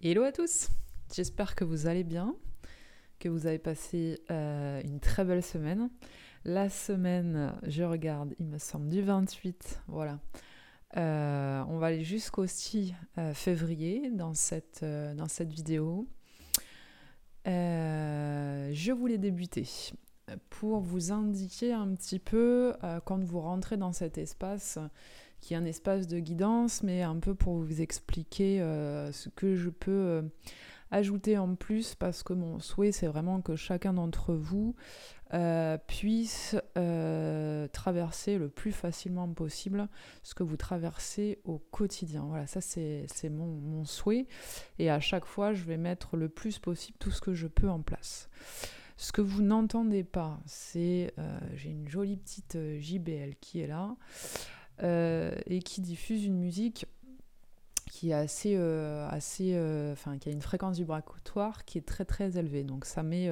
Hello 0.00 0.22
à 0.22 0.30
tous, 0.30 0.68
j'espère 1.12 1.56
que 1.56 1.64
vous 1.64 1.88
allez 1.88 2.04
bien, 2.04 2.36
que 3.18 3.28
vous 3.28 3.48
avez 3.48 3.58
passé 3.58 4.20
euh, 4.30 4.80
une 4.84 5.00
très 5.00 5.24
belle 5.24 5.42
semaine. 5.42 5.90
La 6.44 6.68
semaine, 6.68 7.52
je 7.64 7.82
regarde, 7.82 8.32
il 8.38 8.46
me 8.46 8.58
semble 8.58 8.88
du 8.90 9.02
28, 9.02 9.80
voilà. 9.88 10.20
Euh, 10.96 11.64
on 11.66 11.78
va 11.78 11.88
aller 11.88 12.04
jusqu'au 12.04 12.46
6 12.46 12.94
euh, 13.18 13.34
février 13.34 14.12
dans 14.12 14.34
cette, 14.34 14.84
dans 14.84 15.26
cette 15.26 15.52
vidéo. 15.52 16.06
je 17.44 18.92
voulais 18.92 19.18
débuter 19.18 19.66
pour 20.48 20.78
vous 20.78 21.10
indiquer 21.10 21.72
un 21.72 21.92
petit 21.96 22.20
peu 22.20 22.72
quand 23.04 23.24
vous 23.24 23.40
rentrez 23.40 23.76
dans 23.76 23.92
cet 23.92 24.16
espace 24.16 24.78
qui 25.40 25.54
est 25.54 25.56
un 25.56 25.64
espace 25.64 26.06
de 26.06 26.18
guidance, 26.18 26.82
mais 26.82 27.02
un 27.02 27.16
peu 27.16 27.34
pour 27.34 27.54
vous 27.54 27.80
expliquer 27.80 28.60
euh, 28.60 29.12
ce 29.12 29.28
que 29.28 29.54
je 29.54 29.70
peux 29.70 29.90
euh, 29.90 30.22
ajouter 30.90 31.38
en 31.38 31.54
plus, 31.54 31.94
parce 31.94 32.22
que 32.22 32.32
mon 32.32 32.60
souhait, 32.60 32.92
c'est 32.92 33.06
vraiment 33.06 33.40
que 33.40 33.56
chacun 33.56 33.92
d'entre 33.92 34.34
vous 34.34 34.74
euh, 35.34 35.76
puisse 35.86 36.56
traverser 37.72 38.38
le 38.38 38.48
plus 38.48 38.72
facilement 38.72 39.28
possible 39.28 39.88
ce 40.22 40.34
que 40.34 40.42
vous 40.42 40.56
traversez 40.56 41.38
au 41.44 41.58
quotidien. 41.58 42.24
Voilà, 42.28 42.46
ça 42.46 42.60
c'est 42.60 43.06
mon, 43.30 43.46
mon, 43.46 43.84
souhait. 43.84 44.26
Et 44.78 44.90
à 44.90 45.00
chaque 45.00 45.26
fois, 45.26 45.52
je 45.52 45.64
vais 45.64 45.76
mettre 45.76 46.16
le 46.16 46.28
plus 46.28 46.58
possible 46.58 46.96
tout 46.98 47.10
ce 47.10 47.20
que 47.20 47.34
je 47.34 47.46
peux 47.46 47.68
en 47.68 47.80
place. 47.80 48.28
Ce 48.96 49.12
que 49.12 49.20
vous 49.20 49.42
n'entendez 49.42 50.02
pas, 50.02 50.40
c'est, 50.46 51.14
j'ai 51.54 51.70
une 51.70 51.88
jolie 51.88 52.16
petite 52.16 52.58
JBL 52.80 53.36
qui 53.40 53.60
est 53.60 53.68
là. 53.68 53.94
Euh, 54.82 55.32
et 55.46 55.60
qui 55.60 55.80
diffuse 55.80 56.24
une 56.24 56.38
musique 56.38 56.86
qui 57.90 58.10
est 58.10 58.14
assez, 58.14 58.54
euh, 58.56 59.08
assez 59.08 59.52
euh, 59.54 59.94
qui 60.20 60.28
a 60.28 60.32
une 60.32 60.42
fréquence 60.42 60.76
vibratoire 60.76 61.64
qui 61.64 61.78
est 61.78 61.86
très 61.86 62.04
très 62.04 62.38
élevée. 62.38 62.62
Donc 62.62 62.84
ça 62.84 63.02
m'est 63.02 63.30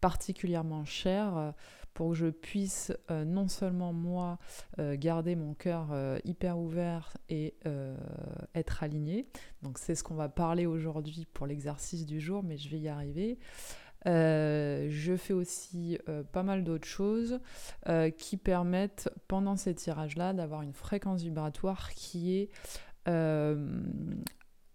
particulièrement 0.00 0.84
cher 0.84 1.52
pour 1.94 2.10
que 2.10 2.16
je 2.16 2.26
puisse 2.26 2.92
non 3.10 3.48
seulement 3.48 3.92
moi 3.92 4.38
garder 4.78 5.36
mon 5.36 5.54
cœur 5.54 5.88
hyper 6.24 6.58
ouvert 6.58 7.16
et 7.28 7.54
être 8.54 8.82
aligné. 8.82 9.26
Donc 9.62 9.78
c'est 9.78 9.94
ce 9.94 10.02
qu'on 10.02 10.14
va 10.14 10.28
parler 10.28 10.66
aujourd'hui 10.66 11.26
pour 11.32 11.46
l'exercice 11.46 12.06
du 12.06 12.20
jour, 12.20 12.42
mais 12.42 12.56
je 12.56 12.68
vais 12.68 12.78
y 12.78 12.88
arriver. 12.88 13.38
Euh, 14.06 14.88
je 14.90 15.16
fais 15.16 15.32
aussi 15.32 15.98
euh, 16.08 16.22
pas 16.24 16.42
mal 16.42 16.64
d'autres 16.64 16.88
choses 16.88 17.40
euh, 17.88 18.10
qui 18.10 18.36
permettent 18.36 19.08
pendant 19.28 19.56
ces 19.56 19.74
tirages-là 19.74 20.32
d'avoir 20.32 20.62
une 20.62 20.72
fréquence 20.72 21.22
vibratoire 21.22 21.90
qui 21.90 22.36
est, 22.36 22.50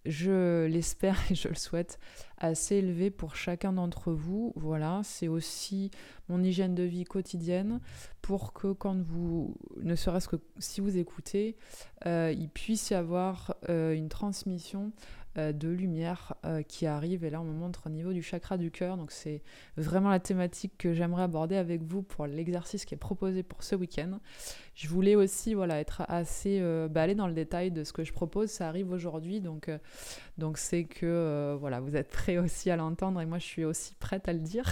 je 0.06 0.66
l'espère 0.68 1.20
et 1.32 1.36
je 1.36 1.50
le 1.50 1.56
souhaite, 1.56 2.00
assez 2.38 2.76
élevée 2.76 3.12
pour 3.12 3.36
chacun 3.36 3.74
d'entre 3.74 4.14
vous. 4.14 4.54
Voilà, 4.56 5.02
c'est 5.04 5.28
aussi 5.28 5.92
mon 6.30 6.42
hygiène 6.42 6.76
de 6.76 6.84
vie 6.84 7.04
quotidienne 7.04 7.82
pour 8.22 8.54
que 8.54 8.72
quand 8.72 9.02
vous, 9.02 9.58
ne 9.82 9.96
serait-ce 9.96 10.30
que 10.30 10.38
si 10.60 10.80
vous 10.80 10.98
écoutez, 10.98 11.58
il 12.06 12.50
puisse 12.54 12.92
y 12.92 12.94
avoir 12.94 13.56
une 13.68 14.08
transmission 14.08 14.94
de 15.38 15.70
lumière 15.70 16.34
euh, 16.46 16.62
qui 16.62 16.86
arrive. 16.86 17.24
Et 17.24 17.30
là, 17.30 17.42
on 17.42 17.46
me 17.46 17.54
montre 17.54 17.84
au 17.88 17.90
niveau 17.90 18.14
du 18.14 18.22
chakra 18.22 18.58
du 18.58 18.72
cœur. 18.72 18.98
Donc, 18.98 19.12
c'est 19.12 19.42
vraiment 19.76 20.10
la 20.10 20.20
thématique 20.20 20.74
que 20.78 20.94
j'aimerais 20.94 21.24
aborder 21.24 21.56
avec 21.56 21.84
vous 21.84 22.02
pour 22.02 22.28
l'exercice 22.28 22.86
qui 22.86 22.94
est 22.94 22.98
proposé 22.98 23.44
pour 23.44 23.64
ce 23.64 23.76
week-end. 23.76 24.20
Je 24.78 24.88
voulais 24.88 25.16
aussi 25.16 25.56
voilà, 25.56 25.80
être 25.80 26.04
assez 26.08 26.60
euh, 26.62 26.88
dans 26.88 27.28
le 27.28 27.34
détail 27.34 27.72
de 27.72 27.84
ce 27.84 27.94
que 27.94 28.04
je 28.04 28.14
propose. 28.14 28.50
Ça 28.50 28.68
arrive 28.68 28.92
aujourd'hui. 28.92 29.42
Donc, 29.42 29.70
donc 30.38 30.58
c'est 30.58 30.84
que 30.84 31.56
voilà, 31.60 31.80
vous 31.80 31.96
êtes 31.96 32.10
prêts 32.10 32.38
aussi 32.38 32.70
à 32.70 32.76
l'entendre. 32.76 33.20
Et 33.22 33.26
moi, 33.26 33.40
je 33.40 33.46
suis 33.46 33.66
aussi 33.66 33.96
prête 33.96 34.28
à 34.28 34.34
le 34.34 34.40
dire, 34.40 34.66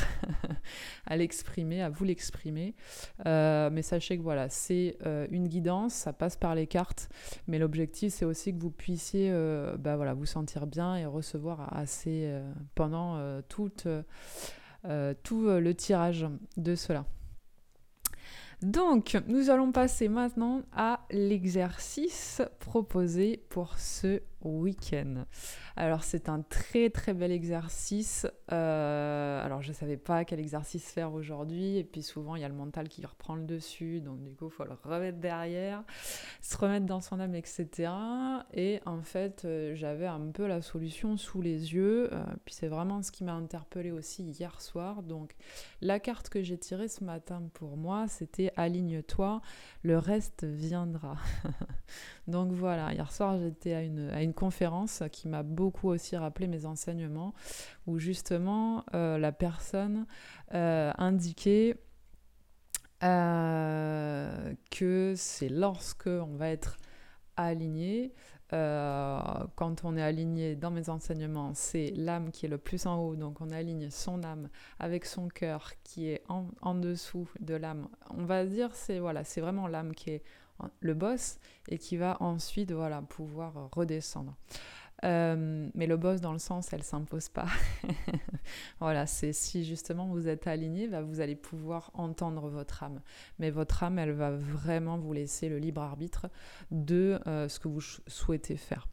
à 1.05 1.17
l'exprimer, 1.17 1.81
à 1.81 1.89
vous 1.89 2.03
l'exprimer. 2.03 2.75
mais 3.25 3.81
sachez 3.81 4.17
que 4.17 4.23
voilà, 4.23 4.49
c'est 4.49 4.97
une 5.31 5.47
guidance. 5.47 5.93
Ça 5.93 6.13
passe 6.13 6.35
par 6.35 6.55
les 6.55 6.67
cartes. 6.67 7.09
Mais 7.47 7.59
l'objectif, 7.59 8.13
c'est 8.13 8.25
aussi 8.25 8.53
que 8.53 8.61
vous 8.61 8.71
puissiez 8.71 9.31
bah, 9.79 9.95
voilà, 9.95 10.13
vous 10.13 10.25
sentir 10.25 10.67
bien 10.67 10.95
et 10.95 11.05
recevoir 11.05 11.75
assez 11.75 12.25
euh, 12.25 12.53
pendant 12.75 13.17
euh, 13.17 13.41
tout, 13.47 13.71
euh, 14.85 15.13
tout 15.23 15.47
le 15.47 15.73
tirage 15.73 16.27
de 16.57 16.75
cela. 16.75 17.05
Donc, 18.65 19.15
nous 19.27 19.51
allons 19.51 19.71
passer 19.71 20.07
maintenant 20.07 20.63
à 20.75 21.05
l'exercice 21.11 22.41
proposé 22.59 23.45
pour 23.49 23.77
ce 23.77 24.23
week-end. 24.41 25.25
Alors 25.75 26.03
c'est 26.03 26.29
un 26.29 26.41
très 26.41 26.89
très 26.89 27.13
bel 27.13 27.31
exercice. 27.31 28.27
Euh, 28.51 29.45
alors 29.45 29.61
je 29.61 29.69
ne 29.69 29.73
savais 29.73 29.97
pas 29.97 30.23
quel 30.23 30.39
exercice 30.39 30.91
faire 30.91 31.13
aujourd'hui 31.13 31.77
et 31.77 31.83
puis 31.83 32.03
souvent 32.03 32.35
il 32.35 32.41
y 32.41 32.45
a 32.45 32.49
le 32.49 32.55
mental 32.55 32.87
qui 32.87 33.03
reprend 33.05 33.35
le 33.35 33.43
dessus 33.43 34.01
donc 34.01 34.21
du 34.21 34.35
coup 34.35 34.45
il 34.45 34.51
faut 34.51 34.63
le 34.63 34.77
remettre 34.83 35.17
derrière, 35.17 35.83
se 36.41 36.55
remettre 36.57 36.85
dans 36.85 37.01
son 37.01 37.19
âme 37.19 37.35
etc. 37.35 37.91
Et 38.53 38.81
en 38.85 39.01
fait 39.01 39.45
euh, 39.45 39.73
j'avais 39.75 40.07
un 40.07 40.31
peu 40.31 40.47
la 40.47 40.61
solution 40.61 41.17
sous 41.17 41.41
les 41.41 41.73
yeux. 41.73 42.13
Euh, 42.13 42.23
puis 42.45 42.53
c'est 42.53 42.67
vraiment 42.67 43.01
ce 43.01 43.11
qui 43.11 43.23
m'a 43.23 43.33
interpellé 43.33 43.91
aussi 43.91 44.23
hier 44.23 44.61
soir. 44.61 45.03
Donc 45.03 45.35
la 45.81 45.99
carte 45.99 46.29
que 46.29 46.43
j'ai 46.43 46.57
tirée 46.57 46.87
ce 46.87 47.03
matin 47.03 47.41
pour 47.53 47.77
moi 47.77 48.07
c'était 48.07 48.51
aligne-toi, 48.55 49.41
le 49.81 49.97
reste 49.97 50.43
viendra. 50.43 51.17
donc 52.27 52.51
voilà, 52.51 52.93
hier 52.93 53.11
soir 53.11 53.39
j'étais 53.39 53.73
à 53.73 53.81
une, 53.81 54.09
à 54.09 54.21
une 54.21 54.34
conférence 54.35 55.03
qui 55.11 55.27
m'a 55.27 55.43
beaucoup 55.43 55.89
aussi 55.89 56.15
rappelé 56.15 56.47
mes 56.47 56.65
enseignements, 56.65 57.33
où 57.87 57.97
justement 57.97 58.83
euh, 58.93 59.17
la 59.17 59.31
personne 59.31 60.05
euh, 60.53 60.91
indiquait 60.97 61.77
euh, 63.03 64.53
que 64.69 65.13
c'est 65.17 65.49
lorsque 65.49 66.07
on 66.07 66.35
va 66.35 66.49
être 66.49 66.77
aligné, 67.35 68.13
quand 68.51 69.83
on 69.83 69.97
est 69.97 70.01
aligné 70.01 70.55
dans 70.55 70.71
mes 70.71 70.89
enseignements, 70.89 71.53
c'est 71.53 71.91
l'âme 71.93 72.31
qui 72.31 72.45
est 72.45 72.49
le 72.49 72.57
plus 72.57 72.85
en 72.85 72.97
haut, 72.99 73.17
donc 73.17 73.41
on 73.41 73.51
aligne 73.51 73.89
son 73.89 74.23
âme 74.23 74.47
avec 74.79 75.03
son 75.03 75.27
cœur 75.27 75.73
qui 75.83 76.07
est 76.07 76.23
en, 76.29 76.47
en 76.61 76.73
dessous 76.73 77.27
de 77.41 77.55
l'âme. 77.55 77.89
On 78.11 78.23
va 78.23 78.45
dire 78.45 78.69
c'est 78.73 78.99
voilà, 78.99 79.25
c'est 79.25 79.41
vraiment 79.41 79.67
l'âme 79.67 79.93
qui 79.93 80.11
est 80.11 80.23
le 80.79 80.93
boss 80.93 81.37
et 81.69 81.77
qui 81.77 81.97
va 81.97 82.17
ensuite 82.21 82.71
voilà, 82.71 83.01
pouvoir 83.01 83.69
redescendre. 83.71 84.35
Euh, 85.03 85.69
mais 85.75 85.87
le 85.87 85.97
boss, 85.97 86.21
dans 86.21 86.31
le 86.31 86.39
sens, 86.39 86.71
elle 86.73 86.83
s'impose 86.83 87.29
pas. 87.29 87.47
voilà, 88.79 89.05
c'est 89.05 89.33
si 89.33 89.65
justement 89.65 90.07
vous 90.07 90.27
êtes 90.27 90.47
aligné, 90.47 90.87
bah, 90.87 91.01
vous 91.01 91.19
allez 91.19 91.35
pouvoir 91.35 91.91
entendre 91.93 92.49
votre 92.49 92.83
âme. 92.83 93.01
Mais 93.39 93.51
votre 93.51 93.83
âme, 93.83 93.99
elle 93.99 94.13
va 94.13 94.31
vraiment 94.31 94.97
vous 94.97 95.13
laisser 95.13 95.49
le 95.49 95.59
libre 95.59 95.81
arbitre 95.81 96.27
de 96.71 97.19
euh, 97.27 97.47
ce 97.49 97.59
que 97.59 97.67
vous 97.67 97.81
souhaitez 98.07 98.55
faire. 98.55 98.87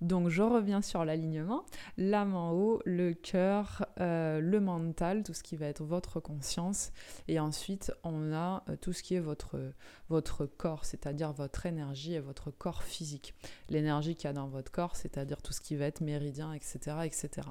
Donc 0.00 0.28
je 0.28 0.42
reviens 0.42 0.82
sur 0.82 1.04
l'alignement, 1.04 1.64
l'âme 1.96 2.34
en 2.34 2.52
haut, 2.52 2.80
le 2.84 3.12
cœur, 3.12 3.86
euh, 4.00 4.40
le 4.40 4.60
mental, 4.60 5.22
tout 5.22 5.34
ce 5.34 5.42
qui 5.42 5.56
va 5.56 5.66
être 5.66 5.82
votre 5.82 6.20
conscience, 6.20 6.92
et 7.26 7.40
ensuite 7.40 7.92
on 8.04 8.32
a 8.32 8.64
euh, 8.68 8.76
tout 8.76 8.92
ce 8.92 9.02
qui 9.02 9.14
est 9.14 9.20
votre, 9.20 10.46
corps, 10.56 10.84
c'est-à-dire 10.84 11.32
votre 11.32 11.66
énergie 11.66 12.14
et 12.14 12.20
votre 12.20 12.50
corps 12.50 12.82
physique. 12.82 13.34
L'énergie 13.68 14.14
qu'il 14.14 14.24
y 14.24 14.30
a 14.30 14.32
dans 14.32 14.48
votre 14.48 14.70
corps, 14.70 14.96
c'est-à-dire 14.96 15.42
tout 15.42 15.52
ce 15.52 15.60
qui 15.60 15.76
va 15.76 15.86
être 15.86 16.00
méridien, 16.00 16.52
etc. 16.52 16.98
etc. 17.04 17.48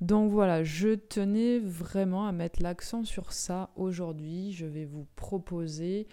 Donc 0.00 0.30
voilà, 0.30 0.62
je 0.62 0.94
tenais 0.94 1.58
vraiment 1.58 2.28
à 2.28 2.32
mettre 2.32 2.62
l'accent 2.62 3.04
sur 3.04 3.32
ça 3.32 3.70
aujourd'hui. 3.74 4.52
Je 4.52 4.64
vais 4.64 4.84
vous 4.84 5.08
proposer 5.16 6.06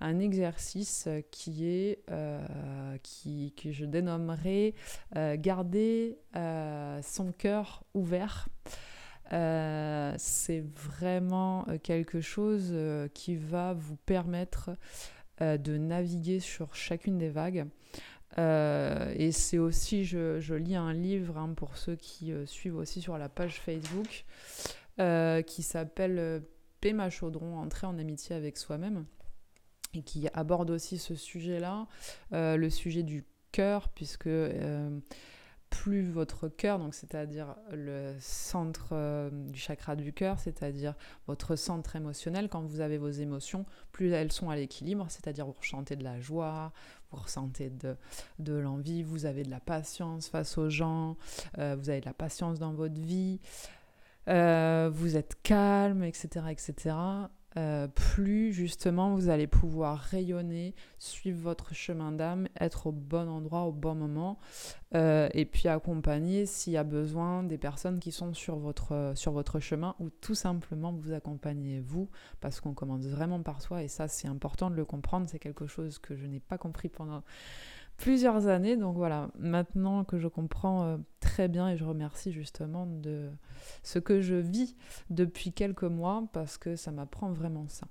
un 0.00 0.18
exercice 0.18 1.08
qui 1.30 1.66
est, 1.66 2.00
euh, 2.10 2.44
qui, 3.02 3.54
que 3.54 3.72
je 3.72 3.86
dénommerai 3.86 4.74
euh, 5.16 5.36
garder 5.38 6.18
euh, 6.36 7.00
son 7.02 7.32
cœur 7.32 7.82
ouvert. 7.94 8.48
c'est 9.30 10.64
vraiment 10.74 11.64
quelque 11.82 12.20
chose 12.20 12.74
qui 13.14 13.36
va 13.36 13.72
vous 13.72 13.96
permettre 13.96 14.70
de 15.40 15.78
naviguer 15.78 16.40
sur 16.40 16.74
chacune 16.74 17.16
des 17.16 17.30
vagues. 17.30 17.66
Euh, 18.38 19.12
et 19.16 19.32
c'est 19.32 19.58
aussi, 19.58 20.04
je, 20.04 20.54
lis 20.54 20.76
un 20.76 20.92
livre 20.92 21.38
hein, 21.38 21.52
pour 21.54 21.76
ceux 21.76 21.96
qui 21.96 22.32
euh, 22.32 22.46
suivent 22.46 22.76
aussi 22.76 23.00
sur 23.00 23.18
la 23.18 23.28
page 23.28 23.60
Facebook, 23.60 24.24
euh, 25.00 25.42
qui 25.42 25.62
s'appelle 25.62 26.42
Péma 26.80 27.10
Chaudron, 27.10 27.58
Entrer 27.58 27.86
en 27.86 27.98
amitié 27.98 28.36
avec 28.36 28.56
soi-même, 28.56 29.04
et 29.94 30.02
qui 30.02 30.28
aborde 30.34 30.70
aussi 30.70 30.98
ce 30.98 31.14
sujet-là, 31.14 31.86
le 32.30 32.70
sujet 32.70 33.02
du 33.02 33.24
cœur, 33.50 33.88
puisque 33.88 34.28
plus 35.68 36.10
votre 36.10 36.48
cœur, 36.48 36.78
donc 36.78 36.94
c'est-à-dire 36.94 37.56
le 37.72 38.14
centre 38.20 39.30
du 39.30 39.58
chakra 39.58 39.96
du 39.96 40.12
cœur, 40.12 40.38
c'est-à-dire 40.38 40.94
votre 41.26 41.56
centre 41.56 41.96
émotionnel, 41.96 42.48
quand 42.48 42.62
vous 42.62 42.80
avez 42.80 42.98
vos 42.98 43.10
émotions, 43.10 43.66
plus 43.90 44.10
elles 44.10 44.32
sont 44.32 44.50
à 44.50 44.56
l'équilibre, 44.56 45.06
c'est-à-dire 45.08 45.46
vous 45.46 45.56
ressentez 45.58 45.96
de 45.96 46.04
la 46.04 46.20
joie, 46.20 46.72
vous 47.10 47.22
ressentez 47.22 47.70
de, 48.38 48.52
l'envie, 48.52 49.02
vous 49.02 49.26
avez 49.26 49.42
de 49.42 49.50
la 49.50 49.60
patience 49.60 50.28
face 50.28 50.58
aux 50.58 50.70
gens, 50.70 51.16
euh, 51.58 51.76
vous 51.78 51.90
avez 51.90 52.00
de 52.00 52.06
la 52.06 52.14
patience 52.14 52.58
dans 52.58 52.72
votre 52.72 53.00
vie, 53.00 53.40
euh, 54.28 54.90
vous 54.92 55.16
êtes 55.16 55.36
calme, 55.42 56.04
etc., 56.04 56.46
etc. 56.50 56.94
Euh, 57.56 57.88
plus 57.88 58.52
justement 58.52 59.16
vous 59.16 59.28
allez 59.28 59.48
pouvoir 59.48 59.98
rayonner, 59.98 60.72
suivre 60.98 61.40
votre 61.40 61.74
chemin 61.74 62.12
d'âme, 62.12 62.46
être 62.60 62.86
au 62.86 62.92
bon 62.92 63.28
endroit 63.28 63.62
au 63.62 63.72
bon 63.72 63.96
moment 63.96 64.38
euh, 64.94 65.28
et 65.34 65.44
puis 65.46 65.66
accompagner 65.66 66.46
s'il 66.46 66.74
y 66.74 66.76
a 66.76 66.84
besoin 66.84 67.42
des 67.42 67.58
personnes 67.58 67.98
qui 67.98 68.12
sont 68.12 68.34
sur 68.34 68.56
votre, 68.56 69.14
sur 69.16 69.32
votre 69.32 69.58
chemin 69.58 69.96
ou 69.98 70.10
tout 70.10 70.36
simplement 70.36 70.92
vous 70.92 71.12
accompagner 71.12 71.80
vous 71.80 72.08
parce 72.40 72.60
qu'on 72.60 72.72
commence 72.72 73.06
vraiment 73.06 73.42
par 73.42 73.62
soi 73.62 73.82
et 73.82 73.88
ça 73.88 74.06
c'est 74.06 74.28
important 74.28 74.70
de 74.70 74.76
le 74.76 74.84
comprendre, 74.84 75.26
c'est 75.28 75.40
quelque 75.40 75.66
chose 75.66 75.98
que 75.98 76.14
je 76.14 76.26
n'ai 76.26 76.38
pas 76.38 76.56
compris 76.56 76.88
pendant 76.88 77.24
plusieurs 78.00 78.46
années. 78.46 78.76
Donc 78.76 78.96
voilà, 78.96 79.30
maintenant 79.38 80.04
que 80.04 80.18
je 80.18 80.26
comprends 80.26 80.84
euh, 80.84 80.96
très 81.20 81.48
bien 81.48 81.68
et 81.68 81.76
je 81.76 81.84
remercie 81.84 82.32
justement 82.32 82.86
de 82.86 83.30
ce 83.82 83.98
que 83.98 84.20
je 84.20 84.34
vis 84.34 84.74
depuis 85.10 85.52
quelques 85.52 85.84
mois 85.84 86.24
parce 86.32 86.58
que 86.58 86.76
ça 86.76 86.90
m'apprend 86.90 87.30
vraiment 87.30 87.68
ça. 87.68 87.86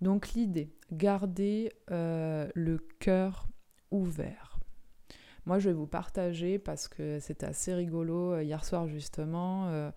Donc 0.00 0.30
l'idée, 0.30 0.72
garder 0.92 1.72
euh, 1.90 2.48
le 2.54 2.78
cœur 3.00 3.48
ouvert. 3.90 4.58
Moi, 5.46 5.58
je 5.58 5.70
vais 5.70 5.74
vous 5.74 5.86
partager 5.86 6.58
parce 6.58 6.86
que 6.86 7.18
c'était 7.18 7.46
assez 7.46 7.74
rigolo. 7.74 8.34
Euh, 8.34 8.42
hier 8.44 8.64
soir, 8.64 8.86
justement, 8.86 9.90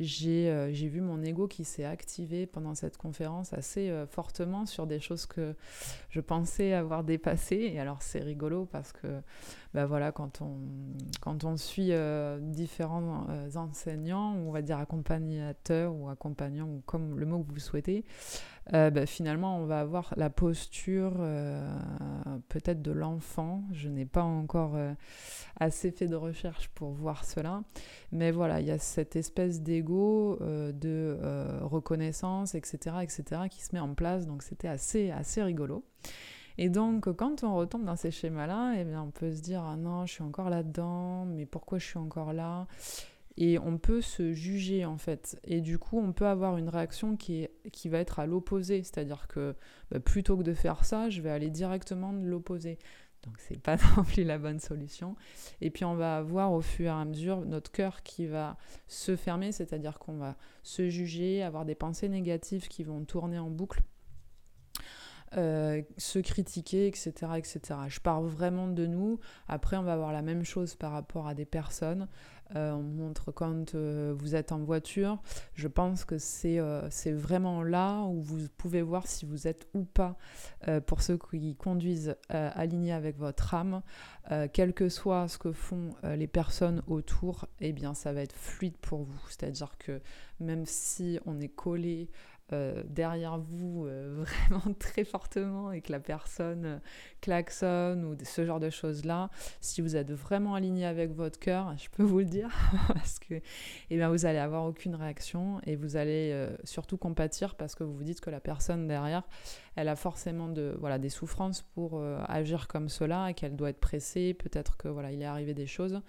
euh, 0.00 0.70
j'ai 0.72 0.88
vu 0.88 1.00
mon 1.00 1.22
ego 1.22 1.48
qui 1.48 1.64
s'est 1.64 1.84
activé 1.84 2.46
pendant 2.46 2.74
cette 2.74 2.96
conférence 2.96 3.52
assez 3.52 3.92
fortement 4.10 4.66
sur 4.66 4.86
des 4.86 5.00
choses 5.00 5.26
que 5.26 5.54
je 6.10 6.20
pensais 6.20 6.72
avoir 6.72 7.04
dépassées. 7.04 7.70
Et 7.72 7.80
alors, 7.80 8.02
c'est 8.02 8.20
rigolo 8.20 8.66
parce 8.66 8.92
que, 8.92 9.20
ben 9.74 9.86
voilà, 9.86 10.12
quand 10.12 10.40
on, 10.40 10.58
quand 11.20 11.44
on 11.44 11.56
suit 11.56 11.92
différents 12.40 13.26
enseignants, 13.56 14.34
on 14.34 14.50
va 14.50 14.62
dire 14.62 14.78
accompagnateurs 14.78 15.94
ou 15.94 16.08
accompagnants, 16.08 16.68
ou 16.68 16.82
comme 16.86 17.18
le 17.18 17.26
mot 17.26 17.42
que 17.42 17.52
vous 17.52 17.58
souhaitez, 17.58 18.04
euh, 18.74 18.90
bah, 18.90 19.06
finalement, 19.06 19.58
on 19.58 19.66
va 19.66 19.80
avoir 19.80 20.12
la 20.16 20.28
posture 20.28 21.14
euh, 21.20 21.66
peut-être 22.48 22.82
de 22.82 22.92
l'enfant. 22.92 23.64
Je 23.72 23.88
n'ai 23.88 24.04
pas 24.04 24.22
encore 24.22 24.76
euh, 24.76 24.92
assez 25.58 25.90
fait 25.90 26.06
de 26.06 26.16
recherche 26.16 26.68
pour 26.68 26.90
voir 26.92 27.24
cela. 27.24 27.62
Mais 28.12 28.30
voilà, 28.30 28.60
il 28.60 28.66
y 28.66 28.70
a 28.70 28.78
cette 28.78 29.16
espèce 29.16 29.62
d'ego, 29.62 29.87
de 29.88 31.18
reconnaissance, 31.62 32.54
etc., 32.54 32.96
etc., 33.02 33.42
qui 33.50 33.62
se 33.62 33.74
met 33.74 33.80
en 33.80 33.94
place. 33.94 34.26
Donc, 34.26 34.42
c'était 34.42 34.68
assez, 34.68 35.10
assez 35.10 35.42
rigolo. 35.42 35.84
Et 36.58 36.68
donc, 36.68 37.12
quand 37.12 37.44
on 37.44 37.54
retombe 37.54 37.84
dans 37.84 37.96
ces 37.96 38.10
schémas-là, 38.10 38.74
eh 38.76 38.84
bien, 38.84 39.02
on 39.02 39.12
peut 39.12 39.32
se 39.32 39.40
dire 39.40 39.62
Ah 39.62 39.76
non, 39.76 40.06
je 40.06 40.14
suis 40.14 40.24
encore 40.24 40.50
là-dedans, 40.50 41.24
mais 41.24 41.46
pourquoi 41.46 41.78
je 41.78 41.86
suis 41.86 41.98
encore 41.98 42.32
là? 42.32 42.66
Et 43.40 43.56
on 43.60 43.78
peut 43.78 44.00
se 44.00 44.32
juger 44.32 44.84
en 44.84 44.98
fait. 44.98 45.38
Et 45.44 45.60
du 45.60 45.78
coup, 45.78 46.00
on 46.00 46.12
peut 46.12 46.26
avoir 46.26 46.58
une 46.58 46.68
réaction 46.68 47.16
qui, 47.16 47.44
est, 47.44 47.52
qui 47.70 47.88
va 47.88 47.98
être 47.98 48.18
à 48.18 48.26
l'opposé, 48.26 48.82
c'est-à-dire 48.82 49.28
que 49.28 49.54
bah, 49.92 50.00
plutôt 50.00 50.36
que 50.36 50.42
de 50.42 50.54
faire 50.54 50.84
ça, 50.84 51.08
je 51.08 51.22
vais 51.22 51.30
aller 51.30 51.48
directement 51.48 52.12
de 52.12 52.26
l'opposé. 52.26 52.78
Donc 53.22 53.34
c'est 53.38 53.60
pas 53.60 53.76
non 53.96 54.04
plus 54.04 54.24
la 54.24 54.38
bonne 54.38 54.60
solution. 54.60 55.16
Et 55.60 55.70
puis 55.70 55.84
on 55.84 55.94
va 55.94 56.18
avoir 56.18 56.52
au 56.52 56.60
fur 56.60 56.86
et 56.86 56.88
à 56.88 57.04
mesure 57.04 57.44
notre 57.44 57.70
cœur 57.70 58.02
qui 58.02 58.26
va 58.26 58.56
se 58.86 59.16
fermer, 59.16 59.52
c'est-à-dire 59.52 59.98
qu'on 59.98 60.16
va 60.16 60.36
se 60.62 60.88
juger, 60.88 61.42
avoir 61.42 61.64
des 61.64 61.74
pensées 61.74 62.08
négatives 62.08 62.68
qui 62.68 62.84
vont 62.84 63.04
tourner 63.04 63.38
en 63.38 63.50
boucle. 63.50 63.82
Euh, 65.36 65.82
se 65.98 66.18
critiquer, 66.18 66.86
etc., 66.86 67.12
etc. 67.36 67.60
Je 67.88 68.00
parle 68.00 68.26
vraiment 68.26 68.66
de 68.66 68.86
nous. 68.86 69.20
Après, 69.46 69.76
on 69.76 69.82
va 69.82 69.92
avoir 69.92 70.12
la 70.12 70.22
même 70.22 70.44
chose 70.44 70.74
par 70.74 70.92
rapport 70.92 71.26
à 71.26 71.34
des 71.34 71.44
personnes. 71.44 72.08
Euh, 72.56 72.72
on 72.72 72.82
montre 72.82 73.30
quand 73.30 73.74
euh, 73.74 74.14
vous 74.16 74.34
êtes 74.34 74.52
en 74.52 74.58
voiture. 74.60 75.18
Je 75.52 75.68
pense 75.68 76.06
que 76.06 76.16
c'est 76.16 76.58
vraiment 77.12 77.62
là 77.62 78.04
où 78.04 78.22
vous 78.22 78.48
pouvez 78.56 78.80
voir 78.80 79.06
si 79.06 79.26
vous 79.26 79.46
êtes 79.46 79.66
ou 79.74 79.84
pas, 79.84 80.16
pour 80.86 81.02
ceux 81.02 81.18
qui 81.18 81.56
conduisent, 81.56 82.16
alignés 82.30 82.92
avec 82.92 83.18
votre 83.18 83.54
âme. 83.54 83.82
quel 84.52 84.72
que 84.72 84.88
soit 84.88 85.28
ce 85.28 85.36
que 85.36 85.52
font 85.52 85.90
les 86.04 86.26
personnes 86.26 86.82
autour, 86.86 87.46
eh 87.60 87.72
bien 87.72 87.92
ça 87.92 88.12
va 88.12 88.22
être 88.22 88.34
fluide 88.34 88.76
pour 88.78 89.02
vous. 89.02 89.20
C'est-à-dire 89.28 89.76
que 89.78 90.00
même 90.40 90.64
si 90.64 91.18
on 91.26 91.40
est 91.40 91.48
collé 91.48 92.08
euh, 92.54 92.82
derrière 92.88 93.38
vous 93.38 93.84
euh, 93.84 94.24
vraiment 94.48 94.74
très 94.78 95.04
fortement 95.04 95.70
et 95.70 95.82
que 95.82 95.92
la 95.92 96.00
personne 96.00 96.64
euh, 96.64 96.78
klaxonne 97.20 98.06
ou 98.06 98.16
ce 98.24 98.46
genre 98.46 98.58
de 98.58 98.70
choses-là, 98.70 99.28
si 99.60 99.82
vous 99.82 99.96
êtes 99.96 100.10
vraiment 100.12 100.54
aligné 100.54 100.86
avec 100.86 101.12
votre 101.12 101.38
cœur, 101.38 101.76
je 101.78 101.90
peux 101.90 102.02
vous 102.02 102.20
le 102.20 102.24
dire, 102.24 102.48
parce 102.88 103.18
que 103.18 103.34
eh 103.90 103.96
bien, 103.96 104.08
vous 104.08 104.24
allez 104.24 104.38
avoir 104.38 104.64
aucune 104.64 104.94
réaction 104.94 105.60
et 105.66 105.76
vous 105.76 105.96
allez 105.96 106.48
surtout 106.64 106.96
compatir 106.96 107.54
parce 107.54 107.74
que 107.74 107.84
vous 107.84 107.94
vous 107.94 108.04
dites 108.04 108.20
que 108.20 108.30
la 108.30 108.40
personne 108.40 108.88
derrière, 108.88 109.24
elle 109.76 109.88
a 109.88 109.96
forcément 109.96 110.48
de, 110.48 110.74
voilà, 110.80 110.98
des 110.98 111.10
souffrances 111.10 111.62
pour 111.62 112.02
agir 112.26 112.66
comme 112.68 112.88
cela 112.88 113.30
et 113.30 113.34
qu'elle 113.34 113.56
doit 113.56 113.70
être 113.70 113.80
pressée, 113.80 114.34
peut-être 114.34 114.76
que 114.76 114.88
voilà, 114.88 115.12
il 115.12 115.20
est 115.20 115.26
arrivé 115.26 115.54
des 115.54 115.66
choses. 115.66 116.00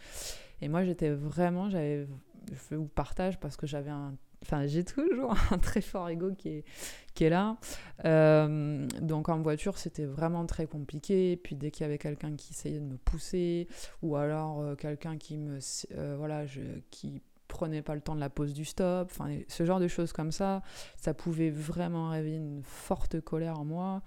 Et 0.61 0.69
moi, 0.69 0.83
j'étais 0.83 1.09
vraiment, 1.09 1.69
j'avais, 1.69 2.07
je 2.51 2.75
vous 2.75 2.87
partage 2.87 3.39
parce 3.39 3.57
que 3.57 3.67
j'avais 3.67 3.91
un 3.91 4.15
Enfin, 4.41 4.67
j'ai 4.67 4.83
toujours 4.83 5.35
un 5.51 5.57
très 5.57 5.81
fort 5.81 6.09
ego 6.09 6.31
qui 6.37 6.49
est, 6.49 6.65
qui 7.13 7.25
est 7.25 7.29
là. 7.29 7.57
Euh, 8.05 8.87
donc 9.01 9.29
en 9.29 9.41
voiture, 9.41 9.77
c'était 9.77 10.05
vraiment 10.05 10.45
très 10.45 10.65
compliqué. 10.65 11.37
Puis 11.37 11.55
dès 11.55 11.71
qu'il 11.71 11.83
y 11.83 11.85
avait 11.85 11.97
quelqu'un 11.97 12.35
qui 12.35 12.53
essayait 12.53 12.79
de 12.79 12.85
me 12.85 12.97
pousser, 12.97 13.67
ou 14.01 14.15
alors 14.15 14.61
euh, 14.61 14.75
quelqu'un 14.75 15.17
qui 15.17 15.37
me, 15.37 15.59
euh, 15.91 16.15
voilà, 16.17 16.45
qui 16.91 17.21
prenait 17.49 17.81
pas 17.81 17.95
le 17.95 18.01
temps 18.01 18.15
de 18.15 18.19
la 18.21 18.29
pause 18.29 18.53
du 18.53 18.63
stop, 18.63 19.09
enfin 19.11 19.35
ce 19.49 19.65
genre 19.65 19.79
de 19.81 19.89
choses 19.89 20.13
comme 20.13 20.31
ça, 20.31 20.61
ça 20.95 21.13
pouvait 21.13 21.49
vraiment 21.49 22.09
réveiller 22.09 22.37
une 22.37 22.61
forte 22.63 23.19
colère 23.19 23.59
en 23.59 23.65
moi, 23.65 24.01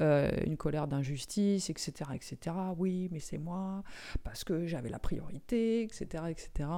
euh, 0.00 0.30
une 0.44 0.56
colère 0.56 0.88
d'injustice, 0.88 1.70
etc., 1.70 2.10
etc. 2.14 2.56
Oui, 2.76 3.08
mais 3.12 3.20
c'est 3.20 3.38
moi 3.38 3.84
parce 4.24 4.42
que 4.42 4.66
j'avais 4.66 4.88
la 4.88 4.98
priorité, 4.98 5.82
etc., 5.82 6.24
etc. 6.30 6.68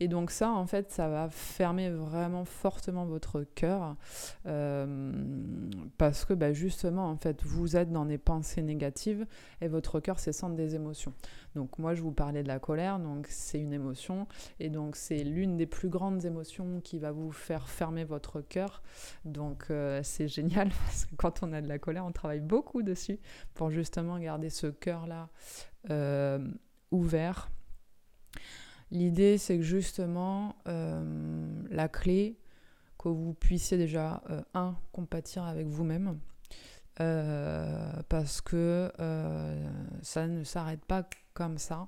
Et 0.00 0.08
donc 0.08 0.30
ça, 0.30 0.50
en 0.50 0.66
fait, 0.66 0.90
ça 0.90 1.08
va 1.08 1.28
fermer 1.30 1.90
vraiment 1.90 2.44
fortement 2.46 3.04
votre 3.04 3.44
cœur 3.54 3.96
euh, 4.46 5.12
parce 5.98 6.24
que 6.24 6.32
bah, 6.32 6.52
justement, 6.52 7.10
en 7.10 7.16
fait, 7.16 7.44
vous 7.44 7.76
êtes 7.76 7.92
dans 7.92 8.06
des 8.06 8.18
pensées 8.18 8.62
négatives 8.62 9.26
et 9.60 9.68
votre 9.68 10.00
cœur, 10.00 10.18
c'est 10.18 10.32
centre 10.32 10.56
des 10.56 10.74
émotions. 10.74 11.12
Donc 11.58 11.76
moi, 11.80 11.92
je 11.92 12.02
vous 12.02 12.12
parlais 12.12 12.44
de 12.44 12.48
la 12.48 12.60
colère, 12.60 13.00
donc 13.00 13.26
c'est 13.28 13.58
une 13.60 13.72
émotion, 13.72 14.28
et 14.60 14.70
donc 14.70 14.94
c'est 14.94 15.24
l'une 15.24 15.56
des 15.56 15.66
plus 15.66 15.88
grandes 15.88 16.24
émotions 16.24 16.80
qui 16.80 17.00
va 17.00 17.10
vous 17.10 17.32
faire 17.32 17.68
fermer 17.68 18.04
votre 18.04 18.40
cœur. 18.40 18.80
Donc 19.24 19.64
euh, 19.70 20.00
c'est 20.04 20.28
génial 20.28 20.68
parce 20.84 21.06
que 21.06 21.16
quand 21.16 21.42
on 21.42 21.52
a 21.52 21.60
de 21.60 21.66
la 21.66 21.80
colère, 21.80 22.06
on 22.06 22.12
travaille 22.12 22.38
beaucoup 22.38 22.84
dessus 22.84 23.18
pour 23.54 23.72
justement 23.72 24.20
garder 24.20 24.50
ce 24.50 24.68
cœur-là 24.68 25.30
euh, 25.90 26.38
ouvert. 26.92 27.50
L'idée, 28.92 29.36
c'est 29.36 29.56
que 29.56 29.64
justement, 29.64 30.54
euh, 30.68 31.64
la 31.70 31.88
clé, 31.88 32.38
que 33.00 33.08
vous 33.08 33.34
puissiez 33.34 33.78
déjà, 33.78 34.22
un, 34.54 34.76
compatir 34.92 35.42
avec 35.42 35.66
vous-même, 35.66 36.20
parce 36.96 38.40
que 38.40 38.90
ça 40.02 40.26
ne 40.26 40.44
s'arrête 40.44 40.84
pas 40.84 41.08
comme 41.38 41.56
ça. 41.56 41.86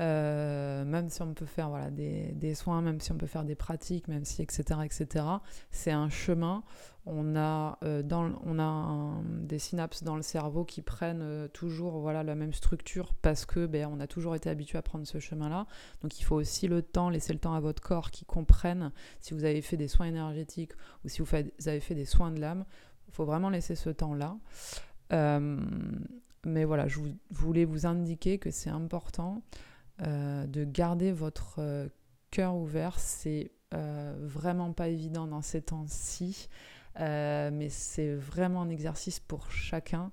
Euh, 0.00 0.84
même 0.84 1.08
si 1.08 1.22
on 1.22 1.34
peut 1.34 1.44
faire 1.44 1.70
voilà, 1.70 1.90
des, 1.90 2.54
soins, 2.54 2.80
même 2.82 3.00
si 3.00 3.10
on 3.10 3.16
peut 3.16 3.26
faire 3.26 3.42
des 3.42 3.56
pratiques, 3.56 4.06
même 4.06 4.24
si 4.24 4.42
etc. 4.42 4.62
etc. 4.84 5.24
C'est 5.72 5.90
un 5.90 6.08
chemin. 6.08 6.62
On 7.04 7.34
a, 7.34 7.78
euh, 7.82 8.04
dans, 8.04 8.30
on 8.44 8.60
a 8.60 9.20
des 9.24 9.58
synapses 9.58 10.04
dans 10.04 10.14
le 10.14 10.22
cerveau 10.22 10.64
qui 10.64 10.82
prennent 10.82 11.22
euh, 11.22 11.48
toujours 11.48 11.98
voilà, 11.98 12.22
la 12.22 12.36
même 12.36 12.52
structure 12.52 13.12
parce 13.22 13.44
que 13.44 13.66
ben, 13.66 13.88
on 13.92 13.98
a 13.98 14.06
toujours 14.06 14.36
été 14.36 14.48
habitué 14.48 14.78
à 14.78 14.82
prendre 14.82 15.04
ce 15.04 15.18
chemin-là. 15.18 15.66
Donc 16.02 16.20
il 16.20 16.22
faut 16.22 16.36
aussi 16.36 16.68
le 16.68 16.82
temps, 16.82 17.10
laisser 17.10 17.32
le 17.32 17.40
temps 17.40 17.54
à 17.54 17.60
votre 17.60 17.82
corps 17.82 18.12
qui 18.12 18.24
comprenne 18.24 18.92
si 19.18 19.34
vous 19.34 19.42
avez 19.42 19.62
fait 19.62 19.76
des 19.76 19.88
soins 19.88 20.06
énergétiques 20.06 20.74
ou 21.04 21.08
si 21.08 21.18
vous, 21.20 21.26
faites, 21.26 21.52
vous 21.58 21.68
avez 21.68 21.80
fait 21.80 21.96
des 21.96 22.04
soins 22.04 22.30
de 22.30 22.38
l'âme. 22.38 22.64
Il 23.08 23.14
faut 23.14 23.24
vraiment 23.24 23.50
laisser 23.50 23.74
ce 23.74 23.90
temps-là. 23.90 24.36
Mais 26.44 26.64
voilà, 26.64 26.88
je 26.88 27.00
voulais 27.30 27.64
vous 27.64 27.86
indiquer 27.86 28.38
que 28.38 28.50
c'est 28.50 28.70
important 28.70 29.42
euh, 30.02 30.46
de 30.46 30.64
garder 30.64 31.12
votre 31.12 31.56
euh, 31.58 31.88
cœur 32.30 32.54
ouvert. 32.54 32.98
C'est 32.98 33.50
euh, 33.74 34.14
vraiment 34.20 34.72
pas 34.72 34.88
évident 34.88 35.26
dans 35.26 35.42
ces 35.42 35.62
temps-ci, 35.62 36.48
mais 36.98 37.68
c'est 37.68 38.14
vraiment 38.14 38.62
un 38.62 38.68
exercice 38.70 39.20
pour 39.20 39.50
chacun. 39.50 40.10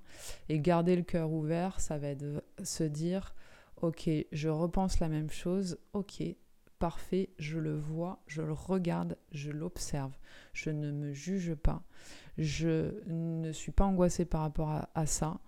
Et 0.50 0.60
garder 0.60 0.96
le 0.96 1.04
cœur 1.04 1.32
ouvert, 1.32 1.80
ça 1.80 1.98
va 1.98 2.08
être 2.10 2.44
se 2.64 2.84
dire 2.84 3.34
Ok, 3.82 4.10
je 4.32 4.50
repense 4.50 5.00
la 5.00 5.10
même 5.10 5.30
chose. 5.30 5.78
Ok, 5.94 6.24
parfait, 6.80 7.30
je 7.40 7.58
le 7.58 7.76
vois, 7.76 8.22
je 8.28 8.42
le 8.42 8.54
regarde, 8.54 9.18
je 9.32 9.52
l'observe. 9.52 10.16
Je 10.54 10.70
ne 10.70 10.92
me 10.92 11.14
juge 11.14 11.56
pas. 11.56 11.84
Je 12.38 12.94
ne 13.08 13.52
suis 13.52 13.72
pas 13.72 13.86
angoissée 13.86 14.26
par 14.26 14.42
rapport 14.42 14.88
à, 14.94 15.06
ça. 15.06 15.40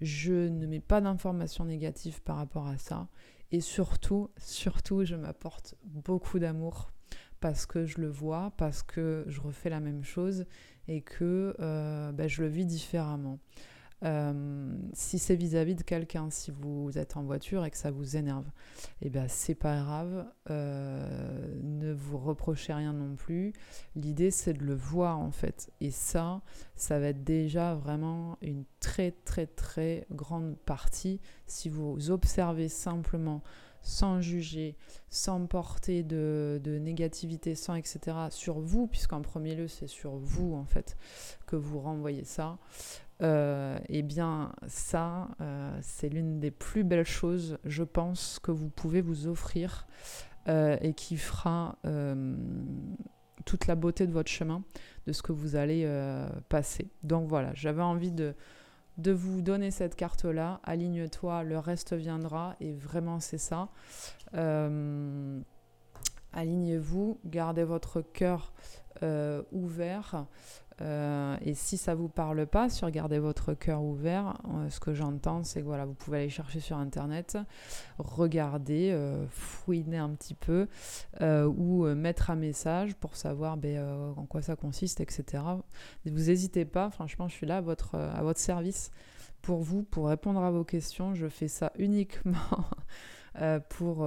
Je 0.00 0.48
ne 0.48 0.66
mets 0.66 0.80
pas 0.80 1.00
d'informations 1.00 1.64
négatives 1.64 2.22
par 2.22 2.36
rapport 2.36 2.66
à 2.66 2.78
ça. 2.78 3.08
Et 3.52 3.60
surtout, 3.60 4.30
surtout, 4.38 5.04
je 5.04 5.14
m'apporte 5.14 5.74
beaucoup 5.84 6.38
d'amour 6.38 6.90
parce 7.40 7.66
que 7.66 7.84
je 7.84 8.00
le 8.00 8.08
vois, 8.08 8.52
parce 8.56 8.82
que 8.82 9.24
je 9.28 9.40
refais 9.40 9.70
la 9.70 9.80
même 9.80 10.02
chose 10.02 10.46
et 10.88 11.02
que 11.02 11.54
euh, 11.60 12.12
ben, 12.12 12.28
je 12.28 12.42
le 12.42 12.48
vis 12.48 12.66
différemment. 12.66 13.38
Euh, 14.04 14.76
si 14.92 15.18
c'est 15.18 15.36
vis-à-vis 15.36 15.74
de 15.74 15.82
quelqu'un, 15.82 16.28
si 16.30 16.50
vous 16.50 16.98
êtes 16.98 17.16
en 17.16 17.22
voiture 17.22 17.64
et 17.64 17.70
que 17.70 17.78
ça 17.78 17.90
vous 17.90 18.16
énerve, 18.16 18.44
eh 19.00 19.08
bien 19.08 19.26
c'est 19.28 19.54
pas 19.54 19.80
grave, 19.80 20.26
euh, 20.50 21.54
ne 21.62 21.92
vous 21.92 22.18
reprochez 22.18 22.74
rien 22.74 22.92
non 22.92 23.16
plus. 23.16 23.52
L'idée 23.94 24.30
c'est 24.30 24.52
de 24.52 24.64
le 24.64 24.74
voir 24.74 25.18
en 25.18 25.30
fait. 25.30 25.72
Et 25.80 25.90
ça, 25.90 26.42
ça 26.74 26.98
va 26.98 27.08
être 27.08 27.24
déjà 27.24 27.74
vraiment 27.74 28.36
une 28.42 28.64
très 28.80 29.12
très 29.12 29.46
très 29.46 30.06
grande 30.10 30.56
partie 30.58 31.20
si 31.46 31.68
vous 31.70 32.10
observez 32.10 32.68
simplement 32.68 33.42
sans 33.82 34.20
juger, 34.20 34.76
sans 35.10 35.46
porter 35.46 36.02
de, 36.02 36.60
de, 36.62 36.76
négativité, 36.76 37.54
sans 37.54 37.76
etc. 37.76 38.16
sur 38.30 38.58
vous, 38.58 38.88
puisqu'en 38.88 39.22
premier 39.22 39.54
lieu 39.54 39.68
c'est 39.68 39.86
sur 39.86 40.16
vous 40.16 40.54
en 40.54 40.64
fait 40.64 40.96
que 41.46 41.54
vous 41.54 41.78
renvoyez 41.78 42.24
ça. 42.24 42.58
Euh, 43.22 43.78
eh 43.88 44.02
bien 44.02 44.52
ça, 44.66 45.28
euh, 45.40 45.74
c'est 45.80 46.10
l'une 46.10 46.38
des 46.38 46.50
plus 46.50 46.84
belles 46.84 47.06
choses, 47.06 47.58
je 47.64 47.82
pense, 47.82 48.38
que 48.42 48.50
vous 48.50 48.68
pouvez 48.68 49.00
vous 49.00 49.26
offrir 49.26 49.86
euh, 50.48 50.76
et 50.82 50.92
qui 50.92 51.16
fera 51.16 51.78
toute 53.44 53.66
la 53.68 53.74
beauté 53.74 54.06
de 54.06 54.12
votre 54.12 54.30
chemin, 54.30 54.62
de 55.06 55.12
ce 55.12 55.22
que 55.22 55.32
vous 55.32 55.56
allez 55.56 55.88
passer. 56.48 56.90
Donc 57.02 57.28
voilà, 57.28 57.54
j'avais 57.54 57.82
envie 57.82 58.12
de, 58.12 58.34
de 58.98 59.12
vous 59.12 59.40
donner 59.40 59.70
cette 59.70 59.94
carte-là. 59.94 60.60
Aligne-toi, 60.64 61.42
le 61.44 61.58
reste 61.58 61.94
viendra, 61.94 62.56
et 62.60 62.74
vraiment 62.74 63.20
c'est 63.20 63.38
ça. 63.38 63.68
Alignez-vous, 66.32 67.20
gardez 67.24 67.64
votre 67.64 68.00
cœur 68.02 68.52
ouvert. 69.52 70.26
Euh, 70.82 71.36
et 71.40 71.54
si 71.54 71.76
ça 71.76 71.94
vous 71.94 72.08
parle 72.08 72.46
pas, 72.46 72.68
sur 72.68 72.90
gardez 72.90 73.18
votre 73.18 73.54
cœur 73.54 73.82
ouvert, 73.82 74.40
euh, 74.54 74.68
ce 74.68 74.80
que 74.80 74.92
j'entends, 74.92 75.42
c'est 75.42 75.60
que 75.60 75.66
voilà, 75.66 75.86
vous 75.86 75.94
pouvez 75.94 76.18
aller 76.18 76.28
chercher 76.28 76.60
sur 76.60 76.76
internet, 76.76 77.38
regarder, 77.98 78.90
euh, 78.92 79.26
fouiner 79.28 79.98
un 79.98 80.10
petit 80.10 80.34
peu, 80.34 80.68
ou 81.20 81.84
mettre 81.86 82.30
un 82.30 82.36
message 82.36 82.94
pour 82.94 83.16
savoir 83.16 83.56
ben, 83.56 84.14
en 84.16 84.26
quoi 84.26 84.42
ça 84.42 84.56
consiste, 84.56 85.00
etc. 85.00 85.42
Vous 86.04 86.10
n'hésitez 86.10 86.64
pas, 86.64 86.90
franchement, 86.90 87.28
je 87.28 87.34
suis 87.34 87.46
là 87.46 87.58
à 87.58 87.60
votre, 87.60 87.94
à 87.94 88.22
votre 88.22 88.40
service 88.40 88.90
pour 89.42 89.62
vous, 89.62 89.82
pour 89.82 90.08
répondre 90.08 90.42
à 90.42 90.50
vos 90.50 90.64
questions. 90.64 91.14
Je 91.14 91.28
fais 91.28 91.48
ça 91.48 91.72
uniquement. 91.78 92.36
pour 93.70 94.06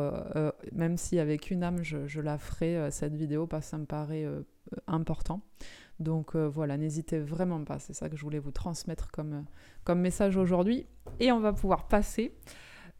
même 0.71 0.97
si 0.97 1.19
avec 1.19 1.51
une 1.51 1.63
âme 1.63 1.83
je, 1.83 2.07
je 2.07 2.19
la 2.19 2.37
ferai 2.37 2.89
cette 2.91 3.15
vidéo 3.15 3.45
parce 3.45 3.65
que 3.65 3.69
ça 3.71 3.77
me 3.77 3.85
paraît 3.85 4.25
important 4.87 5.41
donc 5.99 6.35
euh, 6.35 6.47
voilà, 6.47 6.77
n'hésitez 6.77 7.19
vraiment 7.19 7.63
pas, 7.63 7.77
c'est 7.79 7.93
ça 7.93 8.09
que 8.09 8.15
je 8.15 8.23
voulais 8.23 8.39
vous 8.39 8.51
transmettre 8.51 9.11
comme, 9.11 9.45
euh, 9.89 9.95
message 9.95 10.37
aujourd'hui. 10.37 10.85
Et 11.19 11.31
on 11.31 11.39
va 11.39 11.51
pouvoir 11.51 11.87
passer 11.87 12.33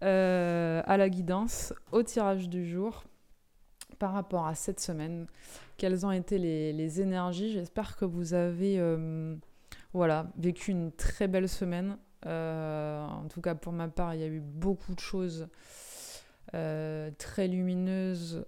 euh, 0.04 0.82
à 0.86 0.98
la 0.98 1.10
guidance, 1.10 1.74
au 1.92 2.04
tirage 2.04 2.50
du 2.50 2.68
jour 2.68 3.04
par 4.00 4.14
rapport 4.14 4.48
à 4.48 4.56
cette 4.56 4.80
semaine. 4.80 5.28
Quelles 5.78 6.06
ont 6.06 6.12
été 6.12 6.38
les, 6.38 7.02
énergies? 7.02 7.52
J'espère 7.52 7.96
que 7.96 8.06
vous 8.06 8.34
avez 8.34 8.82
voilà, 9.94 10.28
vécu 10.38 10.72
une 10.72 10.92
très 10.92 11.28
belle 11.28 11.48
semaine. 11.48 11.98
en 12.26 13.28
tout 13.30 13.42
cas, 13.42 13.56
pour 13.56 13.72
ma 13.72 13.88
part, 13.88 14.14
il 14.14 14.22
y 14.22 14.24
a 14.24 14.28
eu 14.28 14.42
beaucoup 14.42 14.94
de 14.94 15.00
choses 15.00 15.48
très 16.52 17.48
lumineuses, 17.48 18.46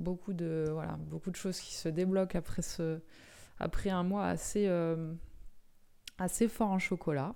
beaucoup, 0.00 0.32
de, 0.32 0.66
voilà, 0.72 0.96
beaucoup 0.96 1.30
de 1.30 1.36
choses 1.36 1.60
qui 1.60 1.74
se 1.74 1.88
débloquent 1.88 2.38
après 2.38 2.62
ce, 2.62 3.00
après 3.60 3.90
un 3.90 4.02
mois 4.02 4.26
assez, 4.26 4.66
euh, 4.68 5.14
assez 6.18 6.48
fort 6.48 6.70
en 6.70 6.78
chocolat. 6.78 7.34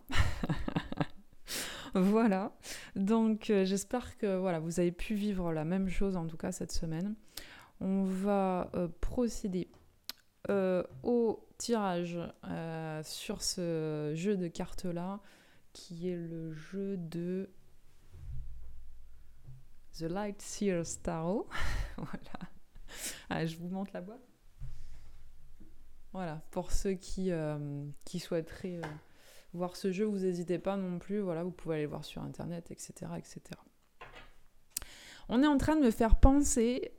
voilà. 1.95 2.53
Donc 2.97 3.51
euh, 3.51 3.65
j'espère 3.65 4.17
que 4.19 4.37
voilà, 4.37 4.61
vous 4.61 4.81
avez 4.81 4.93
pu 4.93 5.15
vivre 5.15 5.53
la 5.53 5.65
même 5.65 5.89
chose 5.89 6.17
en 6.17 6.27
tout 6.27 6.37
cas 6.37 6.53
cette 6.53 6.73
semaine. 6.73 7.15
On 7.81 8.05
va 8.05 8.71
euh, 8.75 8.89
procéder 9.01 9.69
au 11.05 11.49
tirage 11.57 12.19
sur 13.05 13.43
ce 13.43 14.13
jeu 14.17 14.37
de 14.37 14.49
cartes 14.49 14.85
là 14.85 15.21
qui 15.73 16.09
est 16.09 16.17
le 16.17 16.53
jeu 16.53 16.97
de 16.97 17.49
The 19.99 20.03
Light 20.03 20.43
Seer 20.43 20.83
Tarot. 21.03 21.49
voilà. 21.97 22.51
Ah, 23.31 23.47
je 23.47 23.57
vous 23.57 23.69
montre 23.69 23.93
la 23.95 24.01
boîte. 24.01 24.32
Voilà, 26.13 26.43
pour 26.51 26.73
ceux 26.73 26.93
qui, 26.93 27.33
euh, 27.33 27.87
souhaiteraient 28.19 28.77
euh, 28.77 28.89
voir 29.55 29.77
ce 29.77 29.93
jeu, 29.93 30.05
vous 30.05 30.19
n'hésitez 30.19 30.59
pas 30.59 30.77
non 30.77 30.99
plus, 30.99 31.21
voilà, 31.21 31.43
vous 31.43 31.51
pouvez 31.51 31.77
aller 31.77 31.87
voir 31.87 32.05
sur 32.05 32.23
internet, 32.23 32.71
etc. 32.71 32.93
etc. 33.17 33.41
On 35.31 35.43
est 35.43 35.47
en 35.47 35.57
train 35.57 35.77
de 35.77 35.81
me 35.81 35.91
faire 35.91 36.17
penser 36.17 36.93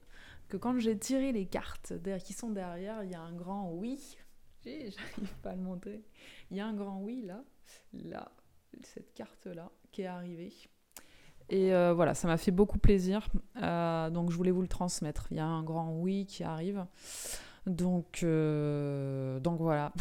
que 0.49 0.57
quand 0.57 0.79
j'ai 0.79 0.97
tiré 0.97 1.31
les 1.31 1.45
cartes 1.45 1.93
qui 2.23 2.33
sont 2.33 2.49
derrière, 2.49 3.03
il 3.03 3.11
y 3.11 3.15
a 3.15 3.21
un 3.21 3.33
grand 3.33 3.71
oui. 3.71 4.17
J'arrive 4.65 5.35
pas 5.43 5.51
à 5.51 5.55
le 5.55 5.61
montrer. 5.61 6.01
Il 6.49 6.57
y 6.57 6.59
a 6.59 6.65
un 6.65 6.73
grand 6.73 6.99
oui 7.01 7.21
là, 7.21 7.43
là, 7.93 8.31
cette 8.83 9.13
carte-là 9.13 9.71
qui 9.91 10.01
est 10.01 10.07
arrivée. 10.07 10.53
Et 11.49 11.73
euh, 11.73 11.93
voilà, 11.93 12.15
ça 12.15 12.27
m'a 12.27 12.37
fait 12.37 12.51
beaucoup 12.51 12.79
plaisir. 12.79 13.27
donc 13.55 14.31
je 14.31 14.35
voulais 14.35 14.51
vous 14.51 14.61
le 14.61 14.67
transmettre. 14.67 15.27
Il 15.29 15.37
y 15.37 15.39
a 15.39 15.45
un 15.45 15.61
grand 15.61 15.91
oui 15.99 16.25
qui 16.25 16.43
arrive. 16.43 16.83
Donc, 17.65 18.23
euh, 18.23 19.39
donc 19.39 19.59
voilà, 19.59 19.93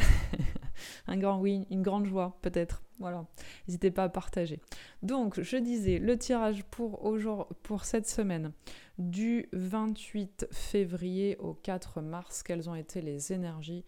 un 1.07 1.17
grand 1.17 1.39
oui, 1.39 1.65
une 1.69 1.81
grande 1.81 2.05
joie 2.05 2.37
peut-être. 2.41 2.83
Voilà, 2.99 3.25
n'hésitez 3.67 3.91
pas 3.91 4.03
à 4.03 4.09
partager. 4.09 4.61
Donc, 5.01 5.41
je 5.41 5.57
disais, 5.57 5.99
le 5.99 6.17
tirage 6.17 6.63
pour, 6.65 7.03
aujourd'hui, 7.03 7.55
pour 7.63 7.85
cette 7.85 8.07
semaine, 8.07 8.53
du 8.97 9.49
28 9.53 10.47
février 10.51 11.35
au 11.37 11.53
4 11.53 12.01
mars, 12.01 12.43
quelles 12.43 12.69
ont 12.69 12.75
été 12.75 13.01
les 13.01 13.33
énergies? 13.33 13.83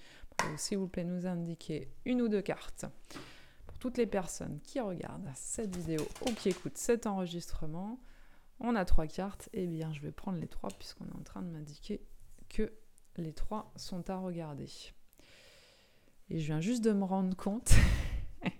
S'il 0.58 0.79
vous 0.79 0.88
plaît, 0.88 1.03
nous 1.03 1.27
indiquer 1.27 1.89
une 2.05 2.22
ou 2.22 2.27
deux 2.27 2.41
cartes. 2.41 2.86
Pour 3.67 3.77
toutes 3.77 3.98
les 3.98 4.08
personnes 4.08 4.60
qui 4.63 4.79
regardent 4.79 5.29
cette 5.36 5.75
vidéo 5.75 6.01
ou 6.25 6.34
qui 6.34 6.50
écoutent 6.50 6.77
cet 6.77 7.08
enregistrement, 7.08 8.00
on 8.60 8.75
a 8.75 8.84
trois 8.86 9.08
cartes. 9.08 9.50
Eh 9.53 9.67
bien, 9.67 9.94
je 9.94 10.01
vais 10.01 10.12
prendre 10.12 10.39
les 10.39 10.48
trois 10.48 10.70
puisqu'on 10.72 11.05
est 11.05 11.15
en 11.15 11.24
train 11.24 11.41
de 11.41 11.48
m'indiquer 11.48 12.01
que 12.50 12.74
les 13.22 13.34
trois 13.34 13.72
sont 13.75 14.10
à 14.10 14.17
regarder. 14.17 14.69
Et 16.29 16.39
je 16.39 16.45
viens 16.45 16.62
juste 16.62 16.84
de 16.84 16.91
me 16.91 17.03
rendre 17.03 17.36
compte, 17.36 17.72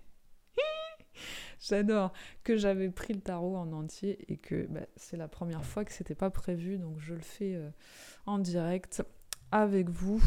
j'adore, 1.60 2.12
que 2.44 2.56
j'avais 2.56 2.90
pris 2.90 3.12
le 3.14 3.20
tarot 3.20 3.56
en 3.56 3.72
entier 3.72 4.18
et 4.32 4.36
que 4.36 4.66
bah, 4.66 4.86
c'est 4.96 5.16
la 5.16 5.28
première 5.28 5.64
fois 5.64 5.84
que 5.84 5.92
c'était 5.92 6.14
pas 6.14 6.30
prévu, 6.30 6.78
donc 6.78 6.98
je 7.00 7.14
le 7.14 7.20
fais 7.20 7.54
euh, 7.54 7.70
en 8.24 8.38
direct 8.38 9.02
avec 9.50 9.88
vous. 9.88 10.22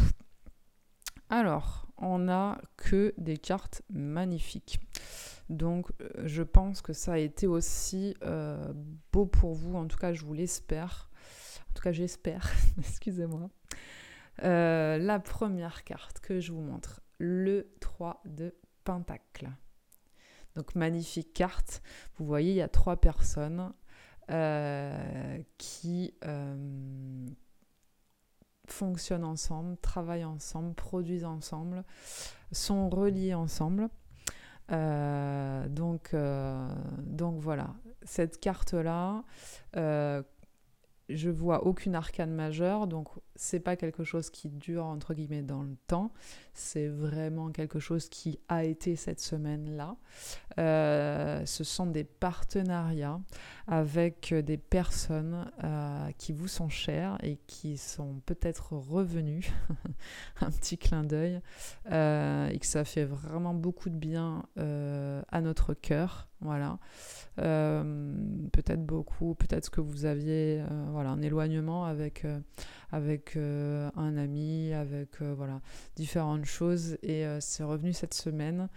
Alors, 1.30 1.88
on 1.98 2.20
n'a 2.20 2.60
que 2.76 3.14
des 3.18 3.38
cartes 3.38 3.84
magnifiques. 3.90 4.80
Donc, 5.50 5.92
euh, 6.02 6.10
je 6.26 6.44
pense 6.44 6.82
que 6.82 6.94
ça 6.94 7.14
a 7.14 7.18
été 7.18 7.48
aussi 7.48 8.16
euh, 8.24 8.74
beau 9.12 9.26
pour 9.26 9.54
vous. 9.54 9.76
En 9.76 9.88
tout 9.88 9.98
cas, 9.98 10.14
je 10.14 10.24
vous 10.24 10.34
l'espère. 10.34 11.10
En 11.70 11.74
tout 11.74 11.84
cas, 11.84 11.92
j'espère. 11.92 12.52
Excusez-moi. 12.80 13.50
Euh, 14.44 14.98
la 14.98 15.20
première 15.20 15.84
carte 15.84 16.20
que 16.20 16.40
je 16.40 16.52
vous 16.52 16.62
montre, 16.62 17.02
le 17.18 17.74
3 17.82 18.22
de 18.26 18.56
Pentacle. 18.84 19.50
Donc 20.56 20.76
magnifique 20.76 21.34
carte. 21.34 21.82
Vous 22.18 22.26
voyez, 22.26 22.52
il 22.52 22.58
y 22.58 22.62
a 22.62 22.68
trois 22.68 22.98
personnes 22.98 23.72
euh, 24.32 25.38
qui 25.58 26.14
euh, 26.26 27.28
fonctionnent 28.68 29.26
ensemble, 29.26 29.78
travaillent 29.78 30.26
ensemble, 30.26 30.74
produisent 30.74 31.26
ensemble, 31.26 31.84
sont 32.52 32.90
reliés 32.90 33.34
ensemble. 33.34 33.90
donc, 34.70 36.16
donc 36.16 37.40
voilà, 37.40 37.76
cette 38.04 38.40
carte-là 38.40 39.24
je 41.10 41.30
vois 41.30 41.66
aucune 41.66 41.96
arcane 41.96 42.34
majeure, 42.34 42.88
donc 42.88 43.10
c'est 43.40 43.62
pas 43.62 43.78
quelque 43.78 44.04
chose 44.04 44.30
qui 44.30 44.50
dure 44.50 44.84
entre 44.84 45.14
guillemets 45.14 45.42
dans 45.42 45.64
le 45.64 45.78
temps, 45.88 46.12
c'est 46.54 46.90
vraiment 46.90 47.52
quelque 47.52 47.80
chose 47.80 48.10
qui 48.10 48.38
a 48.50 48.66
été 48.66 48.98
cette 48.98 49.22
semaine-là. 49.22 49.96
Euh, 50.60 51.46
ce 51.46 51.64
sont 51.64 51.86
des 51.86 52.04
partenariats 52.04 53.22
avec 53.66 54.34
des 54.34 54.58
personnes 54.58 55.50
euh, 55.64 56.12
qui 56.18 56.34
vous 56.34 56.50
sont 56.50 56.68
chères 56.68 57.18
et 57.24 57.38
qui 57.48 57.78
sont 57.78 58.22
peut-être 58.26 58.74
revenues, 58.74 59.54
un 60.42 60.52
petit 60.52 60.78
clin 60.78 61.06
d'œil, 61.06 61.40
euh, 61.94 62.50
et 62.50 62.60
que 62.60 62.66
ça 62.66 62.84
fait 62.84 63.06
vraiment 63.06 63.54
beaucoup 63.54 63.90
de 63.90 63.96
bien 63.96 64.44
à 64.58 65.42
notre 65.42 65.74
cœur. 65.74 66.28
Voilà. 66.42 66.78
peut-être 67.38 68.86
beaucoup, 68.86 69.36
peut-être 69.36 69.70
que 69.70 69.82
vous 69.82 70.06
aviez 70.06 70.62
voilà, 70.92 71.12
un 71.12 71.22
éloignement 71.22 71.86
avec, 71.86 72.26
avec 72.92 73.38
un 73.38 74.18
ami, 74.18 74.74
avec 74.74 75.22
voilà, 75.22 75.62
différentes 75.96 76.46
choses. 76.46 76.98
Et 77.04 77.26
c'est 77.40 77.64
revenu 77.64 77.94
cette 77.94 78.14
semaine. 78.14 78.70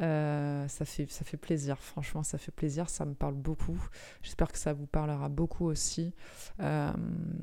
Euh, 0.00 0.68
ça, 0.68 0.84
fait, 0.84 1.36
plaisir, 1.36 1.78
franchement, 1.78 2.22
ça 2.22 2.36
fait 2.36 2.52
plaisir, 2.52 2.88
ça 2.88 3.04
me 3.04 3.14
parle 3.14 3.34
beaucoup. 3.34 3.80
J'espère 4.22 4.52
que 4.52 4.58
ça 4.58 4.72
vous 4.72 4.86
parlera 4.86 5.28
beaucoup 5.28 5.64
aussi. 5.66 6.14
Euh, 6.60 6.92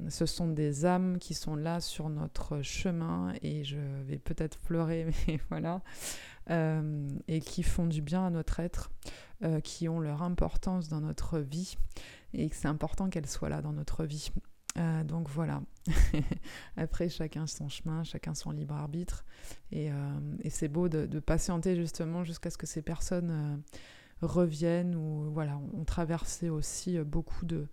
ce 0.10 0.26
sont 0.26 0.48
des 0.48 0.86
âmes 0.86 1.18
qui 1.18 1.34
sont 1.34 1.56
là 1.56 1.80
sur 1.80 2.10
notre 2.10 2.62
chemin 2.62 3.34
et 3.42 3.64
je 3.64 3.78
vais 4.06 4.20
peut-être 4.20 4.60
pleurer, 4.60 5.08
mais 5.28 5.40
voilà. 5.50 5.82
Euh, 6.50 7.08
et 7.28 7.40
qui 7.40 7.64
font 7.64 7.88
du 7.88 8.02
bien 8.02 8.26
à 8.26 8.30
notre 8.30 8.60
être, 8.60 8.92
qui 9.64 9.90
ont 9.90 10.00
leur 10.00 10.22
importance 10.22 10.88
dans 10.88 11.02
notre 11.02 11.40
vie 11.40 11.76
et 12.34 12.48
que 12.50 12.56
c'est 12.56 12.70
important 12.70 13.10
qu'elles 13.10 13.28
soient 13.28 13.50
là 13.50 13.62
dans 13.62 13.74
notre 13.74 14.06
vie. 14.06 14.32
Euh, 14.78 15.04
donc 15.04 15.30
voilà. 15.30 15.62
Après, 16.78 17.10
chacun 17.10 17.46
son 17.48 17.70
chemin, 17.70 18.04
chacun 18.04 18.34
son 18.34 18.52
libre 18.52 18.76
arbitre. 18.76 19.26
Et, 19.72 19.92
euh, 19.92 19.96
c'est 20.50 20.68
beau 20.68 20.90
de, 20.90 21.20
patienter 21.20 21.76
justement 21.76 22.24
jusqu'à 22.24 22.50
ce 22.50 22.58
que 22.58 22.66
ces 22.66 22.82
personnes 22.82 23.32
euh, 23.32 24.26
reviennent 24.26 24.96
ou 24.96 25.32
voilà, 25.32 25.60
ont 25.74 25.86
traversé 25.86 26.50
aussi 26.50 26.98
beaucoup 27.00 27.46
de, 27.46 27.68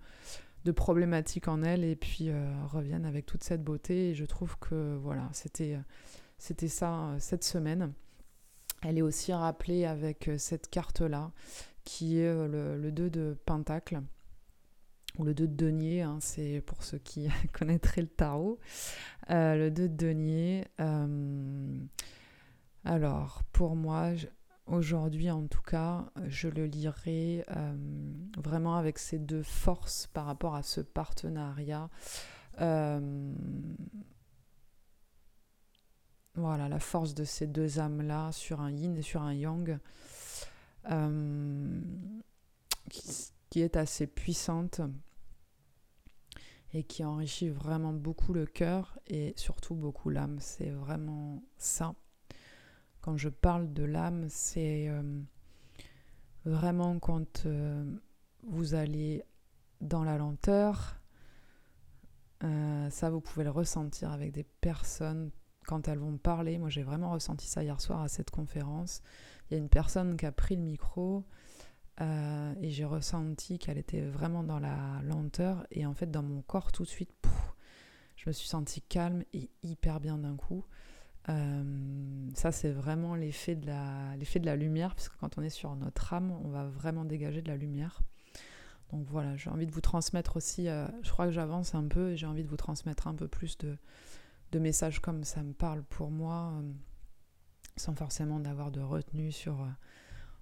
problématiques 0.76 1.49
en 1.49 1.62
elles 1.62 1.85
et 1.85 1.97
puis 1.97 2.30
reviennent 2.69 3.07
avec 3.07 3.26
toute 3.26 3.45
cette 3.45 3.64
beauté. 3.64 4.11
Et 4.11 4.14
je 4.14 4.25
trouve 4.25 4.59
que 4.59 4.97
voilà, 4.97 5.28
c'était, 5.33 5.78
c'était 6.38 6.69
ça 6.69 7.16
cette 7.19 7.45
semaine. 7.45 7.92
Elle 8.83 8.99
est 8.99 9.02
aussi 9.02 9.33
rappelée 9.33 9.85
avec 9.85 10.30
cette 10.38 10.71
carte-là, 10.71 11.33
qui 11.85 12.19
est 12.19 12.33
le, 12.49 12.78
le 12.78 12.92
2 12.92 13.11
de 13.11 13.38
Pentacle 13.47 14.00
le 15.25 15.35
2 15.35 15.49
de 15.49 15.55
denier, 15.55 16.03
hein, 16.03 16.19
c'est 16.21 16.61
pour 16.61 16.83
ceux 16.83 16.99
qui 16.99 17.29
connaîtraient 17.53 18.03
le 18.03 18.09
tarot. 18.09 18.59
Euh, 19.31 19.57
le 19.57 19.71
2 19.71 19.89
de 19.89 19.97
denier, 19.97 20.67
euh, 20.81 21.79
alors 22.85 23.43
pour 23.53 23.77
moi, 23.77 24.11
aujourd'hui 24.67 25.31
en 25.31 25.47
tout 25.47 25.62
cas, 25.62 26.07
je 26.27 26.49
le 26.49 26.67
lirai 26.67 27.45
euh, 27.57 27.77
vraiment 28.37 28.77
avec 28.77 28.99
ces 28.99 29.19
deux 29.19 29.43
forces 29.43 30.09
par 30.09 30.27
rapport 30.27 30.55
à 30.55 30.62
ce 30.62 30.81
partenariat. 30.81 31.89
voilà, 36.35 36.69
la 36.69 36.81
force 36.81 37.15
de 37.15 37.25
ces 37.25 37.47
deux 37.47 37.81
âmes-là 37.81 38.33
sur 38.33 38.61
un 38.61 38.71
yin 38.71 38.97
et 38.97 39.03
sur 39.03 39.23
un 39.23 39.35
yang. 39.35 39.79
Qui 43.50 43.62
est 43.62 43.77
assez 43.77 44.07
puissante 44.07 44.81
et 46.73 46.85
qui 46.85 47.05
enrichit 47.05 47.49
vraiment 47.49 47.93
beaucoup 47.93 48.33
le 48.33 48.47
cœur 48.47 48.99
et 49.07 49.33
surtout 49.37 49.75
beaucoup 49.75 50.11
l'âme. 50.11 50.39
C'est 50.41 50.71
vraiment 50.71 51.43
ça. 51.57 51.95
Quand 53.00 53.17
je 53.17 53.29
parle 53.29 53.73
de 53.73 53.83
l'âme, 53.83 54.27
c'est 54.29 54.89
euh, 54.89 55.21
vraiment 56.45 56.99
quand 56.99 57.47
euh, 57.47 57.85
vous 58.45 58.75
allez 58.75 59.25
dans 59.81 60.05
la 60.05 60.19
lenteur. 60.19 60.97
Euh, 62.45 62.89
ça, 62.91 63.11
vous 63.11 63.21
pouvez 63.21 63.45
le 63.45 63.50
ressentir 63.50 64.12
avec 64.12 64.33
des 64.33 64.45
personnes 64.45 65.31
quand 65.67 65.89
elles 65.89 65.99
vont 65.99 66.19
parler. 66.19 66.59
Moi, 66.59 66.69
j'ai 66.69 66.83
vraiment 66.83 67.11
ressenti 67.11 67.47
ça 67.47 67.62
hier 67.62 67.81
soir 67.81 68.00
à 68.00 68.09
cette 68.09 68.31
conférence. 68.31 69.03
Il 69.50 69.55
y 69.55 69.57
a 69.57 69.59
une 69.59 69.69
personne 69.69 70.17
qui 70.17 70.27
a 70.27 70.33
pris 70.33 70.57
le 70.57 70.62
micro 70.62 71.25
euh, 72.00 72.54
et 72.61 72.71
j'ai 72.71 72.85
ressenti 72.85 73.59
qu'elle 73.59 73.78
était 73.78 74.00
vraiment 74.00 74.42
dans 74.42 74.59
la 74.59 75.00
lenteur. 75.02 75.66
Et 75.71 75.85
en 75.87 75.95
fait, 75.95 76.11
dans 76.11 76.23
mon 76.23 76.42
corps, 76.42 76.73
tout 76.73 76.85
de 76.85 76.88
suite, 76.88 77.12
je 78.16 78.28
me 78.28 78.33
suis 78.33 78.49
sentie 78.49 78.80
calme 78.83 79.23
et 79.33 79.50
hyper 79.62 80.00
bien 80.00 80.19
d'un 80.19 80.37
coup. 80.37 80.64
Euh, 81.28 82.28
ça, 82.34 82.52
c'est 82.52 82.71
vraiment 82.71 83.15
l'effet 83.15 83.54
de, 83.54 83.67
la, 83.67 84.17
l'effet 84.17 84.41
de 84.41 84.47
la 84.47 84.56
lumière, 84.56 84.95
puisque 84.95 85.17
quand 85.17 85.36
on 85.36 85.43
est 85.43 85.50
sur 85.50 85.75
notre 85.76 86.15
âme, 86.15 86.32
on 86.45 86.49
va 86.49 86.65
vraiment 86.65 87.04
dégager 87.04 87.43
de 87.43 87.49
la 87.49 87.56
lumière. 87.56 88.00
Donc 88.91 89.06
voilà, 89.08 89.36
j'ai 89.36 89.50
envie 89.50 89.67
de 89.67 89.73
vous 89.73 89.82
transmettre 89.82 90.36
aussi, 90.36 90.69
euh, 90.69 90.86
je 91.02 91.10
crois 91.10 91.26
que 91.26 91.32
j'avance 91.32 91.75
un 91.75 91.86
peu, 91.86 92.13
et 92.13 92.17
j'ai 92.17 92.26
envie 92.26 92.43
de 92.43 92.49
vous 92.49 92.56
transmettre 92.56 93.06
un 93.06 93.15
peu 93.15 93.28
plus 93.28 93.56
de, 93.58 93.76
de 94.50 94.58
messages 94.58 95.00
comme 95.00 95.23
ça 95.23 95.43
me 95.43 95.52
parle 95.52 95.84
pour 95.84 96.10
moi, 96.10 96.60
sans 97.76 97.95
forcément 97.95 98.41
d'avoir 98.41 98.73
de 98.73 98.80
retenue 98.80 99.30
sur 99.30 99.65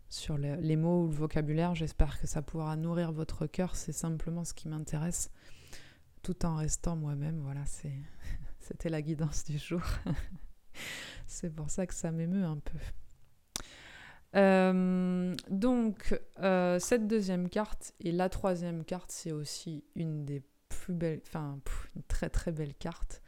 sur 0.08 0.38
les 0.38 0.76
mots 0.76 1.04
ou 1.04 1.06
le 1.08 1.14
vocabulaire. 1.14 1.74
J'espère 1.74 2.20
que 2.20 2.26
ça 2.26 2.42
pourra 2.42 2.76
nourrir 2.76 3.12
votre 3.12 3.46
cœur. 3.46 3.76
C'est 3.76 3.92
simplement 3.92 4.44
ce 4.44 4.54
qui 4.54 4.68
m'intéresse, 4.68 5.30
tout 6.22 6.46
en 6.46 6.56
restant 6.56 6.96
moi-même. 6.96 7.40
Voilà, 7.40 7.64
c'était 8.60 8.88
la 8.88 9.02
guidance 9.02 9.44
du 9.44 9.58
jour. 9.58 9.82
c'est 11.26 11.54
pour 11.54 11.70
ça 11.70 11.86
que 11.86 11.94
ça 11.94 12.10
m'émeut 12.10 12.44
un 12.44 12.58
peu. 12.58 12.78
Euh, 14.36 15.34
donc, 15.50 16.18
euh, 16.40 16.78
cette 16.78 17.06
deuxième 17.06 17.48
carte 17.48 17.94
et 18.00 18.12
la 18.12 18.28
troisième 18.28 18.84
carte, 18.84 19.10
c'est 19.10 19.32
aussi 19.32 19.84
une 19.94 20.24
des 20.24 20.42
plus 20.68 20.92
belles, 20.92 21.20
enfin, 21.26 21.58
une 21.96 22.02
très 22.02 22.28
très 22.28 22.52
belle 22.52 22.74
carte 22.74 23.22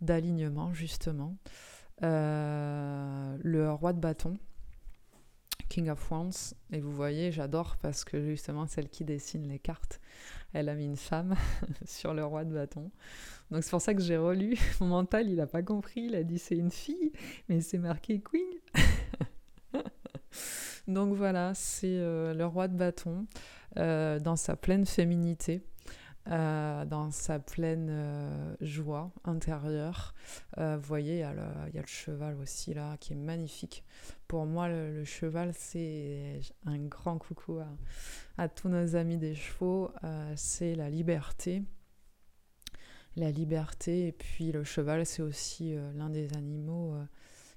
d'alignement, 0.00 0.72
justement. 0.72 1.36
Euh, 2.02 3.36
le 3.42 3.70
roi 3.72 3.92
de 3.92 4.00
bâton. 4.00 4.38
King 5.68 5.90
of 5.90 6.10
Wands. 6.10 6.54
Et 6.72 6.80
vous 6.80 6.92
voyez, 6.92 7.32
j'adore 7.32 7.76
parce 7.76 8.04
que 8.04 8.22
justement, 8.22 8.66
celle 8.66 8.88
qui 8.88 9.04
dessine 9.04 9.48
les 9.48 9.58
cartes, 9.58 10.00
elle 10.52 10.68
a 10.68 10.74
mis 10.74 10.84
une 10.84 10.96
femme 10.96 11.34
sur 11.84 12.14
le 12.14 12.24
roi 12.24 12.44
de 12.44 12.52
bâton. 12.52 12.90
Donc 13.50 13.62
c'est 13.62 13.70
pour 13.70 13.80
ça 13.80 13.94
que 13.94 14.02
j'ai 14.02 14.16
relu. 14.16 14.58
Mon 14.80 14.86
mental, 14.86 15.28
il 15.28 15.36
n'a 15.36 15.46
pas 15.46 15.62
compris. 15.62 16.02
Il 16.02 16.14
a 16.14 16.22
dit 16.22 16.38
c'est 16.38 16.56
une 16.56 16.70
fille, 16.70 17.12
mais 17.48 17.60
c'est 17.60 17.78
marqué 17.78 18.20
Queen. 18.20 18.42
Donc 20.88 21.14
voilà, 21.14 21.52
c'est 21.54 21.98
euh, 21.98 22.32
le 22.32 22.46
roi 22.46 22.68
de 22.68 22.76
bâton 22.76 23.26
euh, 23.76 24.20
dans 24.20 24.36
sa 24.36 24.56
pleine 24.56 24.86
féminité. 24.86 25.62
Euh, 26.28 26.84
dans 26.84 27.12
sa 27.12 27.38
pleine 27.38 27.86
euh, 27.88 28.56
joie 28.60 29.12
intérieure. 29.22 30.12
Euh, 30.58 30.76
vous 30.76 30.86
voyez, 30.86 31.14
il 31.14 31.20
y, 31.20 31.22
a 31.22 31.32
le, 31.32 31.86
cheval 31.86 32.36
aussi 32.40 32.74
là 32.74 32.96
qui 32.98 33.12
est 33.12 33.16
magnifique. 33.16 33.84
Pour 34.26 34.44
moi, 34.44 34.68
le, 34.68 35.04
cheval, 35.04 35.52
c'est 35.54 36.40
un 36.64 36.78
grand 36.78 37.18
coucou 37.18 37.60
à, 38.38 38.48
tous 38.48 38.68
nos 38.68 38.96
amis 38.96 39.18
des 39.18 39.36
chevaux. 39.36 39.92
c'est 40.34 40.74
la 40.74 40.90
liberté. 40.90 41.62
La 43.14 43.30
liberté, 43.30 44.08
et 44.08 44.12
puis 44.12 44.50
le 44.50 44.64
cheval, 44.64 45.06
c'est 45.06 45.22
aussi 45.22 45.74
l'un 45.94 46.10
des 46.10 46.34
animaux 46.34 46.96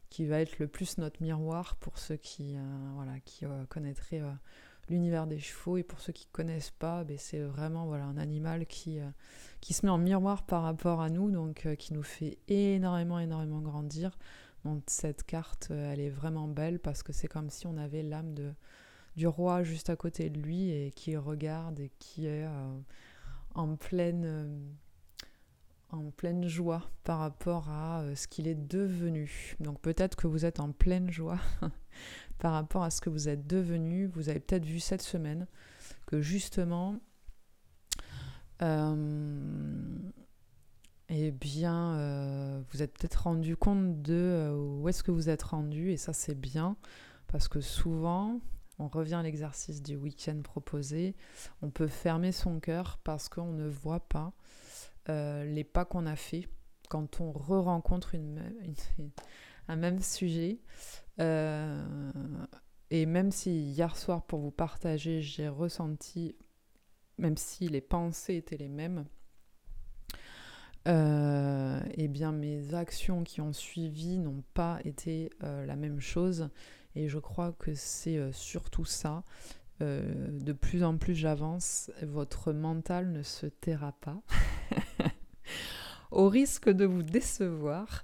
qui 0.10 0.26
va 0.26 0.40
être 0.40 0.60
le 0.60 0.68
plus 0.68 1.00
notre 1.00 1.22
miroir 1.22 1.76
pour 1.78 1.98
ceux 1.98 2.16
qui, 2.18 2.56
voilà, 2.94 3.20
qui 3.26 3.46
connaîtraient 3.68 4.22
l'univers 4.90 5.28
des 5.28 5.40
chevaux. 5.40 5.78
Et 5.78 5.84
pour 5.84 6.00
ceux 6.00 6.14
qui 6.14 6.26
ne 6.28 6.32
connaissent 6.32 6.72
pas, 6.72 7.04
ben, 7.04 7.18
c'est 7.18 7.40
vraiment 7.40 7.86
voilà, 7.86 8.06
un 8.06 8.18
animal 8.18 8.66
qui, 8.66 9.00
euh, 9.00 9.10
qui 9.62 9.74
se 9.74 9.86
met 9.86 9.92
en 9.92 9.98
miroir 9.98 10.46
par 10.46 10.64
rapport 10.64 11.02
à 11.02 11.10
nous, 11.10 11.32
donc 11.32 11.66
euh, 11.66 11.76
qui 11.76 11.94
nous 11.94 12.04
fait 12.04 12.38
énormément, 12.48 13.20
énormément 13.20 13.62
grandir. 13.62 14.18
Cette 14.88 15.24
carte, 15.24 15.70
euh, 15.72 15.94
elle 15.94 16.02
est 16.02 16.10
vraiment 16.10 16.48
belle 16.48 16.80
parce 16.80 17.02
que 17.02 17.14
c'est 17.14 17.28
comme 17.28 17.50
si 17.50 17.66
on 17.66 17.78
avait 17.78 18.04
l'âme 18.04 18.36
du 19.16 19.28
roi 19.28 19.64
juste 19.64 19.90
à 19.90 19.96
côté 19.96 20.30
de 20.30 20.40
lui 20.40 20.70
et 20.70 20.92
qui 20.92 21.16
regarde 21.16 21.80
et 21.80 21.92
qui 22.00 22.28
est 22.28 22.46
en 23.56 23.76
pleine 23.76 24.76
en 25.92 26.12
pleine 26.12 26.48
joie 26.48 26.84
par 27.04 27.20
rapport 27.20 27.70
à 27.70 28.04
ce 28.16 28.28
qu'il 28.28 28.48
est 28.48 28.68
devenu. 28.68 29.56
Donc 29.60 29.82
peut-être 29.82 30.16
que 30.16 30.28
vous 30.28 30.46
êtes 30.46 30.60
en 30.60 30.72
pleine 30.72 31.10
joie 31.10 31.40
par 32.40 32.54
rapport 32.54 32.84
à 32.84 32.90
ce 32.90 33.02
que 33.02 33.10
vous 33.10 33.30
êtes 33.30 33.48
devenu. 33.48 34.08
Vous 34.08 34.30
avez 34.30 34.40
peut-être 34.40 34.66
vu 34.66 34.80
cette 34.80 35.02
semaine 35.02 35.48
que 36.08 36.22
justement, 36.22 37.00
euh, 38.62 39.98
eh 41.10 41.32
bien, 41.32 41.94
euh, 41.96 42.62
vous 42.72 42.82
êtes 42.82 42.98
peut-être 42.98 43.24
rendu 43.24 43.56
compte 43.56 44.02
de 44.02 44.14
euh, 44.14 44.56
où 44.56 44.90
est-ce 44.90 45.04
que 45.04 45.12
vous 45.12 45.30
êtes 45.30 45.44
rendu, 45.44 45.92
et 45.92 45.98
ça 45.98 46.14
c'est 46.14 46.40
bien, 46.40 46.78
parce 47.28 47.48
que 47.48 47.62
souvent, 47.62 48.40
on 48.80 48.88
revient 48.88 49.16
à 49.16 49.24
l'exercice 49.24 49.82
du 49.82 49.96
week-end 49.96 50.42
proposé, 50.42 51.16
on 51.62 51.70
peut 51.70 51.88
fermer 51.88 52.32
son 52.32 52.60
cœur 52.60 53.00
parce 53.04 53.30
qu'on 53.30 53.52
ne 53.52 53.68
voit 53.68 54.00
pas 54.00 54.34
les 55.08 55.64
pas 55.64 55.86
qu'on 55.86 56.06
a 56.06 56.16
fait 56.16 56.48
quand 56.88 57.20
on 57.20 57.32
re-rencontre 57.32 58.16
un 59.68 59.76
même 59.76 60.02
sujet. 60.02 60.60
Et 61.20 63.06
même 63.06 63.32
si 63.32 63.52
hier 63.52 63.96
soir, 63.96 64.24
pour 64.26 64.40
vous 64.40 64.52
partager, 64.52 65.22
j'ai 65.22 65.48
ressenti, 65.48 66.36
même 67.18 67.38
si 67.38 67.68
les 67.68 67.82
pensées 67.82 68.36
étaient 68.36 68.58
les 68.58 68.70
mêmes, 68.70 69.06
euh, 70.88 71.80
eh 71.96 72.08
bien 72.08 72.32
mes 72.32 72.74
actions 72.74 73.24
qui 73.24 73.42
ont 73.42 73.54
suivi 73.54 74.18
n'ont 74.18 74.44
pas 74.54 74.80
été 74.86 75.30
euh, 75.44 75.66
la 75.66 75.76
même 75.76 76.00
chose. 76.00 76.50
Et 76.96 77.08
je 77.08 77.20
crois 77.20 77.54
que 77.60 77.74
c'est 77.76 78.18
euh, 78.18 78.32
surtout 78.32 78.86
ça. 78.86 79.24
de 79.80 80.54
plus 80.54 80.84
en 80.84 80.98
plus 80.98 81.16
j'avance, 81.16 81.90
votre 82.02 82.52
mental 82.52 83.12
ne 83.12 83.24
se 83.24 83.46
taira 83.46 83.94
pas. 84.02 84.22
Au 86.12 86.28
risque 86.28 86.70
de 86.70 86.86
vous 86.86 87.04
décevoir, 87.04 88.04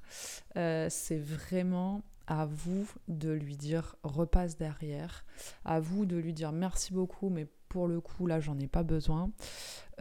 c'est 0.53 1.19
vraiment 1.19 2.03
à 2.27 2.45
vous 2.45 2.87
de 3.07 3.31
lui 3.31 3.55
dire 3.55 3.95
repasse 4.03 4.57
derrière, 4.57 5.25
à 5.63 5.79
vous 5.79 6.05
de 6.05 6.17
lui 6.17 6.33
dire 6.33 6.51
merci 6.51 6.93
beaucoup, 6.93 7.29
mais 7.29 7.47
pour 7.69 7.87
le 7.87 8.01
coup 8.01 8.25
là 8.27 8.39
j'en 8.39 8.57
ai 8.59 8.67
pas 8.67 8.83
besoin. 8.83 9.31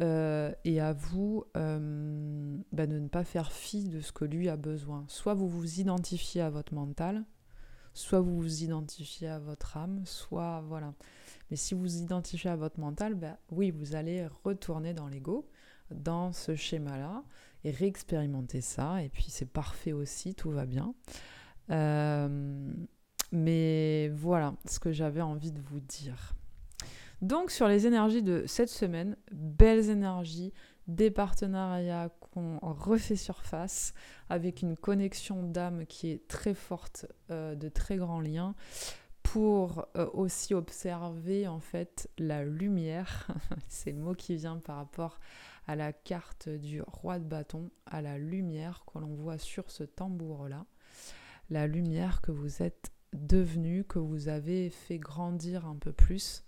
Euh, 0.00 0.52
et 0.64 0.80
à 0.80 0.92
vous 0.92 1.44
euh, 1.56 2.58
bah, 2.72 2.86
de 2.86 2.98
ne 2.98 3.06
pas 3.06 3.22
faire 3.22 3.52
fi 3.52 3.84
de 3.84 4.00
ce 4.00 4.12
que 4.12 4.24
lui 4.24 4.48
a 4.48 4.56
besoin. 4.56 5.04
Soit 5.08 5.34
vous 5.34 5.48
vous 5.48 5.80
identifiez 5.80 6.40
à 6.40 6.50
votre 6.50 6.74
mental, 6.74 7.24
soit 7.92 8.20
vous 8.20 8.40
vous 8.40 8.64
identifiez 8.64 9.28
à 9.28 9.38
votre 9.38 9.76
âme, 9.76 10.02
soit 10.04 10.62
voilà. 10.62 10.94
Mais 11.50 11.56
si 11.56 11.74
vous 11.74 11.82
vous 11.82 11.96
identifiez 11.96 12.50
à 12.50 12.56
votre 12.56 12.80
mental, 12.80 13.14
bah, 13.14 13.38
oui, 13.50 13.70
vous 13.70 13.94
allez 13.94 14.26
retourner 14.44 14.94
dans 14.94 15.06
l'ego, 15.06 15.48
dans 15.90 16.32
ce 16.32 16.56
schéma-là, 16.56 17.22
et 17.62 17.70
réexpérimenter 17.70 18.60
ça. 18.60 19.02
Et 19.02 19.08
puis 19.08 19.26
c'est 19.28 19.50
parfait 19.50 19.92
aussi, 19.92 20.34
tout 20.34 20.50
va 20.50 20.66
bien. 20.66 20.94
Euh, 21.70 22.72
mais 23.32 24.08
voilà 24.08 24.54
ce 24.66 24.78
que 24.78 24.92
j'avais 24.92 25.22
envie 25.22 25.52
de 25.52 25.60
vous 25.60 25.80
dire. 25.80 26.34
Donc 27.22 27.50
sur 27.50 27.68
les 27.68 27.86
énergies 27.86 28.22
de 28.22 28.44
cette 28.46 28.68
semaine, 28.68 29.16
belles 29.32 29.88
énergies, 29.88 30.52
des 30.86 31.10
partenariats 31.10 32.10
qu'on 32.20 32.58
refait 32.60 33.16
surface 33.16 33.94
avec 34.28 34.60
une 34.62 34.76
connexion 34.76 35.42
d'âme 35.42 35.86
qui 35.86 36.10
est 36.10 36.28
très 36.28 36.54
forte, 36.54 37.06
euh, 37.30 37.54
de 37.54 37.68
très 37.68 37.96
grands 37.96 38.20
liens 38.20 38.54
pour 39.22 39.86
euh, 39.96 40.08
aussi 40.12 40.52
observer 40.54 41.48
en 41.48 41.60
fait 41.60 42.10
la 42.18 42.44
lumière, 42.44 43.28
c'est 43.68 43.92
le 43.92 43.98
mot 43.98 44.14
qui 44.14 44.36
vient 44.36 44.58
par 44.58 44.76
rapport 44.76 45.18
à 45.66 45.76
la 45.76 45.92
carte 45.92 46.48
du 46.48 46.82
roi 46.82 47.18
de 47.18 47.24
bâton, 47.24 47.70
à 47.86 48.02
la 48.02 48.18
lumière 48.18 48.84
que 48.86 48.98
l'on 48.98 49.14
voit 49.14 49.38
sur 49.38 49.70
ce 49.70 49.82
tambour-là, 49.82 50.66
la 51.50 51.66
lumière 51.66 52.20
que 52.20 52.32
vous 52.32 52.62
êtes 52.62 52.90
devenu, 53.12 53.84
que 53.84 53.98
vous 53.98 54.28
avez 54.28 54.70
fait 54.70 54.98
grandir 54.98 55.66
un 55.66 55.76
peu 55.76 55.92
plus 55.92 56.44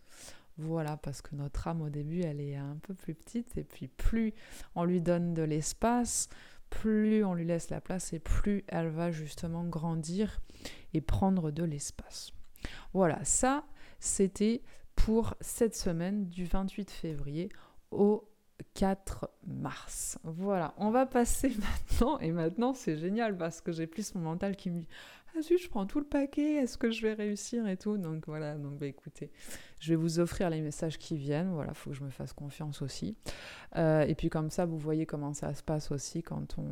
voilà, 0.58 0.96
parce 0.96 1.20
que 1.20 1.36
notre 1.36 1.68
âme 1.68 1.82
au 1.82 1.90
début, 1.90 2.22
elle 2.22 2.40
est 2.40 2.56
un 2.56 2.78
peu 2.82 2.94
plus 2.94 3.14
petite, 3.14 3.58
et 3.58 3.64
puis 3.64 3.88
plus 3.88 4.32
on 4.74 4.84
lui 4.84 5.02
donne 5.02 5.34
de 5.34 5.42
l'espace, 5.42 6.28
plus 6.70 7.24
on 7.24 7.34
lui 7.34 7.44
laisse 7.44 7.68
la 7.68 7.80
place, 7.80 8.12
et 8.14 8.18
plus 8.18 8.64
elle 8.68 8.88
va 8.88 9.10
justement 9.10 9.64
grandir 9.64 10.40
et 10.94 11.02
prendre 11.02 11.50
de 11.50 11.62
l'espace. 11.62 12.32
Voilà, 12.94 13.22
ça, 13.24 13.66
c'était 14.00 14.62
pour 14.94 15.34
cette 15.42 15.76
semaine 15.76 16.26
du 16.28 16.46
28 16.46 16.90
février 16.90 17.50
au 17.90 18.26
4 18.74 19.30
mars. 19.46 20.18
Voilà, 20.24 20.74
on 20.76 20.90
va 20.90 21.06
passer 21.06 21.52
maintenant, 21.90 22.18
et 22.18 22.32
maintenant 22.32 22.74
c'est 22.74 22.96
génial 22.96 23.36
parce 23.36 23.60
que 23.60 23.72
j'ai 23.72 23.86
plus 23.86 24.14
mon 24.14 24.22
mental 24.22 24.56
qui 24.56 24.70
me 24.70 24.80
dit 24.80 24.88
ah 25.36 25.40
je 25.42 25.68
prends 25.68 25.86
tout 25.86 25.98
le 25.98 26.06
paquet, 26.06 26.54
est-ce 26.54 26.78
que 26.78 26.90
je 26.90 27.02
vais 27.02 27.12
réussir 27.12 27.68
et 27.68 27.76
tout? 27.76 27.98
Donc 27.98 28.26
voilà, 28.26 28.56
donc 28.56 28.78
bah, 28.78 28.86
écoutez, 28.86 29.30
je 29.80 29.90
vais 29.90 29.96
vous 29.96 30.18
offrir 30.18 30.48
les 30.48 30.60
messages 30.60 30.98
qui 30.98 31.16
viennent, 31.16 31.52
voilà, 31.52 31.74
faut 31.74 31.90
que 31.90 31.96
je 31.96 32.04
me 32.04 32.10
fasse 32.10 32.32
confiance 32.32 32.80
aussi. 32.80 33.16
Euh, 33.76 34.02
et 34.02 34.14
puis 34.14 34.30
comme 34.30 34.50
ça, 34.50 34.64
vous 34.64 34.78
voyez 34.78 35.04
comment 35.04 35.34
ça 35.34 35.52
se 35.52 35.62
passe 35.62 35.90
aussi 35.90 36.22
quand 36.22 36.58
on 36.58 36.64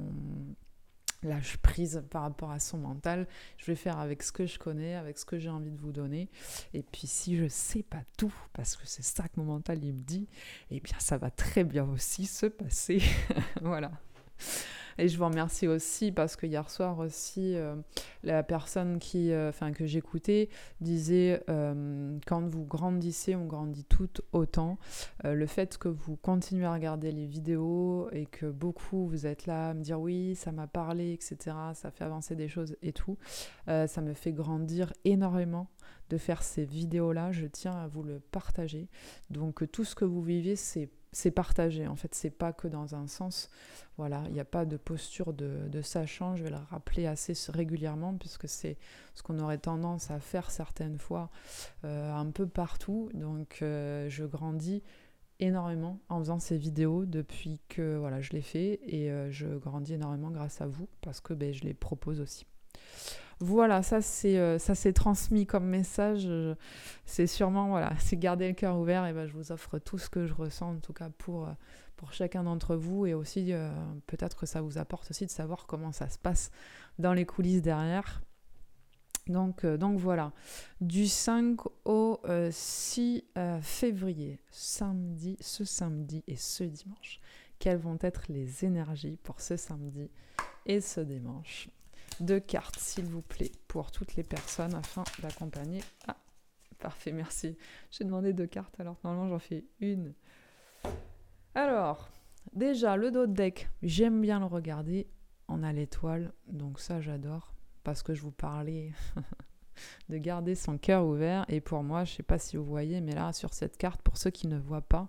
lâche 1.24 1.56
prise 1.58 2.02
par 2.10 2.22
rapport 2.22 2.50
à 2.50 2.58
son 2.58 2.78
mental. 2.78 3.26
Je 3.58 3.66
vais 3.66 3.76
faire 3.76 3.98
avec 3.98 4.22
ce 4.22 4.32
que 4.32 4.46
je 4.46 4.58
connais, 4.58 4.94
avec 4.94 5.18
ce 5.18 5.24
que 5.24 5.38
j'ai 5.38 5.50
envie 5.50 5.70
de 5.70 5.80
vous 5.80 5.92
donner. 5.92 6.28
Et 6.72 6.82
puis 6.82 7.06
si 7.06 7.36
je 7.36 7.48
sais 7.48 7.82
pas 7.82 8.02
tout, 8.16 8.34
parce 8.52 8.76
que 8.76 8.86
c'est 8.86 9.04
ça 9.04 9.24
que 9.24 9.40
mon 9.40 9.44
mental 9.44 9.82
il 9.84 9.94
me 9.94 10.02
dit, 10.02 10.28
eh 10.70 10.80
bien 10.80 10.98
ça 10.98 11.18
va 11.18 11.30
très 11.30 11.64
bien 11.64 11.84
aussi 11.84 12.26
se 12.26 12.46
passer. 12.46 13.02
voilà. 13.62 13.90
Et 14.98 15.08
je 15.08 15.18
vous 15.18 15.24
remercie 15.24 15.66
aussi 15.66 16.12
parce 16.12 16.36
que 16.36 16.46
hier 16.46 16.70
soir 16.70 16.98
aussi, 16.98 17.56
euh, 17.56 17.74
la 18.22 18.42
personne 18.42 18.98
qui, 18.98 19.32
euh, 19.32 19.50
que 19.74 19.86
j'écoutais 19.86 20.48
disait 20.80 21.42
euh, 21.48 22.18
quand 22.26 22.46
vous 22.46 22.64
grandissez, 22.64 23.34
on 23.34 23.46
grandit 23.46 23.84
tout 23.84 24.10
autant. 24.32 24.78
le 25.24 25.46
fait 25.46 25.78
que 25.78 25.88
vous 25.88 26.16
continuez 26.16 26.66
à 26.66 26.72
regarder 26.72 27.12
les 27.12 27.26
vidéos 27.26 28.08
et 28.12 28.26
que 28.26 28.46
beaucoup 28.46 29.06
vous 29.06 29.26
êtes 29.26 29.46
là 29.46 29.70
à 29.70 29.74
me 29.74 29.82
dire 29.82 30.00
oui, 30.00 30.34
ça 30.34 30.52
m'a 30.52 30.66
parlé, 30.66 31.12
etc. 31.12 31.56
Ça 31.74 31.90
fait 31.90 32.04
avancer 32.04 32.36
des 32.36 32.48
choses 32.48 32.76
et 32.82 32.92
tout. 32.92 33.16
ça 33.66 34.00
me 34.00 34.14
fait 34.14 34.32
grandir 34.32 34.92
énormément 35.04 35.68
de 36.10 36.18
faire 36.18 36.42
ces 36.42 36.64
vidéos-là. 36.64 37.32
Je 37.32 37.46
tiens 37.46 37.74
à 37.74 37.88
vous 37.88 38.02
le 38.02 38.20
partager. 38.20 38.88
Donc 39.30 39.70
tout 39.70 39.84
ce 39.84 39.94
que 39.94 40.04
vous 40.04 40.22
vivez, 40.22 40.56
c'est 40.56 40.90
c'est 41.14 41.30
partagé. 41.30 41.86
En 41.86 41.96
fait, 41.96 42.14
c'est 42.14 42.30
pas 42.30 42.52
que 42.52 42.68
dans 42.68 42.94
un 42.94 43.06
sens. 43.06 43.48
Voilà, 43.96 44.24
il 44.26 44.32
n'y 44.32 44.40
a 44.40 44.44
pas 44.44 44.64
de 44.64 44.76
posture 44.76 45.32
de, 45.32 45.82
sachant. 45.82 46.36
Je 46.36 46.44
vais 46.44 46.50
le 46.50 46.56
rappeler 46.56 47.06
assez 47.06 47.34
régulièrement 47.50 48.14
puisque 48.14 48.48
c'est 48.48 48.76
ce 49.14 49.22
qu'on 49.22 49.38
aurait 49.38 49.58
tendance 49.58 50.10
à 50.10 50.18
faire 50.18 50.50
certaines 50.50 50.98
fois 50.98 51.30
euh, 51.84 52.12
un 52.12 52.30
peu 52.30 52.46
partout. 52.46 53.10
Donc, 53.14 53.58
euh, 53.62 54.08
je 54.10 54.24
grandis 54.24 54.82
énormément 55.40 56.00
en 56.08 56.18
faisant 56.20 56.38
ces 56.38 56.56
vidéos 56.56 57.06
depuis 57.06 57.60
que 57.68 57.96
voilà, 57.96 58.20
je 58.20 58.30
l'ai 58.30 58.42
fait 58.42 58.80
et 58.86 59.10
euh, 59.10 59.30
je 59.30 59.46
grandis 59.46 59.94
énormément 59.94 60.30
grâce 60.30 60.60
à 60.60 60.66
vous 60.66 60.88
parce 61.00 61.20
que 61.20 61.34
ben, 61.34 61.52
je 61.52 61.62
les 61.64 61.74
propose 61.74 62.20
aussi. 62.20 62.46
Voilà, 63.40 63.82
ça 63.82 64.00
c'est 64.00 64.38
euh, 64.38 64.58
ça 64.58 64.74
s'est 64.74 64.92
transmis 64.92 65.46
comme 65.46 65.66
message. 65.66 66.28
c'est 67.04 67.26
sûrement 67.26 67.68
voilà, 67.68 67.92
c'est 67.98 68.16
garder 68.16 68.48
le 68.48 68.54
cœur 68.54 68.78
ouvert 68.78 69.06
et 69.06 69.12
ben 69.12 69.26
je 69.26 69.32
vous 69.32 69.52
offre 69.52 69.78
tout 69.78 69.98
ce 69.98 70.08
que 70.08 70.26
je 70.26 70.34
ressens 70.34 70.70
en 70.70 70.78
tout 70.78 70.92
cas 70.92 71.10
pour 71.18 71.48
euh, 71.48 71.52
pour 71.96 72.12
chacun 72.12 72.44
d'entre 72.44 72.76
vous 72.76 73.06
et 73.06 73.14
aussi 73.14 73.52
euh, 73.52 73.70
peut-être 74.06 74.36
que 74.36 74.46
ça 74.46 74.60
vous 74.60 74.78
apporte 74.78 75.10
aussi 75.10 75.26
de 75.26 75.30
savoir 75.30 75.66
comment 75.66 75.92
ça 75.92 76.08
se 76.08 76.18
passe 76.18 76.50
dans 76.98 77.12
les 77.12 77.24
coulisses 77.24 77.62
derrière. 77.62 78.22
Donc, 79.26 79.64
donc 79.64 79.98
voilà, 79.98 80.32
du 80.82 81.06
5 81.06 81.58
au 81.86 82.20
6 82.50 83.24
février, 83.62 84.38
samedi, 84.50 85.38
ce 85.40 85.64
samedi 85.64 86.22
et 86.26 86.36
ce 86.36 86.62
dimanche. 86.62 87.20
Quelles 87.58 87.78
vont 87.78 87.96
être 88.02 88.24
les 88.28 88.66
énergies 88.66 89.16
pour 89.22 89.40
ce 89.40 89.56
samedi 89.56 90.10
et 90.66 90.82
ce 90.82 91.00
dimanche? 91.00 91.70
Deux 92.20 92.40
cartes, 92.40 92.78
s'il 92.78 93.06
vous 93.06 93.22
plaît, 93.22 93.52
pour 93.68 93.90
toutes 93.90 94.16
les 94.16 94.22
personnes 94.22 94.74
afin 94.74 95.04
d'accompagner. 95.20 95.82
Ah, 96.06 96.16
parfait, 96.78 97.12
merci. 97.12 97.56
J'ai 97.90 98.04
demandé 98.04 98.32
deux 98.32 98.46
cartes, 98.46 98.78
alors 98.80 98.96
normalement 99.04 99.28
j'en 99.28 99.38
fais 99.38 99.64
une. 99.80 100.14
Alors, 101.54 102.10
déjà, 102.52 102.96
le 102.96 103.10
dos 103.10 103.26
de 103.26 103.32
deck, 103.32 103.68
j'aime 103.82 104.20
bien 104.20 104.40
le 104.40 104.46
regarder. 104.46 105.08
On 105.48 105.62
a 105.62 105.72
l'étoile, 105.72 106.32
donc 106.46 106.80
ça 106.80 107.00
j'adore, 107.00 107.54
parce 107.82 108.02
que 108.02 108.14
je 108.14 108.22
vous 108.22 108.32
parlais 108.32 108.92
de 110.08 110.18
garder 110.18 110.54
son 110.54 110.78
cœur 110.78 111.04
ouvert. 111.04 111.44
Et 111.48 111.60
pour 111.60 111.82
moi, 111.82 112.04
je 112.04 112.12
ne 112.12 112.16
sais 112.16 112.22
pas 112.22 112.38
si 112.38 112.56
vous 112.56 112.64
voyez, 112.64 113.00
mais 113.00 113.14
là, 113.14 113.32
sur 113.32 113.52
cette 113.54 113.76
carte, 113.76 114.02
pour 114.02 114.16
ceux 114.16 114.30
qui 114.30 114.46
ne 114.46 114.58
voient 114.58 114.80
pas, 114.80 115.08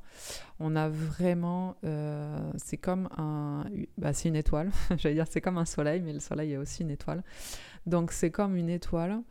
on 0.59 0.75
a 0.75 0.89
vraiment, 0.89 1.75
euh, 1.83 2.51
c'est 2.57 2.77
comme 2.77 3.09
un, 3.17 3.65
bah, 3.97 4.13
c'est 4.13 4.29
une 4.29 4.35
étoile. 4.35 4.71
J'allais 4.97 5.15
dire, 5.15 5.27
c'est 5.29 5.41
comme 5.41 5.57
un 5.57 5.65
soleil, 5.65 6.01
mais 6.01 6.13
le 6.13 6.19
soleil 6.19 6.53
est 6.53 6.57
aussi 6.57 6.83
une 6.83 6.91
étoile. 6.91 7.23
Donc 7.85 8.11
c'est 8.11 8.31
comme 8.31 8.55
une 8.55 8.69
étoile 8.69 9.21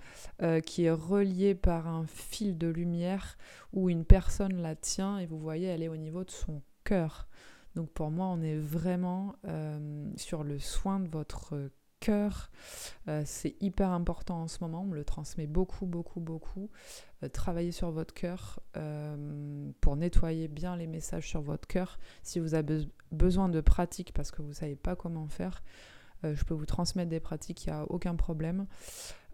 euh, 0.43 0.61
qui 0.61 0.85
est 0.85 0.91
reliée 0.91 1.55
par 1.55 1.89
un 1.89 2.07
fil 2.07 2.57
de 2.57 2.69
lumière 2.69 3.37
où 3.73 3.91
une 3.91 4.05
personne 4.05 4.63
la 4.63 4.77
tient 4.77 5.19
et 5.19 5.27
vous 5.27 5.39
voyez, 5.39 5.67
elle 5.67 5.83
est 5.83 5.89
au 5.89 5.97
niveau 5.97 6.25
de 6.25 6.31
son 6.31 6.63
cœur. 6.85 7.29
Donc 7.75 7.91
pour 7.91 8.11
moi, 8.11 8.27
on 8.27 8.41
est 8.43 8.57
vraiment 8.57 9.35
euh, 9.47 10.09
sur 10.17 10.45
le 10.45 10.59
soin 10.59 11.01
de 11.01 11.09
votre 11.09 11.71
cœur. 12.05 12.51
Euh, 13.09 13.23
c'est 13.25 13.57
hyper 13.61 13.91
important 13.91 14.43
en 14.43 14.49
ce 14.49 14.59
moment, 14.61 14.83
on 14.83 14.87
me 14.87 14.95
le 14.95 15.05
transmet 15.05 15.47
beaucoup, 15.47 15.87
beaucoup, 15.87 16.21
beaucoup. 16.21 16.71
Euh, 17.23 17.29
travaillez 17.29 17.73
sur 17.73 17.91
votre 17.91 18.13
cœur 18.13 18.61
euh, 18.77 19.71
pour 19.81 19.97
nettoyer 19.97 20.49
bien 20.49 20.77
les 20.77 20.87
messages 20.87 21.27
sur 21.27 21.41
votre 21.41 21.67
cœur. 21.67 21.99
Si 22.23 22.41
vous 22.41 22.55
avez 22.55 22.87
besoin 23.11 23.49
de 23.49 23.61
pratiques 23.61 24.13
parce 24.13 24.31
que 24.31 24.43
vous 24.43 24.49
ne 24.49 24.55
savez 24.55 24.77
pas 24.77 24.97
comment 24.97 25.29
faire, 25.29 25.63
je 26.23 26.43
peux 26.45 26.55
vous 26.55 26.65
transmettre 26.65 27.11
des 27.11 27.21
pratiques, 27.21 27.67
il 27.67 27.71
n'y 27.71 27.77
a 27.77 27.85
aucun 27.91 28.15
problème. 28.15 28.67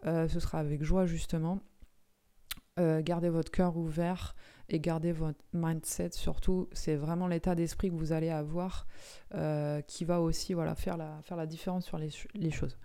ce 0.05 0.41
sera 0.41 0.59
avec 0.59 0.83
joie 0.83 1.07
justement. 1.07 1.61
gardez 2.77 3.29
votre 3.29 3.53
cœur 3.53 3.77
ouvert 3.77 4.35
et 4.71 4.79
gardez 4.79 5.13
votre 5.13 5.39
mindset 5.53 6.11
surtout. 6.13 6.69
C'est 6.73 6.97
vraiment 6.97 7.27
l'état 7.27 7.55
d'esprit 7.55 7.91
que 7.91 7.97
vous 7.97 8.13
allez 8.13 8.31
avoir 8.31 8.87
euh, 9.35 9.83
qui 9.83 10.05
va 10.05 10.21
aussi 10.21 10.55
voilà, 10.55 10.75
faire, 10.75 10.97
la, 10.97 11.19
faire 11.23 11.37
la 11.37 11.47
différence 11.47 11.85
sur 11.85 11.99
les, 11.99 12.11
les 12.35 12.51
choses. 12.51 12.79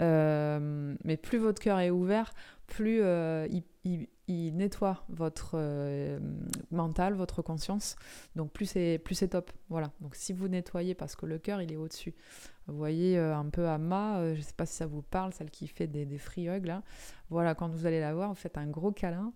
Euh, 0.00 0.94
mais 1.04 1.16
plus 1.16 1.38
votre 1.38 1.60
cœur 1.62 1.80
est 1.80 1.90
ouvert, 1.90 2.32
plus 2.66 3.00
euh, 3.02 3.46
il, 3.50 3.62
il, 3.84 4.08
nettoie 4.28 5.04
votre 5.08 5.52
euh, 5.54 6.18
mental, 6.70 7.14
votre 7.14 7.42
conscience. 7.42 7.96
Donc 8.36 8.52
plus 8.52 8.66
c'est 8.66 9.00
plus 9.04 9.14
c'est 9.14 9.28
top. 9.28 9.50
Voilà. 9.68 9.92
Donc 10.00 10.14
si 10.14 10.32
vous 10.32 10.48
nettoyez 10.48 10.94
parce 10.94 11.16
que 11.16 11.26
le 11.26 11.38
cœur 11.38 11.60
il 11.62 11.72
est 11.72 11.76
au-dessus. 11.76 12.14
Vous 12.66 12.78
voyez 12.78 13.18
un 13.18 13.50
peu 13.50 13.68
Amma, 13.68 14.32
je 14.32 14.38
ne 14.38 14.42
sais 14.42 14.54
pas 14.54 14.64
si 14.64 14.72
ça 14.72 14.86
vous 14.86 15.02
parle, 15.02 15.34
celle 15.34 15.50
qui 15.50 15.68
fait 15.68 15.86
des, 15.86 16.06
des 16.06 16.16
free 16.16 16.48
hugs 16.48 16.64
là. 16.64 16.82
Voilà, 17.28 17.54
quand 17.54 17.68
vous 17.68 17.84
allez 17.84 18.00
la 18.00 18.14
voir, 18.14 18.30
vous 18.30 18.34
faites 18.34 18.56
un 18.56 18.66
gros 18.66 18.90
câlin. 18.90 19.34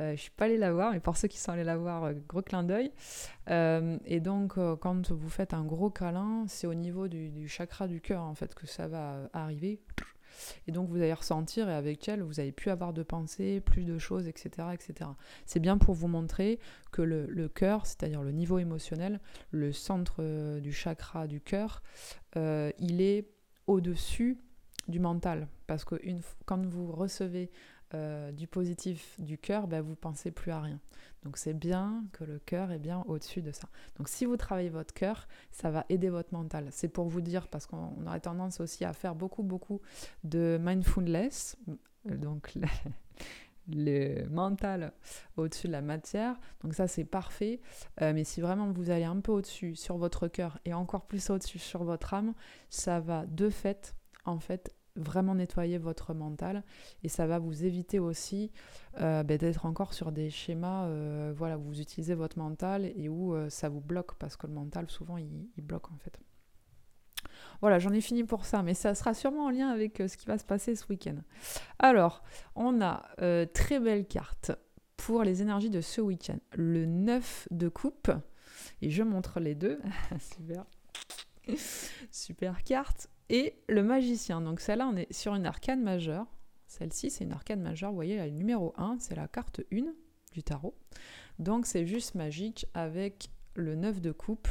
je 0.00 0.04
ne 0.10 0.16
suis 0.16 0.32
pas 0.32 0.46
allée 0.46 0.58
la 0.58 0.72
voir, 0.72 0.90
mais 0.90 0.98
pour 0.98 1.16
ceux 1.16 1.28
qui 1.28 1.38
sont 1.38 1.52
allés 1.52 1.62
la 1.62 1.76
voir, 1.76 2.12
gros 2.26 2.42
clin 2.42 2.64
d'œil. 2.64 2.90
et 3.46 4.20
donc 4.20 4.54
quand 4.80 5.12
vous 5.12 5.28
faites 5.28 5.54
un 5.54 5.64
gros 5.64 5.90
câlin, 5.90 6.46
c'est 6.48 6.66
au 6.66 6.74
niveau 6.74 7.06
du, 7.06 7.30
du 7.30 7.46
chakra 7.46 7.86
du 7.86 8.00
cœur 8.00 8.22
en 8.22 8.34
fait 8.34 8.56
que 8.56 8.66
ça 8.66 8.88
va 8.88 9.30
arriver 9.32 9.80
et 10.66 10.72
donc 10.72 10.88
vous 10.88 10.96
allez 10.96 11.12
ressentir, 11.12 11.68
et 11.68 11.74
avec 11.74 12.08
elle, 12.08 12.22
vous 12.22 12.40
avez 12.40 12.52
pu 12.52 12.70
avoir 12.70 12.92
de 12.92 13.02
pensées, 13.02 13.60
plus 13.60 13.84
de 13.84 13.98
choses, 13.98 14.26
etc. 14.26 14.68
etc. 14.72 15.10
C'est 15.46 15.60
bien 15.60 15.78
pour 15.78 15.94
vous 15.94 16.08
montrer 16.08 16.58
que 16.92 17.02
le, 17.02 17.48
cœur, 17.48 17.86
c'est-à-dire 17.86 18.22
le 18.22 18.32
niveau 18.32 18.58
émotionnel, 18.58 19.20
le 19.50 19.72
centre 19.72 20.16
euh, 20.20 20.60
du 20.60 20.72
chakra 20.72 21.26
du 21.26 21.40
cœur, 21.40 21.82
euh, 22.36 22.70
il 22.78 23.00
est 23.00 23.28
au-dessus 23.66 24.38
du 24.88 25.00
mental. 25.00 25.48
Parce 25.66 25.84
que 25.84 25.96
quand 26.44 26.64
vous 26.66 26.92
recevez 26.92 27.50
euh, 27.94 28.32
du 28.32 28.46
positif 28.46 29.14
du 29.20 29.38
cœur, 29.38 29.68
ben, 29.68 29.80
vous 29.80 29.94
pensez 29.94 30.30
plus 30.30 30.50
à 30.50 30.60
rien. 30.60 30.80
Donc 31.22 31.36
c'est 31.36 31.54
bien 31.54 32.04
que 32.12 32.24
le 32.24 32.38
cœur 32.38 32.72
est 32.72 32.78
bien 32.78 33.04
au-dessus 33.06 33.40
de 33.40 33.52
ça. 33.52 33.68
Donc 33.96 34.08
si 34.08 34.24
vous 34.24 34.36
travaillez 34.36 34.68
votre 34.68 34.92
cœur, 34.92 35.28
ça 35.52 35.70
va 35.70 35.86
aider 35.88 36.10
votre 36.10 36.34
mental. 36.34 36.68
C'est 36.70 36.88
pour 36.88 37.06
vous 37.06 37.20
dire, 37.20 37.48
parce 37.48 37.66
qu'on 37.66 38.04
aurait 38.06 38.20
tendance 38.20 38.60
aussi 38.60 38.84
à 38.84 38.92
faire 38.92 39.14
beaucoup, 39.14 39.42
beaucoup 39.42 39.80
de 40.24 40.58
mindfulness, 40.60 41.56
donc 42.04 42.52
le, 43.68 44.26
mental 44.28 44.92
au-dessus 45.36 45.68
de 45.68 45.72
la 45.72 45.82
matière. 45.82 46.36
Donc 46.62 46.74
ça 46.74 46.88
c'est 46.88 47.04
parfait. 47.04 47.60
Euh, 48.02 48.12
mais 48.12 48.24
si 48.24 48.40
vraiment 48.40 48.70
vous 48.72 48.90
allez 48.90 49.04
un 49.04 49.20
peu 49.20 49.32
au-dessus 49.32 49.76
sur 49.76 49.96
votre 49.96 50.26
cœur 50.26 50.58
et 50.64 50.74
encore 50.74 51.06
plus 51.06 51.30
au-dessus 51.30 51.60
sur 51.60 51.84
votre 51.84 52.12
âme, 52.12 52.34
ça 52.70 52.98
va 52.98 53.24
de 53.26 53.50
fait, 53.50 53.94
en 54.24 54.40
fait, 54.40 54.74
vraiment 54.96 55.34
nettoyer 55.34 55.78
votre 55.78 56.14
mental 56.14 56.62
et 57.02 57.08
ça 57.08 57.26
va 57.26 57.38
vous 57.38 57.64
éviter 57.64 57.98
aussi 57.98 58.52
euh, 59.00 59.22
ben, 59.22 59.36
d'être 59.36 59.66
encore 59.66 59.92
sur 59.92 60.12
des 60.12 60.30
schémas 60.30 60.86
euh, 60.86 61.32
voilà 61.36 61.56
vous 61.56 61.80
utilisez 61.80 62.14
votre 62.14 62.38
mental 62.38 62.84
et 62.84 63.08
où 63.08 63.34
euh, 63.34 63.48
ça 63.50 63.68
vous 63.68 63.80
bloque 63.80 64.14
parce 64.14 64.36
que 64.36 64.46
le 64.46 64.52
mental 64.52 64.88
souvent 64.90 65.16
il, 65.18 65.48
bloque 65.58 65.90
en 65.90 65.96
fait. 65.98 66.18
Voilà 67.60 67.78
j'en 67.78 67.92
ai 67.92 68.00
fini 68.00 68.24
pour 68.24 68.44
ça 68.44 68.62
mais 68.62 68.74
ça 68.74 68.94
sera 68.94 69.14
sûrement 69.14 69.46
en 69.46 69.50
lien 69.50 69.68
avec 69.68 69.98
ce 69.98 70.16
qui 70.16 70.26
va 70.26 70.38
se 70.38 70.44
passer 70.44 70.76
ce 70.76 70.86
week-end. 70.88 71.16
Alors 71.78 72.22
on 72.54 72.80
a 72.80 73.02
très 73.52 73.80
belle 73.80 74.06
carte 74.06 74.52
pour 74.96 75.24
les 75.24 75.42
énergies 75.42 75.70
de 75.70 75.80
ce 75.80 76.00
week-end. 76.00 76.38
Le 76.52 76.86
9 76.86 77.48
de 77.50 77.68
coupe 77.68 78.12
et 78.80 78.90
je 78.90 79.02
montre 79.02 79.40
les 79.40 79.54
deux. 79.54 79.80
Super. 80.20 80.64
Super 82.10 82.62
carte 82.62 83.08
et 83.30 83.56
le 83.68 83.82
magicien. 83.82 84.40
Donc 84.40 84.60
celle-là, 84.60 84.88
on 84.92 84.96
est 84.96 85.12
sur 85.12 85.34
une 85.34 85.46
arcane 85.46 85.82
majeure. 85.82 86.26
Celle-ci, 86.66 87.10
c'est 87.10 87.24
une 87.24 87.32
arcane 87.32 87.60
majeure. 87.60 87.90
Vous 87.90 87.96
voyez, 87.96 88.16
la 88.16 88.30
numéro 88.30 88.72
1, 88.76 88.98
c'est 89.00 89.14
la 89.14 89.28
carte 89.28 89.60
1 89.72 89.92
du 90.32 90.42
tarot. 90.42 90.74
Donc 91.38 91.66
c'est 91.66 91.86
juste 91.86 92.14
magique 92.14 92.66
avec 92.74 93.28
le 93.54 93.74
9 93.74 94.00
de 94.00 94.12
coupe 94.12 94.48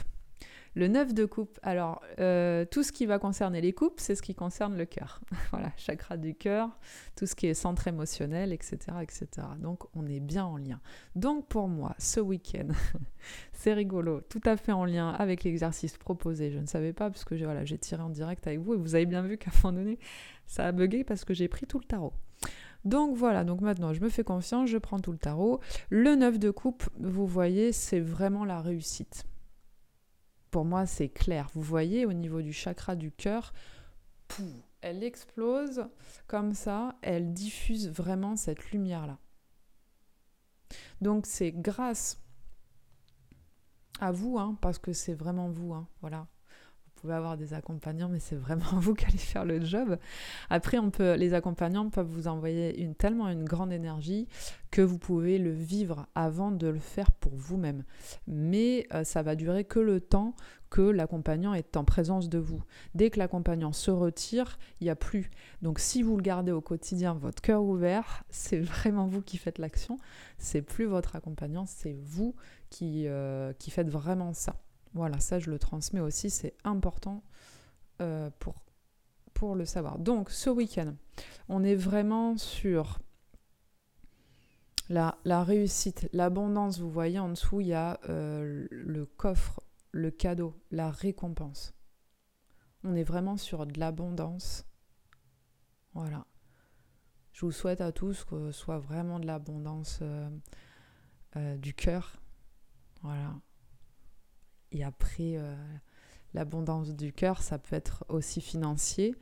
le 0.75 0.88
9 0.88 1.13
de 1.13 1.25
coupe, 1.25 1.59
alors 1.62 2.01
euh, 2.19 2.65
tout 2.65 2.81
ce 2.81 2.91
qui 2.91 3.05
va 3.05 3.19
concerner 3.19 3.62
les 3.62 3.73
coupes, 3.73 3.99
c'est 3.99 4.15
ce 4.15 4.21
qui 4.21 4.33
concerne 4.33 4.75
le 4.75 4.86
cœur. 4.86 5.21
voilà, 5.51 5.71
chakra 5.77 6.17
du 6.17 6.33
cœur, 6.33 6.69
tout 7.15 7.27
ce 7.27 7.36
qui 7.36 7.47
est 7.47 7.53
centre 7.53 7.88
émotionnel, 7.88 8.51
etc., 8.51 8.77
etc. 9.01 9.27
Donc 9.59 9.83
on 9.95 10.07
est 10.07 10.19
bien 10.19 10.45
en 10.45 10.57
lien. 10.57 10.79
Donc 11.15 11.47
pour 11.47 11.67
moi, 11.67 11.95
ce 11.99 12.19
week-end, 12.19 12.69
c'est 13.53 13.73
rigolo, 13.73 14.21
tout 14.21 14.41
à 14.45 14.57
fait 14.57 14.71
en 14.71 14.86
lien 14.86 15.09
avec 15.09 15.43
l'exercice 15.43 15.97
proposé. 15.97 16.49
Je 16.49 16.59
ne 16.59 16.65
savais 16.65 16.93
pas 16.93 17.09
parce 17.12 17.23
que 17.23 17.36
j'ai 17.36 17.77
tiré 17.77 18.01
en 18.01 18.09
direct 18.09 18.47
avec 18.47 18.59
vous 18.59 18.73
et 18.73 18.77
vous 18.77 18.95
avez 18.95 19.05
bien 19.05 19.21
vu 19.21 19.38
qu'à 19.38 19.51
un 19.51 19.62
moment 19.63 19.79
donné, 19.79 19.99
ça 20.47 20.65
a 20.65 20.71
bugué 20.71 21.03
parce 21.03 21.23
que 21.23 21.36
j'ai 21.36 21.47
pris 21.47 21.67
tout 21.67 21.77
le 21.77 21.86
tarot. 21.86 22.13
Donc 22.83 23.15
voilà, 23.15 23.43
donc 23.43 23.62
maintenant 23.62 23.93
je 23.93 24.01
me 24.01 24.09
fais 24.09 24.23
confiance, 24.23 24.69
je 24.69 24.77
prends 24.77 24.99
tout 24.99 25.12
le 25.12 25.17
tarot. 25.19 25.59
Le 25.89 26.15
9 26.15 26.39
de 26.39 26.49
coupe, 26.49 26.83
vous 26.99 27.27
voyez, 27.27 27.71
c'est 27.71 28.01
vraiment 28.01 28.43
la 28.43 28.59
réussite 28.59 29.25
pour 30.53 30.65
moi, 30.65 30.85
c'est 30.85 31.09
clair. 31.09 31.49
Vous 31.55 31.63
voyez, 31.63 32.05
au 32.05 32.13
niveau 32.13 32.43
du 32.43 32.53
chakra 32.53 32.95
du 32.95 33.11
cœur, 33.11 33.53
elle 34.81 35.03
explose 35.03 35.87
comme 36.27 36.53
ça, 36.53 36.95
elle 37.01 37.33
diffuse 37.33 37.89
vraiment 37.89 38.35
cette 38.35 38.69
lumière-là. 38.69 39.17
Donc 41.01 41.25
c'est 41.25 41.51
grâce 41.51 42.21
à 43.99 44.11
vous, 44.11 44.37
hein, 44.37 44.55
parce 44.61 44.77
que 44.77 44.93
c'est 44.93 45.15
vraiment 45.15 45.49
vous, 45.49 45.73
hein, 45.73 45.87
voilà 46.01 46.27
pouvez 47.03 47.15
avoir 47.15 47.35
des 47.35 47.53
accompagnants, 47.53 48.07
mais 48.07 48.21
c'est 48.21 48.37
vraiment 48.37 48.63
vous 48.79 48.93
qui 48.93 49.05
allez 49.05 49.17
faire 49.17 49.43
le 49.43 49.63
job. 49.63 49.97
Après, 50.49 50.79
on 50.79 50.89
peut, 50.89 51.15
les 51.15 51.33
accompagnants 51.33 51.89
peuvent 51.89 52.07
vous 52.07 52.29
envoyer 52.29 52.81
une, 52.81 52.95
tellement 52.95 53.27
une 53.27 53.43
grande 53.43 53.73
énergie 53.73 54.29
que 54.71 54.81
vous 54.81 54.97
pouvez 54.97 55.37
le 55.37 55.51
vivre 55.51 56.07
avant 56.15 56.51
de 56.51 56.67
le 56.67 56.79
faire 56.79 57.11
pour 57.11 57.33
vous-même. 57.35 57.83
Mais 58.25 58.87
euh, 58.93 59.03
ça 59.03 59.21
va 59.21 59.35
durer 59.35 59.65
que 59.65 59.79
le 59.79 59.99
temps 59.99 60.33
que 60.69 60.81
l'accompagnant 60.81 61.53
est 61.53 61.75
en 61.75 61.83
présence 61.83 62.29
de 62.29 62.39
vous. 62.39 62.63
Dès 62.95 63.09
que 63.09 63.19
l'accompagnant 63.19 63.73
se 63.73 63.91
retire, 63.91 64.57
il 64.79 64.85
n'y 64.85 64.89
a 64.89 64.95
plus. 64.95 65.29
Donc 65.61 65.79
si 65.79 66.03
vous 66.03 66.15
le 66.15 66.23
gardez 66.23 66.53
au 66.53 66.61
quotidien, 66.61 67.13
votre 67.15 67.41
cœur 67.41 67.63
ouvert, 67.63 68.23
c'est 68.29 68.61
vraiment 68.61 69.07
vous 69.07 69.21
qui 69.21 69.37
faites 69.37 69.59
l'action. 69.59 69.97
C'est 70.37 70.61
plus 70.61 70.85
votre 70.85 71.17
accompagnant, 71.17 71.65
c'est 71.65 71.97
vous 72.01 72.33
qui, 72.69 73.07
euh, 73.07 73.51
qui 73.59 73.71
faites 73.71 73.89
vraiment 73.89 74.33
ça. 74.33 74.55
Voilà, 74.93 75.19
ça 75.19 75.39
je 75.39 75.49
le 75.49 75.58
transmets 75.58 75.99
aussi, 75.99 76.29
c'est 76.29 76.56
important 76.63 77.23
euh, 78.01 78.29
pour, 78.39 78.56
pour 79.34 79.56
le 79.56 79.65
savoir. 79.65 79.97
Donc 79.97 80.29
ce 80.29 80.49
week-end, 80.49 80.95
on 81.49 81.63
est 81.63 81.75
vraiment 81.75 82.38
sur 82.38 82.99
la, 84.89 85.43
réussite, 85.43 86.10
l'abondance. 86.13 86.79
Vous 86.79 86.91
voyez 86.91 87.19
en 87.19 87.29
dessous, 87.29 87.62
il 87.62 87.67
y 87.67 87.73
a 87.73 87.99
euh, 88.10 88.67
le 88.69 89.06
coffre, 89.06 89.62
le 89.91 90.12
cadeau, 90.12 90.56
la 90.71 90.91
récompense. 90.91 91.73
On 92.84 92.95
est 92.95 93.03
vraiment 93.03 93.38
sur 93.38 93.65
de 93.65 93.79
l'abondance. 93.79 94.65
Voilà. 95.93 96.25
Je 97.32 97.45
vous 97.45 97.51
souhaite 97.51 97.82
à 97.82 97.91
tous 97.91 98.25
que 98.25 98.51
ce 98.51 98.60
soit 98.60 98.77
vraiment 98.77 99.19
de 99.19 99.25
l'abondance 99.25 99.99
euh, 100.01 101.58
du 101.58 101.73
cœur. 101.73 102.21
Voilà. 103.01 103.34
Et 104.73 104.83
après, 104.83 105.36
euh, 105.38 105.55
l'abondance 106.33 106.95
du 106.95 107.13
cœur, 107.13 107.41
ça 107.41 107.59
peut 107.59 107.75
être 107.75 108.03
aussi 108.09 108.41
financier. 108.41 109.15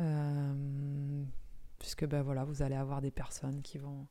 Euh, 0.00 1.24
puisque 1.78 2.06
ben 2.06 2.22
voilà, 2.22 2.44
vous 2.44 2.62
allez 2.62 2.74
avoir 2.74 3.00
des 3.00 3.10
personnes 3.10 3.60
qui 3.62 3.78
vont, 3.78 4.06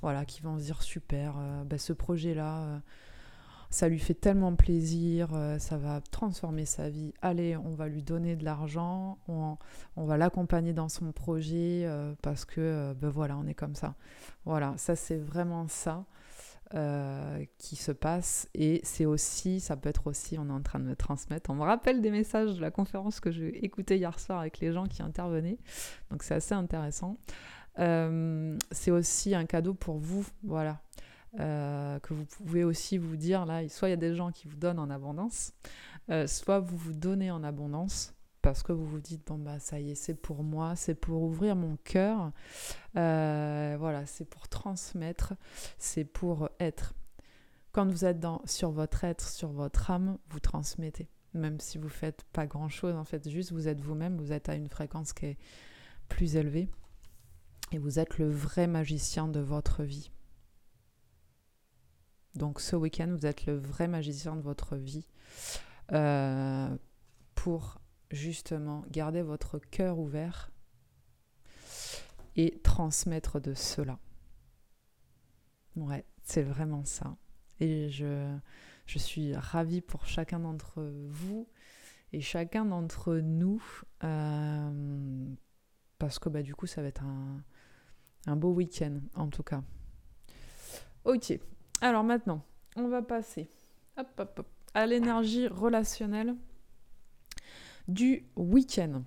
voilà, 0.00 0.24
qui 0.24 0.40
vont 0.40 0.58
se 0.58 0.64
dire 0.64 0.82
super, 0.82 1.34
euh, 1.36 1.64
ben 1.64 1.78
ce 1.78 1.92
projet-là, 1.92 2.80
ça 3.68 3.88
lui 3.88 3.98
fait 3.98 4.14
tellement 4.14 4.54
plaisir, 4.56 5.28
ça 5.58 5.76
va 5.76 6.00
transformer 6.00 6.64
sa 6.64 6.88
vie. 6.88 7.12
Allez, 7.22 7.56
on 7.56 7.74
va 7.74 7.88
lui 7.88 8.02
donner 8.02 8.34
de 8.34 8.44
l'argent, 8.44 9.18
on, 9.28 9.58
on, 9.96 10.06
va 10.06 10.16
l'accompagner 10.16 10.72
dans 10.72 10.88
son 10.88 11.12
projet 11.12 11.88
parce 12.20 12.44
que 12.44 12.94
ben 12.94 13.10
voilà, 13.10 13.36
on 13.36 13.46
est 13.46 13.54
comme 13.54 13.76
ça. 13.76 13.94
Voilà, 14.44 14.74
ça 14.76 14.96
c'est 14.96 15.18
vraiment 15.18 15.68
ça. 15.68 16.04
Euh, 16.76 17.44
qui 17.58 17.74
se 17.74 17.90
passe. 17.90 18.48
Et 18.54 18.80
c'est 18.84 19.04
aussi, 19.04 19.58
ça 19.58 19.76
peut 19.76 19.88
être 19.88 20.06
aussi, 20.06 20.38
on 20.38 20.48
est 20.48 20.52
en 20.52 20.62
train 20.62 20.78
de 20.78 20.84
me 20.84 20.94
transmettre, 20.94 21.50
on 21.50 21.56
me 21.56 21.64
rappelle 21.64 22.00
des 22.00 22.12
messages 22.12 22.54
de 22.54 22.60
la 22.60 22.70
conférence 22.70 23.18
que 23.18 23.32
j'ai 23.32 23.64
écoutée 23.64 23.96
hier 23.96 24.20
soir 24.20 24.38
avec 24.38 24.60
les 24.60 24.72
gens 24.72 24.86
qui 24.86 25.02
intervenaient, 25.02 25.58
donc 26.12 26.22
c'est 26.22 26.34
assez 26.34 26.54
intéressant. 26.54 27.18
Euh, 27.80 28.56
c'est 28.70 28.92
aussi 28.92 29.34
un 29.34 29.46
cadeau 29.46 29.74
pour 29.74 29.98
vous, 29.98 30.24
voilà, 30.44 30.80
euh, 31.40 31.98
que 31.98 32.14
vous 32.14 32.24
pouvez 32.24 32.62
aussi 32.62 32.98
vous 32.98 33.16
dire 33.16 33.46
là, 33.46 33.68
soit 33.68 33.88
il 33.88 33.90
y 33.90 33.94
a 33.94 33.96
des 33.96 34.14
gens 34.14 34.30
qui 34.30 34.46
vous 34.46 34.56
donnent 34.56 34.78
en 34.78 34.90
abondance, 34.90 35.52
soit 36.26 36.60
vous 36.60 36.76
vous 36.76 36.92
donnez 36.92 37.32
en 37.32 37.42
abondance 37.42 38.14
parce 38.42 38.62
que 38.62 38.72
vous 38.72 38.86
vous 38.86 39.00
dites 39.00 39.26
bon 39.26 39.38
bah 39.38 39.58
ça 39.58 39.80
y 39.80 39.90
est 39.90 39.94
c'est 39.94 40.14
pour 40.14 40.42
moi 40.42 40.76
c'est 40.76 40.94
pour 40.94 41.22
ouvrir 41.22 41.56
mon 41.56 41.76
cœur. 41.84 42.32
Euh, 42.96 43.76
voilà 43.78 44.06
c'est 44.06 44.24
pour 44.24 44.48
transmettre 44.48 45.34
c'est 45.78 46.04
pour 46.04 46.48
être. 46.58 46.94
Quand 47.72 47.86
vous 47.86 48.04
êtes 48.04 48.18
dans 48.18 48.42
sur 48.46 48.70
votre 48.70 49.04
être 49.04 49.28
sur 49.28 49.50
votre 49.50 49.90
âme 49.90 50.18
vous 50.30 50.40
transmettez. 50.40 51.08
Même 51.32 51.60
si 51.60 51.78
vous 51.78 51.88
faites 51.88 52.24
pas 52.32 52.46
grand 52.46 52.68
chose 52.68 52.96
en 52.96 53.04
fait 53.04 53.28
juste 53.28 53.52
vous 53.52 53.68
êtes 53.68 53.80
vous-même 53.80 54.16
vous 54.16 54.32
êtes 54.32 54.48
à 54.48 54.54
une 54.54 54.68
fréquence 54.68 55.12
qui 55.12 55.26
est 55.26 55.38
plus 56.08 56.36
élevée 56.36 56.68
et 57.72 57.78
vous 57.78 57.98
êtes 57.98 58.18
le 58.18 58.28
vrai 58.28 58.66
magicien 58.66 59.28
de 59.28 59.40
votre 59.40 59.84
vie. 59.84 60.10
Donc 62.34 62.60
ce 62.60 62.76
week-end, 62.76 63.08
vous 63.16 63.26
êtes 63.26 63.46
le 63.46 63.56
vrai 63.56 63.88
magicien 63.88 64.36
de 64.36 64.40
votre 64.40 64.76
vie 64.76 65.06
euh, 65.92 66.76
pour 67.34 67.79
justement 68.10 68.84
garder 68.90 69.22
votre 69.22 69.58
cœur 69.58 69.98
ouvert 69.98 70.50
et 72.36 72.60
transmettre 72.62 73.40
de 73.40 73.54
cela. 73.54 73.98
Ouais, 75.76 76.04
c'est 76.22 76.42
vraiment 76.42 76.84
ça. 76.84 77.16
Et 77.60 77.90
je, 77.90 78.38
suis 78.86 79.34
ravie 79.34 79.80
pour 79.80 80.06
chacun 80.06 80.40
d'entre 80.40 80.82
vous 81.08 81.48
et 82.12 82.20
chacun 82.20 82.64
d'entre 82.64 83.16
nous 83.16 83.62
euh, 84.02 85.26
parce 85.98 86.18
que 86.18 86.28
bah, 86.28 86.42
du 86.42 86.54
coup, 86.54 86.66
ça 86.66 86.82
va 86.82 86.88
être 86.88 87.04
un, 87.04 87.42
un 88.26 88.36
beau 88.36 88.52
week-end 88.52 89.00
en 89.14 89.28
tout 89.28 89.42
cas. 89.42 89.62
Ok, 91.04 91.38
alors 91.80 92.04
maintenant, 92.04 92.44
on 92.76 92.88
va 92.88 93.02
passer 93.02 93.48
à 94.74 94.86
l'énergie 94.86 95.48
relationnelle 95.48 96.36
du 97.90 98.24
week-end. 98.36 99.02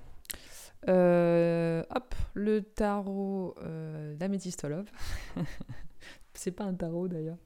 Euh, 0.89 1.83
hop, 1.95 2.15
le 2.33 2.61
tarot 2.61 3.55
euh, 3.61 4.15
l'améthystolove. 4.19 4.89
C'est 6.33 6.51
pas 6.51 6.65
un 6.65 6.73
tarot 6.73 7.07
d'ailleurs. 7.07 7.37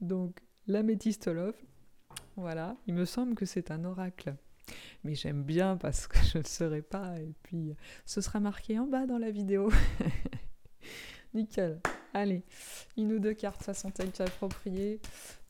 Donc, 0.00 0.40
l'améthystolove. 0.66 1.54
Voilà, 2.36 2.76
il 2.86 2.94
me 2.94 3.04
semble 3.04 3.34
que 3.34 3.44
c'est 3.44 3.70
un 3.72 3.84
oracle. 3.84 4.36
Mais 5.02 5.14
j'aime 5.14 5.42
bien 5.42 5.76
parce 5.76 6.06
que 6.06 6.18
je 6.18 6.38
ne 6.38 6.44
serai 6.44 6.82
pas. 6.82 7.18
Et 7.18 7.34
puis, 7.42 7.74
ce 8.06 8.20
sera 8.20 8.40
marqué 8.40 8.78
en 8.78 8.86
bas 8.86 9.06
dans 9.06 9.18
la 9.18 9.30
vidéo. 9.30 9.70
Nickel. 11.34 11.80
Allez, 12.14 12.42
une 12.96 13.12
ou 13.12 13.18
deux 13.18 13.34
cartes 13.34 13.62
façon 13.62 13.90
telle 13.90 14.10
appropriée 14.20 15.00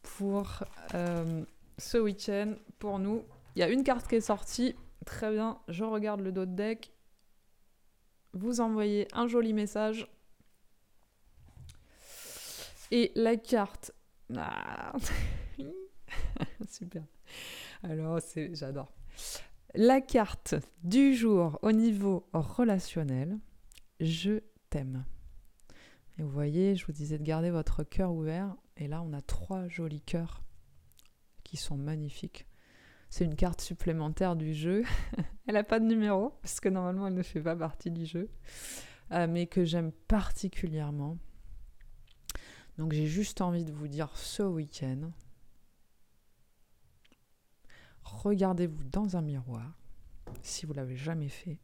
pour 0.02 0.64
euh, 0.94 1.44
ce 1.76 1.98
week-end. 1.98 2.54
Pour 2.78 2.98
nous, 2.98 3.22
il 3.54 3.60
y 3.60 3.62
a 3.62 3.68
une 3.68 3.84
carte 3.84 4.08
qui 4.08 4.16
est 4.16 4.20
sortie. 4.20 4.74
Très 5.06 5.32
bien, 5.32 5.60
je 5.68 5.84
regarde 5.84 6.20
le 6.20 6.32
dos 6.32 6.46
de 6.46 6.54
deck. 6.54 6.92
Vous 8.32 8.60
envoyez 8.60 9.08
un 9.12 9.26
joli 9.26 9.52
message. 9.52 10.06
Et 12.90 13.12
la 13.14 13.36
carte. 13.36 13.92
Ah. 14.36 14.92
Super. 16.68 17.04
Alors, 17.82 18.20
c'est, 18.20 18.54
j'adore. 18.54 18.92
La 19.74 20.00
carte 20.00 20.54
du 20.82 21.14
jour 21.14 21.58
au 21.62 21.72
niveau 21.72 22.28
relationnel. 22.32 23.38
Je 24.00 24.40
t'aime. 24.70 25.04
Et 26.18 26.22
vous 26.22 26.30
voyez, 26.30 26.74
je 26.74 26.86
vous 26.86 26.92
disais 26.92 27.18
de 27.18 27.22
garder 27.22 27.50
votre 27.50 27.84
cœur 27.84 28.12
ouvert. 28.12 28.56
Et 28.76 28.88
là, 28.88 29.02
on 29.02 29.12
a 29.12 29.20
trois 29.20 29.68
jolis 29.68 30.00
cœurs 30.00 30.42
qui 31.44 31.56
sont 31.56 31.76
magnifiques. 31.76 32.47
C'est 33.10 33.24
une 33.24 33.36
carte 33.36 33.60
supplémentaire 33.60 34.36
du 34.36 34.54
jeu. 34.54 34.84
elle 35.46 35.54
n'a 35.54 35.64
pas 35.64 35.80
de 35.80 35.86
numéro, 35.86 36.30
parce 36.42 36.60
que 36.60 36.68
normalement, 36.68 37.06
elle 37.06 37.14
ne 37.14 37.22
fait 37.22 37.40
pas 37.40 37.56
partie 37.56 37.90
du 37.90 38.04
jeu. 38.06 38.28
Euh, 39.12 39.26
mais 39.26 39.46
que 39.46 39.64
j'aime 39.64 39.92
particulièrement. 39.92 41.16
Donc 42.76 42.92
j'ai 42.92 43.06
juste 43.06 43.40
envie 43.40 43.64
de 43.64 43.72
vous 43.72 43.88
dire 43.88 44.16
ce 44.16 44.42
week-end, 44.44 45.10
regardez-vous 48.04 48.84
dans 48.84 49.16
un 49.16 49.22
miroir, 49.22 49.76
si 50.42 50.64
vous 50.64 50.74
l'avez 50.74 50.96
jamais 50.96 51.28
fait, 51.28 51.58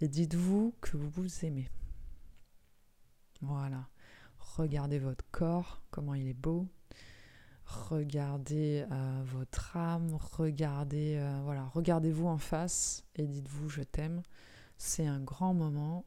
et 0.00 0.06
dites-vous 0.06 0.74
que 0.80 0.96
vous 0.96 1.08
vous 1.08 1.44
aimez. 1.44 1.68
Voilà. 3.40 3.88
Regardez 4.38 5.00
votre 5.00 5.24
corps, 5.32 5.82
comment 5.90 6.14
il 6.14 6.28
est 6.28 6.34
beau. 6.34 6.68
Regardez 7.68 8.86
euh, 8.90 9.22
votre 9.26 9.76
âme, 9.76 10.16
regardez, 10.38 11.16
euh, 11.18 11.40
voilà, 11.44 11.64
regardez-vous 11.74 12.26
en 12.26 12.38
face 12.38 13.04
et 13.14 13.26
dites-vous 13.26 13.68
je 13.68 13.82
t'aime. 13.82 14.22
C'est 14.78 15.06
un 15.06 15.20
grand 15.20 15.52
moment, 15.52 16.06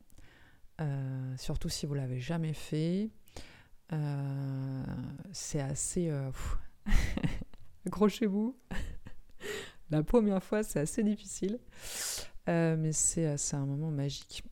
euh, 0.80 1.38
surtout 1.38 1.70
si 1.70 1.86
vous 1.86 1.94
l'avez 1.94 2.20
jamais 2.20 2.54
fait. 2.54 3.12
c'est 5.32 5.62
assez, 5.62 6.12
accrochez-vous. 7.86 8.58
La 9.92 10.02
première 10.02 10.42
fois, 10.42 10.64
c'est 10.64 10.80
assez 10.80 11.04
difficile, 11.04 11.60
mais 12.48 12.92
c'est 12.92 13.28
un 13.54 13.66
moment 13.68 13.92
magique. 13.92 14.44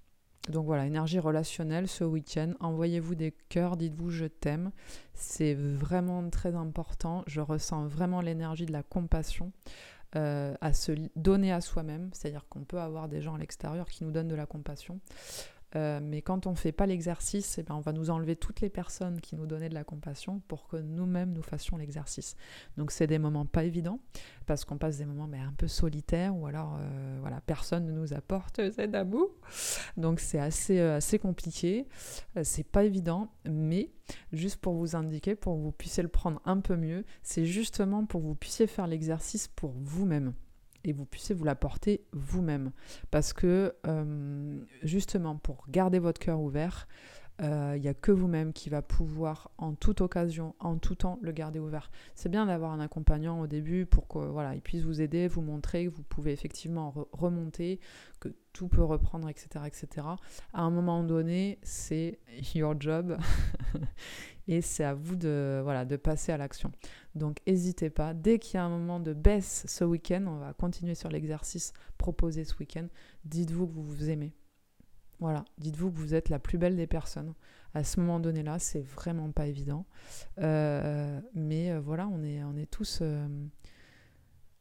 Donc 0.48 0.66
voilà, 0.66 0.86
énergie 0.86 1.20
relationnelle 1.20 1.88
ce 1.88 2.04
week-end. 2.04 2.54
Envoyez-vous 2.60 3.16
des 3.16 3.34
cœurs, 3.50 3.78
dites-vous 3.78 4.10
je 4.10 4.26
t'aime. 4.26 4.72
C'est 5.14 5.54
vraiment 5.54 6.28
très 6.30 6.56
important. 6.56 7.24
Je 7.28 7.42
ressens 7.42 7.88
vraiment 7.88 8.22
l'énergie 8.22 8.66
de 8.66 8.72
la 8.72 8.84
compassion. 8.84 9.52
Euh, 10.16 10.56
à 10.60 10.74
se 10.74 10.92
donner 11.16 11.52
à 11.52 11.62
soi-même, 11.62 12.10
c'est-à-dire 12.14 12.48
qu'on 12.50 12.64
peut 12.64 12.80
avoir 12.80 13.10
des 13.10 13.22
gens 13.22 13.36
à 13.36 13.38
l'extérieur 13.38 13.86
qui 13.88 14.04
nous 14.04 14.10
donnent 14.10 14.28
de 14.28 14.34
la 14.34 14.48
compassion, 14.48 15.00
euh, 15.76 16.00
mais 16.02 16.22
quand 16.22 16.48
on 16.48 16.52
ne 16.52 16.56
fait 16.56 16.72
pas 16.72 16.86
l'exercice, 16.86 17.58
eh 17.58 17.64
ben, 17.64 17.76
on 17.76 17.80
va 17.80 17.94
nous 17.94 18.10
enlever 18.10 18.36
toutes 18.36 18.62
les 18.62 18.70
personnes 18.70 19.22
qui 19.22 19.36
nous 19.36 19.46
donnaient 19.46 19.70
de 19.70 19.76
la 19.76 19.84
compassion 19.84 20.42
pour 20.48 20.68
que 20.68 20.78
nous-mêmes 20.78 21.32
nous 21.32 21.44
fassions 21.44 21.78
l'exercice. 21.78 22.36
Donc 22.78 22.92
c'est 22.92 23.08
des 23.08 23.20
moments 23.20 23.46
pas 23.46 23.64
évidents 23.64 24.00
parce 24.46 24.66
qu'on 24.66 24.78
passe 24.78 24.98
des 24.98 25.06
moments 25.06 25.30
un 25.32 25.54
peu 25.54 25.68
solitaires 25.68 26.36
ou 26.36 26.48
alors 26.48 26.78
euh, 26.80 27.18
voilà 27.22 27.40
personne 27.42 27.86
ne 27.86 27.92
nous 27.92 28.14
apporte 28.14 28.72
cet 28.76 28.96
amour. 28.96 29.30
Donc 29.98 30.20
c'est 30.20 30.40
assez 30.40 30.80
euh, 30.80 30.98
assez 30.98 31.20
compliqué, 31.20 31.88
c'est 32.44 32.68
pas 32.68 32.84
évident, 32.84 33.32
mais 33.46 33.92
juste 34.34 34.58
pour 34.58 34.74
vous 34.74 34.96
indiquer, 34.96 35.36
pour 35.36 35.56
que 35.56 35.62
vous 35.62 35.72
puissiez 35.72 36.04
le 36.04 36.10
prendre 36.10 36.42
un 36.46 36.60
peu 36.60 36.76
mieux, 36.76 37.06
c'est 37.22 37.46
justement 37.46 38.06
pour 38.06 38.22
que 38.22 38.26
vous 38.26 38.36
puissiez 38.36 38.68
faire 38.68 38.88
l'exercice 38.88 39.48
pour 39.48 39.74
vous-même 39.78 40.34
et 40.84 40.94
vous 40.94 41.06
puissiez 41.06 41.36
vous 41.36 41.46
la 41.46 41.56
porter 41.56 42.06
vous-même. 42.12 42.72
Parce 43.12 43.34
que 43.34 43.76
euh, 43.88 44.60
justement, 44.84 45.36
pour 45.38 45.66
garder 45.70 46.00
votre 46.00 46.20
cœur 46.20 46.40
ouvert, 46.40 46.88
euh, 47.42 47.74
il 47.76 47.82
n'y 47.82 47.88
a 47.88 47.94
que 47.94 48.12
vous-même 48.12 48.52
qui 48.52 48.70
va 48.70 48.82
pouvoir 48.82 49.52
en 49.58 49.74
toute 49.74 50.02
occasion, 50.02 50.56
en 50.60 50.78
tout 50.78 50.96
temps, 50.96 51.20
le 51.22 51.32
garder 51.32 51.60
ouvert. 51.60 51.90
C'est 52.16 52.30
bien 52.30 52.46
d'avoir 52.46 52.72
un 52.72 52.80
accompagnant 52.80 53.40
au 53.40 53.48
début 53.48 53.86
pour 53.86 54.08
qu'il 54.08 54.22
voilà, 54.22 54.56
il 54.56 54.62
puisse 54.62 54.84
vous 54.84 55.02
aider, 55.02 55.28
vous 55.28 55.42
montrer 55.42 55.86
que 55.86 55.90
vous 55.90 56.04
pouvez 56.04 56.32
effectivement 56.32 56.94
remonter, 57.14 57.80
que 58.20 58.30
tout 58.52 58.68
peut 58.68 58.84
reprendre, 58.84 59.30
etc., 59.30 59.66
etc. 59.68 60.08
À 60.54 60.62
un 60.62 60.70
moment 60.70 61.04
donné, 61.04 61.60
c'est 61.64 62.20
your 62.56 62.76
job 62.80 63.18
et 64.48 64.62
c'est 64.62 64.84
à 64.84 64.94
vous 64.94 65.16
de, 65.16 65.62
voilà, 65.64 65.86
de 65.86 65.96
passer 65.96 66.34
à 66.34 66.38
l'action. 66.38 66.72
Donc 67.16 67.40
n'hésitez 67.48 67.90
pas, 67.90 68.14
dès 68.14 68.40
qu'il 68.40 68.56
y 68.56 68.58
a 68.58 68.66
un 68.66 68.70
moment 68.70 69.00
de 69.00 69.14
baisse 69.14 69.64
ce 69.68 69.86
week-end, 69.86 70.26
on 70.28 70.40
va 70.40 70.54
continuer 70.54 70.96
sur 70.96 71.10
l'exercice 71.10 71.72
proposé 71.98 72.44
ce 72.44 72.56
week-end, 72.60 72.88
dites-vous 73.24 73.68
que 73.68 73.74
vous 73.74 73.84
vous 73.84 74.10
aimez. 74.10 74.34
Voilà, 75.20 75.44
dites-vous 75.58 75.92
que 75.92 75.98
vous 75.98 76.14
êtes 76.14 76.30
la 76.30 76.40
plus 76.40 76.58
belle 76.58 76.76
des 76.76 76.88
personnes. 76.88 77.34
À 77.74 77.84
ce 77.84 78.00
moment 78.00 78.20
donné-là, 78.20 78.58
c'est 78.58 78.82
vraiment 78.82 79.32
pas 79.32 79.48
évident. 79.48 79.86
Euh, 80.40 81.20
mais 81.34 81.72
euh, 81.72 81.80
voilà, 81.80 82.08
on 82.08 82.24
est, 82.24 82.44
on 82.44 82.56
est 82.56 82.70
tous... 82.70 83.00
Euh, 83.02 83.28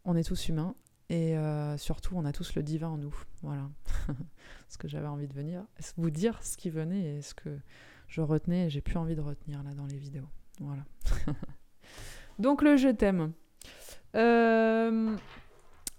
on 0.05 0.16
est 0.16 0.25
tous 0.25 0.49
humains 0.49 0.75
et 1.11 1.37
surtout, 1.77 2.14
on 2.16 2.25
a 2.25 2.33
tous 2.33 2.55
le 2.55 2.62
divin 2.62 2.88
en 2.88 2.97
nous. 2.97 3.14
Voilà. 3.42 3.68
ce 4.68 4.79
que 4.79 4.88
j'avais 4.88 5.07
envie 5.07 5.29
de 5.29 5.35
venir, 5.35 5.64
vous 5.99 6.11
dire 6.11 6.42
ce 6.42 6.57
qui 6.57 6.71
venait 6.71 7.16
et 7.16 7.23
ce 7.23 7.35
que 7.35 7.59
je 8.07 8.23
retenais 8.23 8.66
et 8.66 8.71
j'ai 8.71 8.81
plus 8.81 8.97
envie 8.97 9.16
de 9.16 9.21
retenir 9.21 9.62
là 9.62 9.75
dans 9.75 9.85
les 9.87 9.99
vidéos. 9.99 10.29
Voilà. 10.61 10.85
Donc 12.38 12.62
le 12.62 12.79
je 12.79 12.88
t'aime. 12.88 13.33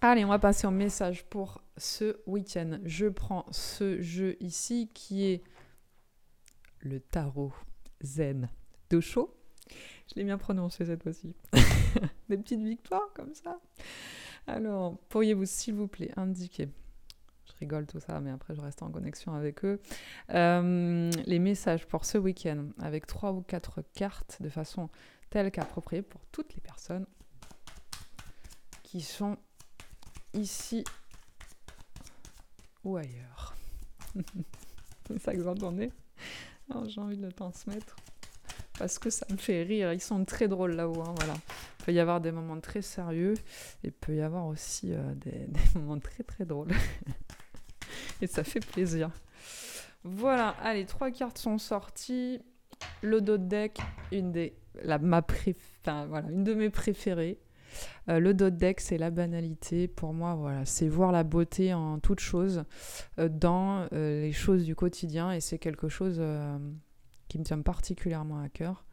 Allez, 0.01 0.25
on 0.25 0.29
va 0.29 0.39
passer 0.39 0.67
au 0.67 0.71
message 0.71 1.25
pour 1.25 1.63
ce 1.77 2.17
week-end. 2.25 2.79
Je 2.83 3.07
prends 3.07 3.45
ce 3.51 4.01
jeu 4.01 4.37
ici 4.39 4.89
qui 4.93 5.25
est 5.25 5.43
le 6.81 6.99
tarot 6.99 7.53
zen 8.01 8.49
chaud. 9.01 9.35
Je 10.07 10.15
l'ai 10.15 10.23
bien 10.23 10.37
prononcé 10.37 10.85
cette 10.85 11.03
fois-ci. 11.03 11.35
Des 12.29 12.37
petites 12.37 12.61
victoires 12.61 13.11
comme 13.13 13.35
ça. 13.35 13.59
Alors, 14.47 14.97
pourriez-vous 15.09 15.45
s'il 15.45 15.75
vous 15.75 15.87
plaît 15.87 16.11
indiquer 16.15 16.69
rigole 17.59 17.85
tout 17.85 17.99
ça, 17.99 18.19
mais 18.19 18.31
après 18.31 18.55
je 18.55 18.61
reste 18.61 18.81
en 18.81 18.89
connexion 18.89 19.33
avec 19.33 19.63
eux. 19.65 19.79
Euh, 20.31 21.11
les 21.25 21.39
messages 21.39 21.85
pour 21.85 22.05
ce 22.05 22.17
week-end 22.17 22.69
avec 22.79 23.05
trois 23.05 23.31
ou 23.31 23.41
quatre 23.41 23.81
cartes 23.93 24.41
de 24.41 24.49
façon 24.49 24.89
telle 25.29 25.51
qu'appropriée 25.51 26.01
pour 26.01 26.25
toutes 26.31 26.53
les 26.55 26.61
personnes 26.61 27.05
qui 28.83 29.01
sont 29.01 29.37
ici 30.33 30.83
ou 32.83 32.97
ailleurs. 32.97 33.55
C'est 35.07 35.19
ça 35.19 35.33
que 35.33 35.39
vous 35.39 35.47
entendez 35.47 35.91
J'ai 36.87 37.01
envie 37.01 37.17
de 37.17 37.25
le 37.25 37.31
transmettre 37.31 37.95
parce 38.79 38.97
que 38.97 39.09
ça 39.09 39.25
me 39.29 39.37
fait 39.37 39.63
rire. 39.63 39.91
Ils 39.93 40.01
sont 40.01 40.23
très 40.25 40.47
drôles 40.47 40.73
là-haut. 40.73 41.01
Hein, 41.01 41.13
voilà. 41.17 41.33
Il 41.33 41.85
peut 41.85 41.93
y 41.93 41.99
avoir 41.99 42.21
des 42.21 42.31
moments 42.31 42.59
très 42.59 42.81
sérieux 42.81 43.33
et 43.83 43.91
peut 43.91 44.15
y 44.15 44.21
avoir 44.21 44.47
aussi 44.47 44.93
euh, 44.93 45.13
des, 45.15 45.47
moments 45.75 45.99
très 45.99 46.23
très 46.23 46.45
drôles. 46.45 46.71
et 48.21 48.27
ça 48.27 48.43
fait 48.43 48.65
plaisir. 48.65 49.11
Voilà, 50.03 50.49
allez, 50.61 50.85
trois 50.85 51.11
cartes 51.11 51.37
sont 51.37 51.57
sorties. 51.57 52.41
Le 53.01 53.19
dos 53.19 53.37
de 53.37 53.45
deck, 53.45 53.79
une 54.11 54.31
des 54.31 54.55
la, 54.83 54.97
ma 54.97 55.25
voilà, 55.83 56.29
une 56.29 56.45
de 56.45 56.53
mes 56.53 56.69
préférées. 56.69 57.37
Euh, 58.09 58.19
le 58.19 58.33
dot 58.33 58.55
deck, 58.55 58.79
c'est 58.79 58.97
la 58.97 59.11
banalité. 59.11 59.87
Pour 59.87 60.13
moi, 60.13 60.35
voilà, 60.35 60.65
c'est 60.65 60.87
voir 60.87 61.11
la 61.11 61.23
beauté 61.23 61.73
en 61.73 61.99
toute 61.99 62.19
chose, 62.19 62.63
euh, 63.19 63.29
dans 63.29 63.87
euh, 63.93 64.21
les 64.21 64.31
choses 64.31 64.65
du 64.65 64.75
quotidien, 64.75 65.31
et 65.31 65.41
c'est 65.41 65.59
quelque 65.59 65.89
chose 65.89 66.21
qui 67.27 67.39
me 67.39 67.43
tient 67.43 67.61
particulièrement 67.61 68.39
à 68.39 68.49
cœur. 68.49 68.85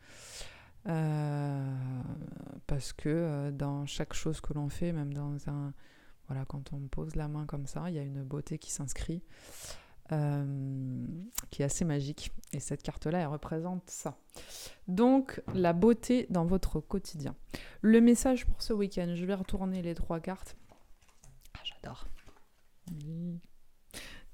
parce 2.66 2.93
que 2.93 3.51
dans 3.51 3.87
chaque 3.87 4.14
chose 4.14 4.41
que 4.41 4.53
l'on 4.55 4.68
fait, 4.68 4.93
même 4.93 5.12
dans 5.12 5.49
un. 5.49 5.72
Voilà, 6.29 6.45
quand 6.45 6.72
on 6.72 6.81
pose 6.89 7.14
la 7.14 7.29
main 7.29 7.47
comme 7.47 7.66
ça, 7.66 7.85
il 7.89 7.95
y 7.95 8.01
a 8.01 8.03
une 8.03 8.24
beauté 8.24 8.59
qui 8.59 8.72
s'inscrit. 8.72 9.22
Euh, 10.12 11.04
qui 11.50 11.62
est 11.62 11.64
assez 11.64 11.84
magique. 11.84 12.30
Et 12.52 12.61
cette 12.61 12.82
carte-là, 12.82 13.20
elle 13.20 13.26
représente 13.26 13.90
ça. 13.90 14.16
Donc, 14.86 15.42
la 15.52 15.72
beauté 15.72 16.26
dans 16.30 16.44
votre 16.44 16.80
quotidien. 16.80 17.34
Le 17.80 18.00
message 18.00 18.46
pour 18.46 18.62
ce 18.62 18.72
week-end, 18.72 19.12
je 19.14 19.24
vais 19.24 19.34
retourner 19.34 19.82
les 19.82 19.94
trois 19.94 20.20
cartes. 20.20 20.57
Ah, 21.54 21.61
j'adore. 21.64 22.07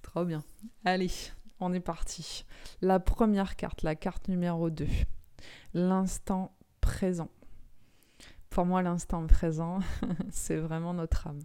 Trop 0.03 0.25
bien. 0.25 0.45
Allez, 0.85 1.11
on 1.59 1.73
est 1.73 1.81
parti. 1.81 2.45
La 2.83 3.01
première 3.01 3.57
carte, 3.57 3.83
la 3.83 3.95
carte 3.95 4.29
numéro 4.29 4.69
2. 4.69 4.87
L'instant 5.73 6.55
présent. 6.83 7.31
Pour 8.51 8.67
moi, 8.67 8.83
l'instant 8.83 9.27
présent, 9.27 9.79
c'est 10.31 10.59
vraiment 10.59 10.93
notre 10.93 11.29
âme. 11.29 11.41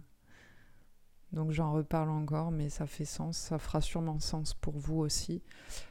Donc 1.32 1.50
j'en 1.52 1.72
reparle 1.72 2.08
encore, 2.08 2.50
mais 2.50 2.70
ça 2.70 2.86
fait 2.86 3.04
sens, 3.04 3.36
ça 3.36 3.58
fera 3.58 3.80
sûrement 3.80 4.18
sens 4.18 4.54
pour 4.54 4.78
vous 4.78 4.98
aussi. 4.98 5.42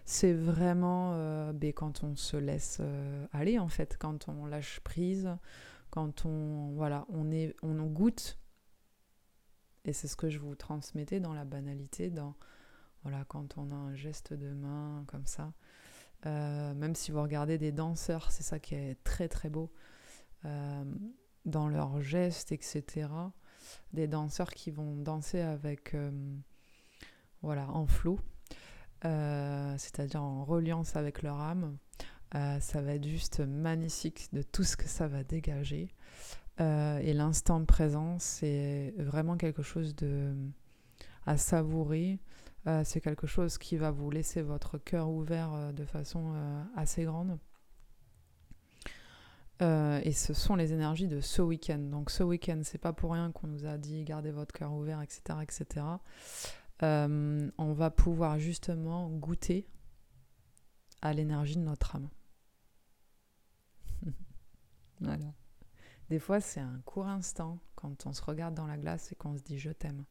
C'est 0.05 0.33
vraiment 0.33 1.11
euh, 1.13 1.53
ben, 1.53 1.71
quand 1.73 2.03
on 2.03 2.15
se 2.15 2.38
laisse 2.38 2.79
euh, 2.79 3.25
aller 3.31 3.59
en 3.59 3.67
fait, 3.67 3.97
quand 3.99 4.29
on 4.29 4.47
lâche 4.47 4.79
prise, 4.79 5.29
quand 5.91 6.25
on 6.25 6.71
voilà, 6.75 7.05
on 7.09 7.31
est, 7.31 7.55
on 7.61 7.75
goûte. 7.85 8.39
Et 9.85 9.93
c'est 9.93 10.07
ce 10.07 10.15
que 10.15 10.29
je 10.29 10.39
vous 10.39 10.55
transmettais 10.55 11.19
dans 11.19 11.33
la 11.33 11.45
banalité, 11.45 12.09
dans 12.09 12.35
voilà, 13.03 13.23
quand 13.25 13.57
on 13.57 13.69
a 13.69 13.75
un 13.75 13.93
geste 13.93 14.33
de 14.33 14.49
main 14.49 15.03
comme 15.07 15.27
ça. 15.27 15.53
Euh, 16.25 16.73
même 16.73 16.95
si 16.95 17.11
vous 17.11 17.21
regardez 17.21 17.59
des 17.59 17.71
danseurs, 17.71 18.31
c'est 18.31 18.43
ça 18.43 18.57
qui 18.59 18.73
est 18.73 18.97
très 19.03 19.29
très 19.29 19.49
beau. 19.49 19.71
dans 21.45 21.69
leurs 21.69 22.01
gestes, 22.01 22.51
etc 22.51 23.07
des 23.93 24.07
danseurs 24.07 24.51
qui 24.51 24.72
vont 24.72 24.95
danser 24.95 25.41
avec, 25.41 25.93
euh, 25.93 26.11
voilà, 27.41 27.70
en 27.70 27.88
flot, 27.88 28.20
euh, 29.05 29.76
c'est-à-dire 29.78 30.22
en 30.22 30.43
reliance 30.43 30.95
avec 30.95 31.22
leur 31.22 31.39
âme. 31.39 31.78
Euh, 32.36 32.59
ça 32.59 32.82
va 32.82 32.95
être 32.95 33.07
juste 33.07 33.39
magnifique 33.39 34.28
de 34.34 34.41
tout 34.41 34.63
ce 34.63 34.76
que 34.76 34.88
ça 34.88 35.07
va 35.07 35.24
dégager. 35.24 35.93
et 36.59 37.13
l'instant 37.13 37.63
présent, 37.65 38.18
c'est 38.20 38.93
vraiment 38.97 39.38
quelque 39.38 39.61
chose 39.61 39.95
de, 39.95 40.34
à 41.26 41.38
savourer. 41.38 42.20
c'est 42.84 42.99
quelque 42.99 43.28
chose 43.28 43.57
qui 43.59 43.78
va 43.78 43.91
vous 43.91 44.09
laisser 44.09 44.41
votre 44.41 44.80
cœur 44.80 45.09
ouvert 45.09 45.72
de 45.74 45.86
façon 45.86 46.34
assez 46.76 47.03
grande. 47.03 47.38
Euh, 49.62 49.99
et 50.03 50.12
ce 50.12 50.34
sont 50.34 50.55
les 50.55 50.74
énergies 50.74 51.08
de 51.08 51.20
ce 51.20 51.41
week-end. 51.41 51.80
Donc 51.80 52.12
ce 52.12 52.24
week-end, 52.24 52.62
c'est 52.64 52.78
pas 52.78 52.93
pour 52.93 53.14
rien 53.14 53.32
qu'on 53.32 53.47
nous 53.47 53.66
a 53.66 53.78
dit 53.78 54.03
gardez 54.03 54.32
votre 54.32 54.53
cœur 54.53 54.74
ouvert, 54.74 55.01
etc. 55.01 55.39
etc. 55.41 55.86
Euh, 56.84 57.49
on 57.58 57.74
va 57.74 57.89
pouvoir 57.89 58.38
justement 58.39 59.10
goûter 59.10 59.68
à 61.01 61.14
l'énergie 61.14 61.55
de 61.55 61.62
notre 61.62 61.95
âme. 61.95 62.10
voilà. 65.01 65.34
Des 66.10 66.20
fois, 66.20 66.39
c'est 66.39 66.60
un 66.60 66.80
court 66.86 67.08
instant 67.08 67.60
quand 67.76 68.05
on 68.05 68.14
se 68.14 68.22
regarde 68.22 68.53
dans 68.53 68.68
la 68.68 68.78
glace 68.78 69.12
et 69.12 69.16
qu'on 69.16 69.36
se 69.38 69.43
dit 69.43 69.58
je 69.58 69.72
t'aime. 69.72 70.05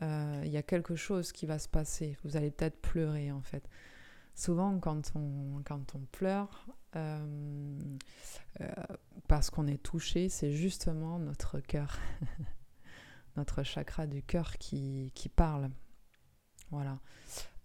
Euh, 0.00 0.42
il 0.44 0.50
y 0.50 0.56
a 0.56 0.62
quelque 0.62 0.96
chose 0.96 1.32
qui 1.32 1.46
va 1.46 1.58
se 1.58 1.68
passer. 1.68 2.16
Vous 2.24 2.36
allez 2.36 2.50
peut-être 2.50 2.80
pleurer 2.80 3.30
en 3.30 3.42
fait. 3.42 3.68
Souvent, 4.34 4.78
quand 4.80 5.12
on, 5.14 5.62
quand 5.64 5.94
on 5.94 6.00
pleure, 6.06 6.66
euh, 6.66 6.72
euh, 6.72 6.81
parce 9.28 9.50
qu'on 9.50 9.66
est 9.66 9.82
touché, 9.82 10.28
c'est 10.28 10.52
justement 10.52 11.18
notre 11.18 11.60
cœur, 11.60 11.98
notre 13.36 13.62
chakra 13.62 14.06
du 14.06 14.22
cœur 14.22 14.58
qui, 14.58 15.10
qui 15.14 15.28
parle. 15.28 15.70
Voilà. 16.70 17.00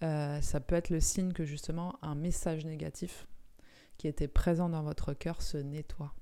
Euh, 0.03 0.41
ça 0.41 0.59
peut 0.59 0.75
être 0.75 0.89
le 0.89 0.99
signe 0.99 1.33
que 1.33 1.43
justement 1.43 1.97
un 2.03 2.15
message 2.15 2.65
négatif 2.65 3.27
qui 3.97 4.07
était 4.07 4.27
présent 4.27 4.69
dans 4.69 4.83
votre 4.83 5.13
cœur 5.13 5.41
se 5.41 5.57
nettoie. 5.57 6.13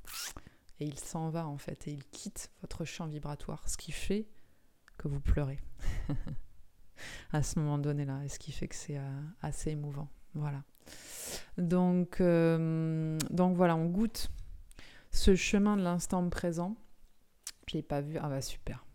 Et 0.79 0.85
il 0.85 0.99
s'en 0.99 1.29
va 1.29 1.47
en 1.47 1.57
fait, 1.57 1.87
et 1.87 1.91
il 1.91 2.03
quitte 2.05 2.51
votre 2.61 2.85
champ 2.85 3.07
vibratoire, 3.07 3.67
ce 3.67 3.77
qui 3.77 3.91
fait 3.91 4.27
que 4.97 5.07
vous 5.07 5.19
pleurez 5.19 5.59
à 7.33 7.43
ce 7.43 7.59
moment 7.59 7.77
donné-là, 7.77 8.23
et 8.23 8.29
ce 8.29 8.39
qui 8.39 8.51
fait 8.51 8.67
que 8.67 8.75
c'est 8.75 8.99
assez 9.41 9.71
émouvant. 9.71 10.09
Voilà. 10.35 10.63
Donc, 11.57 12.19
euh, 12.21 13.17
donc 13.29 13.55
voilà, 13.55 13.75
on 13.75 13.85
goûte 13.85 14.29
ce 15.11 15.35
chemin 15.35 15.77
de 15.77 15.81
l'instant 15.81 16.27
présent. 16.29 16.75
Je 17.67 17.77
l'ai 17.77 17.83
pas 17.83 18.01
vu. 18.01 18.17
Ah 18.21 18.29
bah 18.29 18.41
super. 18.41 18.85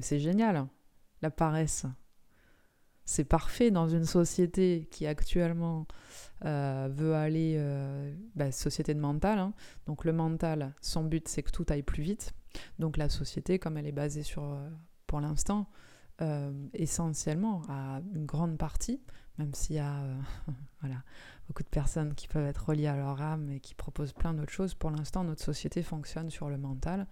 C'est 0.00 0.18
génial. 0.18 0.56
Hein. 0.56 0.68
La 1.22 1.30
paresse. 1.30 1.86
C'est 3.04 3.24
parfait 3.24 3.70
dans 3.70 3.88
une 3.88 4.04
société 4.04 4.88
qui 4.90 5.06
actuellement 5.06 5.86
euh, 6.44 6.88
veut 6.90 7.14
aller, 7.14 7.54
euh, 7.56 8.12
bah, 8.34 8.50
société 8.50 8.94
de 8.94 9.00
mental. 9.00 9.38
Hein. 9.38 9.54
Donc 9.86 10.04
le 10.04 10.12
mental, 10.12 10.74
son 10.80 11.04
but 11.04 11.28
c'est 11.28 11.44
que 11.44 11.52
tout 11.52 11.64
aille 11.68 11.84
plus 11.84 12.02
vite. 12.02 12.34
Donc 12.80 12.96
la 12.96 13.08
société, 13.08 13.60
comme 13.60 13.76
elle 13.76 13.86
est 13.86 13.92
basée 13.92 14.24
sur, 14.24 14.58
pour 15.06 15.20
l'instant, 15.20 15.68
essentiellement 16.72 17.60
à 17.68 18.00
une 18.14 18.24
grande 18.24 18.56
partie, 18.56 19.02
même 19.38 19.54
s'il 19.54 19.76
y 19.76 19.78
a 19.78 19.94
euh, 19.96 20.14
voilà, 20.80 20.96
beaucoup 21.48 21.62
de 21.62 21.68
personnes 21.68 22.14
qui 22.14 22.28
peuvent 22.28 22.46
être 22.46 22.68
reliées 22.68 22.86
à 22.86 22.96
leur 22.96 23.20
âme 23.20 23.50
et 23.50 23.60
qui 23.60 23.74
proposent 23.74 24.12
plein 24.12 24.34
d'autres 24.34 24.52
choses. 24.52 24.74
Pour 24.74 24.90
l'instant, 24.90 25.24
notre 25.24 25.42
société 25.42 25.82
fonctionne 25.82 26.30
sur 26.30 26.48
le 26.48 26.58
mental. 26.58 27.06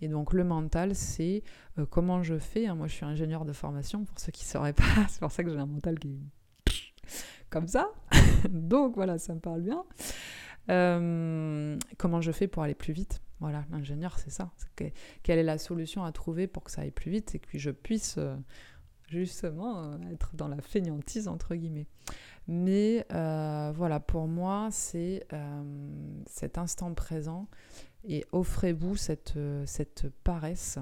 Et 0.00 0.08
donc 0.08 0.32
le 0.32 0.44
mental, 0.44 0.94
c'est 0.94 1.42
euh, 1.78 1.86
comment 1.86 2.22
je 2.22 2.38
fais. 2.38 2.66
Hein. 2.66 2.74
moi, 2.74 2.86
je 2.86 2.94
suis 2.94 3.04
ingénieur 3.04 3.44
de 3.44 3.52
formation, 3.52 4.04
pour 4.04 4.18
ceux 4.18 4.32
qui 4.32 4.44
ne 4.44 4.48
sauraient 4.48 4.72
pas. 4.72 4.84
c'est 5.08 5.20
pour 5.20 5.32
ça 5.32 5.44
que 5.44 5.50
j'ai 5.50 5.58
un 5.58 5.66
mental 5.66 5.98
qui 5.98 6.08
est 6.08 6.72
comme 7.50 7.68
ça. 7.68 7.90
donc 8.50 8.94
voilà, 8.94 9.18
ça 9.18 9.34
me 9.34 9.40
parle 9.40 9.62
bien. 9.62 9.84
Euh, 10.70 11.78
comment 11.96 12.20
je 12.20 12.32
fais 12.32 12.46
pour 12.46 12.62
aller 12.62 12.74
plus 12.74 12.92
vite? 12.92 13.20
Voilà, 13.40 13.64
l'ingénieur, 13.70 14.18
c'est 14.18 14.30
ça. 14.30 14.50
quelle 15.22 15.38
est 15.38 15.44
la 15.44 15.58
solution 15.58 16.02
à 16.02 16.10
trouver 16.10 16.48
pour 16.48 16.64
que 16.64 16.72
ça 16.72 16.82
aille 16.82 16.90
plus 16.90 17.10
vite 17.10 17.36
et 17.36 17.38
que 17.38 17.56
je 17.56 17.70
puisse 17.70 18.18
justement 19.08 19.82
euh, 19.82 19.98
être 20.12 20.34
dans 20.34 20.48
la 20.48 20.60
fainéantise 20.60 21.28
entre 21.28 21.54
guillemets. 21.54 21.86
Mais 22.46 23.06
euh, 23.12 23.72
voilà, 23.74 24.00
pour 24.00 24.26
moi, 24.26 24.68
c'est 24.70 25.26
euh, 25.32 26.22
cet 26.26 26.56
instant 26.58 26.94
présent 26.94 27.46
et 28.04 28.24
offrez-vous 28.32 28.96
cette, 28.96 29.34
paresse. 30.24 30.78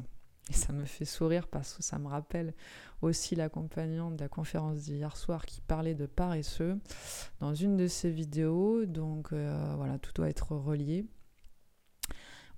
Et 0.48 0.52
ça 0.52 0.72
me 0.72 0.84
fait 0.84 1.04
sourire 1.04 1.48
parce 1.48 1.74
que 1.74 1.82
ça 1.82 1.98
me 1.98 2.06
rappelle 2.06 2.54
aussi 3.02 3.34
l'accompagnante 3.34 4.14
de 4.14 4.20
la 4.20 4.28
conférence 4.28 4.82
d'hier 4.82 5.16
soir 5.16 5.44
qui 5.44 5.60
parlait 5.60 5.96
de 5.96 6.06
paresseux 6.06 6.78
dans 7.40 7.52
une 7.52 7.76
de 7.76 7.88
ses 7.88 8.10
vidéos. 8.10 8.86
Donc 8.86 9.32
voilà, 9.32 9.98
tout 9.98 10.12
doit 10.14 10.28
être 10.28 10.52
relié. 10.52 11.04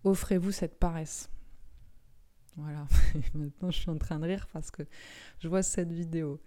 Offrez-vous 0.05 0.53
cette 0.53 0.79
paresse. 0.79 1.31
Voilà, 2.59 2.89
maintenant 3.35 3.71
je 3.71 3.79
suis 3.79 3.91
en 3.91 3.99
train 3.99 4.19
de 4.19 4.27
rire 4.27 4.49
parce 4.53 4.73
que 4.73 4.83
je 5.39 5.47
vois 5.47 5.63
cette 5.63 5.93
vidéo. 5.93 6.41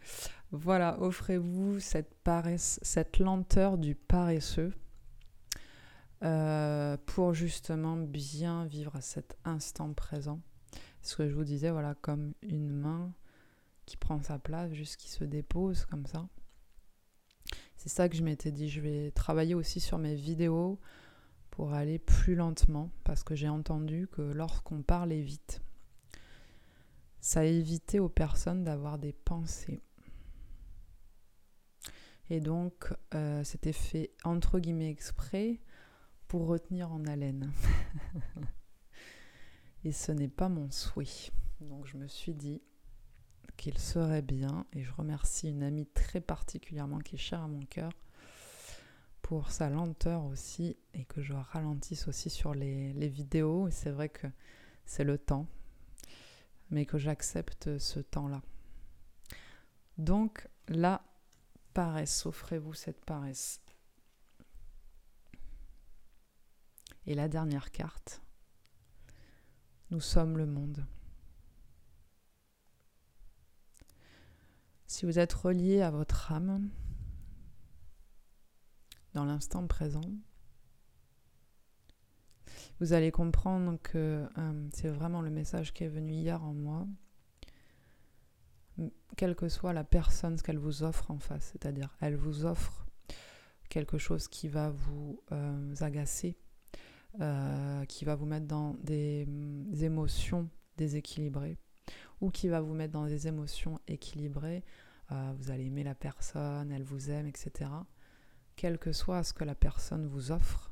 Voilà, 0.51 1.01
offrez-vous 1.01 1.79
cette 1.79 2.13
cette 2.57 3.19
lenteur 3.19 3.77
du 3.77 3.95
paresseux 3.95 4.73
euh, 6.23 6.97
pour 7.05 7.33
justement 7.33 7.95
bien 7.95 8.65
vivre 8.65 8.99
cet 8.99 9.37
instant 9.45 9.93
présent. 9.93 10.41
Ce 11.01 11.15
que 11.15 11.29
je 11.29 11.33
vous 11.33 11.45
disais, 11.45 11.71
voilà, 11.71 11.95
comme 11.95 12.33
une 12.41 12.69
main 12.69 13.13
qui 13.85 13.95
prend 13.95 14.21
sa 14.21 14.37
place, 14.37 14.71
juste 14.73 14.97
qui 14.97 15.09
se 15.09 15.23
dépose 15.23 15.85
comme 15.85 16.05
ça. 16.05 16.27
C'est 17.77 17.89
ça 17.89 18.09
que 18.09 18.15
je 18.15 18.23
m'étais 18.23 18.51
dit, 18.51 18.69
je 18.69 18.81
vais 18.81 19.11
travailler 19.11 19.55
aussi 19.55 19.79
sur 19.79 19.97
mes 19.97 20.13
vidéos 20.15 20.77
pour 21.49 21.73
aller 21.73 21.97
plus 21.99 22.35
lentement 22.35 22.91
parce 23.03 23.23
que 23.23 23.33
j'ai 23.33 23.49
entendu 23.49 24.07
que 24.11 24.21
lorsqu'on 24.21 24.81
parlait 24.83 25.21
vite, 25.21 25.61
ça 27.21 27.45
évitait 27.45 27.99
aux 27.99 28.09
personnes 28.09 28.63
d'avoir 28.63 28.97
des 28.97 29.13
pensées. 29.13 29.81
Et 32.29 32.39
donc, 32.39 32.93
euh, 33.13 33.43
c'était 33.43 33.73
fait 33.73 34.11
entre 34.23 34.59
guillemets 34.59 34.89
exprès 34.89 35.59
pour 36.27 36.47
retenir 36.47 36.91
en 36.91 37.05
haleine. 37.05 37.51
et 39.83 39.91
ce 39.91 40.11
n'est 40.11 40.27
pas 40.27 40.49
mon 40.49 40.71
souhait. 40.71 41.31
Donc, 41.59 41.85
je 41.85 41.97
me 41.97 42.07
suis 42.07 42.33
dit 42.33 42.61
qu'il 43.57 43.77
serait 43.77 44.21
bien, 44.21 44.65
et 44.73 44.81
je 44.81 44.91
remercie 44.93 45.49
une 45.49 45.61
amie 45.61 45.85
très 45.85 46.21
particulièrement 46.21 46.99
qui 46.99 47.15
est 47.15 47.19
chère 47.19 47.41
à 47.41 47.47
mon 47.47 47.65
cœur, 47.65 47.91
pour 49.21 49.51
sa 49.51 49.69
lenteur 49.69 50.25
aussi 50.25 50.77
et 50.93 51.05
que 51.05 51.21
je 51.21 51.33
ralentisse 51.33 52.07
aussi 52.07 52.29
sur 52.29 52.53
les, 52.55 53.07
vidéos. 53.07 53.69
C'est 53.69 53.91
vrai 53.91 54.09
que 54.09 54.27
c'est 54.85 55.03
le 55.03 55.17
temps, 55.17 55.47
mais 56.71 56.85
que 56.85 56.97
j'accepte 56.97 57.77
ce 57.77 57.99
temps-là. 57.99 58.41
Donc 59.97 60.47
la 60.67 61.03
paresse, 61.73 62.25
offrez-vous 62.25 62.73
cette 62.73 63.03
paresse. 63.05 63.61
Et 67.05 67.13
la 67.13 67.27
dernière 67.27 67.71
carte, 67.71 68.21
nous 69.89 69.99
sommes 69.99 70.37
le 70.37 70.45
monde. 70.45 70.85
Si 74.87 75.05
vous 75.05 75.19
êtes 75.19 75.33
relié 75.33 75.81
à 75.81 75.91
votre 75.91 76.31
âme, 76.31 76.69
dans 79.13 79.25
l'instant 79.25 79.65
présent, 79.67 80.01
vous 82.81 82.93
allez 82.93 83.11
comprendre 83.11 83.77
que 83.81 84.27
euh, 84.37 84.69
c'est 84.73 84.89
vraiment 84.89 85.21
le 85.21 85.29
message 85.29 85.73
qui 85.73 85.83
est 85.83 85.87
venu 85.87 86.11
hier 86.11 86.43
en 86.43 86.53
moi, 86.53 86.87
quelle 89.15 89.35
que 89.35 89.47
soit 89.47 89.71
la 89.71 89.83
personne, 89.83 90.37
ce 90.37 90.43
qu'elle 90.43 90.57
vous 90.57 90.83
offre 90.83 91.11
en 91.11 91.19
face, 91.19 91.51
c'est-à-dire 91.53 91.95
elle 92.01 92.15
vous 92.15 92.45
offre 92.45 92.85
quelque 93.69 93.97
chose 93.97 94.27
qui 94.27 94.47
va 94.47 94.71
vous 94.71 95.21
euh, 95.31 95.75
agacer, 95.79 96.35
euh, 97.21 97.85
qui 97.85 98.03
va 98.03 98.15
vous 98.15 98.25
mettre 98.25 98.47
dans 98.47 98.73
des, 98.83 99.25
des, 99.27 99.85
émotions 99.85 100.49
déséquilibrées, 100.75 101.57
ou 102.19 102.31
qui 102.31 102.47
va 102.47 102.61
vous 102.61 102.73
mettre 102.73 102.93
dans 102.93 103.05
des 103.05 103.27
émotions 103.27 103.79
équilibrées, 103.87 104.63
vous 105.35 105.51
allez 105.51 105.65
aimer 105.65 105.83
la 105.83 105.93
personne, 105.93 106.71
elle 106.71 106.83
vous 106.83 107.11
aime, 107.11 107.27
etc 107.27 107.69
quel 108.55 108.77
que 108.77 108.91
soit 108.91 109.23
ce 109.23 109.33
que 109.33 109.43
la 109.43 109.55
personne 109.55 110.05
vous 110.05 110.31
offre, 110.31 110.70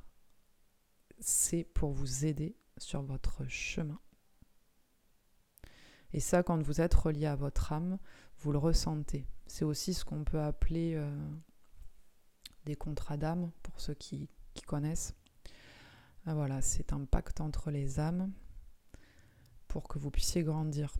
c'est 1.20 1.64
pour 1.64 1.92
vous 1.92 2.26
aider 2.26 2.56
sur 2.78 3.02
votre 3.02 3.46
chemin. 3.48 4.00
Et 6.14 6.20
ça, 6.20 6.44
quand 6.44 6.62
vous 6.62 6.82
êtes 6.82 6.94
relié 6.94 7.28
à 7.28 7.36
votre 7.36 7.72
âme, 7.72 8.00
vous 8.40 8.52
le 8.52 8.58
ressentez. 8.58 9.28
C'est 9.48 9.66
aussi 9.66 9.94
ce 9.94 10.06
qu'on 10.06 10.24
peut 10.24 10.42
appeler 10.42 10.94
euh, 10.96 11.12
des 12.66 12.76
contrats 12.76 13.18
d'âme, 13.18 13.52
pour 13.64 13.80
ceux 13.80 13.94
qui, 13.94 14.30
connaissent. 14.68 15.14
Ah, 16.26 16.34
voilà, 16.34 16.62
c'est 16.62 16.92
un 16.92 17.06
pacte 17.06 17.40
entre 17.40 17.72
les 17.72 17.98
âmes 18.00 18.30
pour 19.70 19.88
que 19.88 19.98
vous 19.98 20.12
puissiez 20.12 20.44
grandir. 20.44 20.94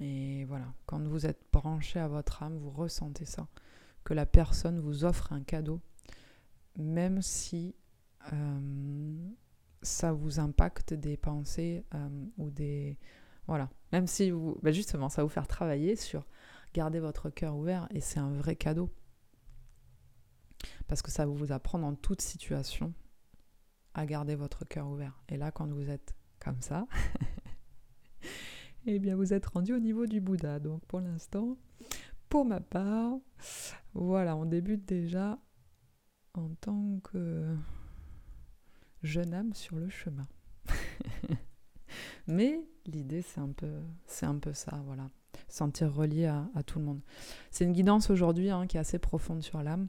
Et 0.00 0.44
voilà, 0.46 0.74
quand 0.86 1.06
vous 1.06 1.24
êtes 1.24 1.40
branché 1.52 2.00
à 2.00 2.08
votre 2.08 2.42
âme, 2.42 2.58
vous 2.58 2.70
ressentez 2.70 3.24
ça 3.24 3.46
que 4.02 4.14
la 4.14 4.26
personne 4.26 4.80
vous 4.80 5.04
offre 5.04 5.32
un 5.32 5.42
cadeau, 5.42 5.80
même 6.76 7.22
si 7.22 7.76
ça 9.82 10.12
vous 10.12 10.40
impacte 10.40 10.94
des 10.94 11.16
pensées 11.16 11.84
euh, 11.94 12.26
ou 12.36 12.50
des... 12.50 12.98
Voilà, 13.46 13.70
même 13.92 14.06
si 14.06 14.30
vous... 14.30 14.58
Ben 14.62 14.72
justement, 14.72 15.08
ça 15.08 15.22
va 15.22 15.24
vous 15.24 15.32
faire 15.32 15.48
travailler 15.48 15.96
sur 15.96 16.26
garder 16.74 17.00
votre 17.00 17.30
cœur 17.30 17.56
ouvert 17.56 17.88
et 17.90 18.00
c'est 18.00 18.18
un 18.20 18.32
vrai 18.32 18.56
cadeau. 18.56 18.90
Parce 20.86 21.02
que 21.02 21.10
ça 21.10 21.26
vous 21.26 21.52
apprend 21.52 21.78
dans 21.78 21.94
toute 21.94 22.20
situation 22.20 22.92
à 23.94 24.06
garder 24.06 24.34
votre 24.34 24.64
cœur 24.64 24.88
ouvert. 24.88 25.20
Et 25.28 25.36
là, 25.36 25.50
quand 25.50 25.68
vous 25.68 25.90
êtes 25.90 26.14
comme 26.40 26.60
ça, 26.60 26.86
eh 28.86 28.98
bien, 28.98 29.16
vous 29.16 29.32
êtes 29.32 29.46
rendu 29.46 29.74
au 29.74 29.78
niveau 29.78 30.06
du 30.06 30.20
Bouddha. 30.20 30.60
Donc, 30.60 30.84
pour 30.86 31.00
l'instant, 31.00 31.56
pour 32.28 32.44
ma 32.44 32.60
part, 32.60 33.14
voilà, 33.94 34.36
on 34.36 34.44
débute 34.44 34.86
déjà 34.86 35.38
en 36.34 36.50
tant 36.60 37.00
que 37.00 37.56
jeune 39.02 39.34
âme 39.34 39.54
sur 39.54 39.76
le 39.76 39.88
chemin. 39.88 40.26
Mais 42.26 42.60
l'idée, 42.86 43.22
c'est 43.22 43.40
un 43.40 43.52
peu, 43.52 43.72
un 44.22 44.38
peu 44.38 44.52
ça, 44.52 44.82
voilà, 44.84 45.08
sentir 45.48 45.92
relié 45.92 46.26
à, 46.26 46.62
tout 46.66 46.78
le 46.78 46.84
monde. 46.84 47.00
C'est 47.50 47.64
une 47.64 47.72
guidance 47.72 48.10
aujourd'hui 48.10 48.50
hein, 48.50 48.66
qui 48.66 48.76
est 48.76 48.80
assez 48.80 48.98
profonde 48.98 49.42
sur 49.42 49.62
l'âme, 49.62 49.88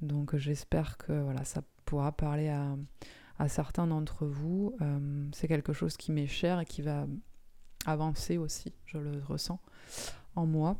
donc 0.00 0.36
j'espère 0.36 0.98
que 0.98 1.12
voilà, 1.12 1.44
ça 1.44 1.62
pourra 1.84 2.12
parler 2.12 2.48
à, 2.48 2.76
certains 3.48 3.88
d'entre 3.88 4.24
vous. 4.24 4.76
Euh, 4.80 5.28
c'est 5.32 5.48
quelque 5.48 5.72
chose 5.72 5.96
qui 5.96 6.12
m'est 6.12 6.28
cher 6.28 6.60
et 6.60 6.64
qui 6.64 6.80
va 6.80 7.08
avancer 7.86 8.38
aussi, 8.38 8.72
je 8.86 8.98
le 8.98 9.20
ressens 9.26 9.58
en 10.36 10.46
moi. 10.46 10.76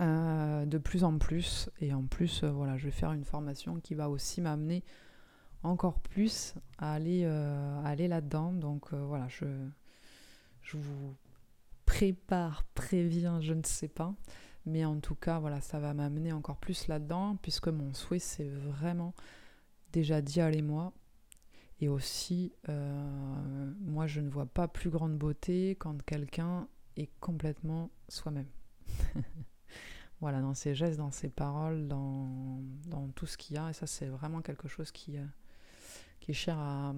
Euh, 0.00 0.66
de 0.66 0.78
plus 0.78 1.04
en 1.04 1.18
plus. 1.18 1.70
Et 1.80 1.94
en 1.94 2.02
plus, 2.02 2.42
euh, 2.42 2.50
voilà, 2.50 2.76
je 2.76 2.86
vais 2.86 2.90
faire 2.90 3.12
une 3.12 3.24
formation 3.24 3.78
qui 3.80 3.94
va 3.94 4.10
aussi 4.10 4.40
m'amener 4.40 4.82
encore 5.64 5.98
plus 5.98 6.54
à 6.78 6.92
aller, 6.92 7.22
euh, 7.24 7.84
aller 7.84 8.08
là-dedans. 8.08 8.52
Donc 8.52 8.92
voilà, 8.92 9.28
je, 9.28 9.46
je 10.62 10.76
vous 10.76 11.14
prépare, 11.86 12.64
préviens, 12.74 13.40
je 13.40 13.54
ne 13.54 13.62
sais 13.64 13.88
pas. 13.88 14.14
Mais 14.66 14.84
en 14.84 14.98
tout 15.00 15.14
cas, 15.14 15.38
voilà, 15.38 15.60
ça 15.60 15.78
va 15.78 15.92
m'amener 15.92 16.32
encore 16.32 16.56
plus 16.56 16.88
là-dedans, 16.88 17.36
puisque 17.42 17.68
mon 17.68 17.92
souhait, 17.92 18.18
c'est 18.18 18.48
vraiment 18.48 19.14
déjà 19.92 20.22
d'y 20.22 20.40
aller 20.40 20.62
moi. 20.62 20.92
Et 21.80 21.88
aussi, 21.88 22.54
moi, 23.80 24.06
je 24.06 24.20
ne 24.20 24.30
vois 24.30 24.46
pas 24.46 24.66
plus 24.68 24.88
grande 24.88 25.18
beauté 25.18 25.76
quand 25.78 26.02
quelqu'un 26.04 26.66
est 26.96 27.10
complètement 27.20 27.90
soi-même. 28.08 28.48
Voilà, 30.20 30.40
dans 30.40 30.54
ses 30.54 30.74
gestes, 30.74 30.96
dans 30.96 31.10
ses 31.10 31.28
paroles, 31.28 31.86
dans, 31.86 32.62
tout 33.14 33.26
ce 33.26 33.36
qu'il 33.36 33.56
y 33.56 33.58
a. 33.58 33.68
Et 33.68 33.72
ça, 33.74 33.86
c'est 33.86 34.06
vraiment 34.06 34.40
quelque 34.40 34.68
chose 34.68 34.90
qui, 34.90 35.18
euh, 35.18 35.24
qui 36.24 36.30
est 36.30 36.34
cher 36.34 36.58
à, 36.58 36.94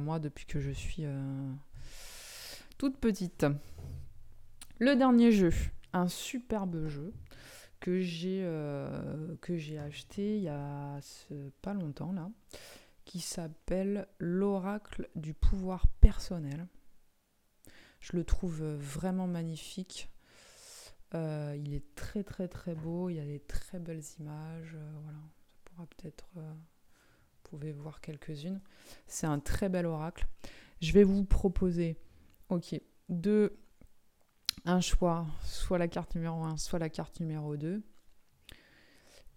moi 0.00 0.18
depuis 0.18 0.44
que 0.44 0.58
je 0.58 0.72
suis 0.72 1.04
euh, 1.04 1.52
toute 2.78 2.98
petite. 2.98 3.46
Le 4.80 4.96
dernier 4.96 5.30
jeu, 5.30 5.52
un 5.92 6.08
superbe 6.08 6.88
jeu 6.88 7.14
que 7.78 8.00
j'ai 8.00 8.40
euh, 8.42 9.36
acheté 9.86 10.38
il 10.38 10.42
y 10.42 10.48
a 10.48 10.98
pas 11.62 11.74
longtemps 11.74 12.10
là, 12.10 12.28
qui 13.04 13.20
s'appelle 13.20 14.08
l'oracle 14.18 15.08
du 15.14 15.32
pouvoir 15.32 15.86
personnel. 16.00 16.66
Je 18.00 18.16
le 18.16 18.24
trouve 18.24 18.64
vraiment 18.64 19.28
magnifique. 19.28 20.10
Euh, 21.14 21.56
il 21.56 21.72
est 21.72 21.94
très 21.94 22.24
très 22.24 22.48
très 22.48 22.74
beau, 22.74 23.10
il 23.10 23.14
y 23.14 23.20
a 23.20 23.24
des 23.24 23.38
très 23.38 23.78
belles 23.78 24.02
images. 24.18 24.74
Euh, 24.74 24.90
voilà, 25.04 25.18
ça 25.46 25.54
pourra 25.66 25.86
peut-être. 25.86 26.26
Euh, 27.46 27.56
vous 27.56 27.58
pouvez 27.58 27.72
voir 27.72 28.00
quelques-unes. 28.00 28.60
C'est 29.06 29.26
un 29.26 29.38
très 29.38 29.68
bel 29.68 29.86
oracle. 29.86 30.26
Je 30.80 30.92
vais 30.92 31.04
vous 31.04 31.24
proposer, 31.24 31.96
ok, 32.48 32.80
de 33.08 33.56
un 34.64 34.80
choix, 34.80 35.26
soit 35.44 35.78
la 35.78 35.88
carte 35.88 36.14
numéro 36.14 36.42
1, 36.44 36.56
soit 36.56 36.78
la 36.78 36.88
carte 36.88 37.20
numéro 37.20 37.56
2. 37.56 37.82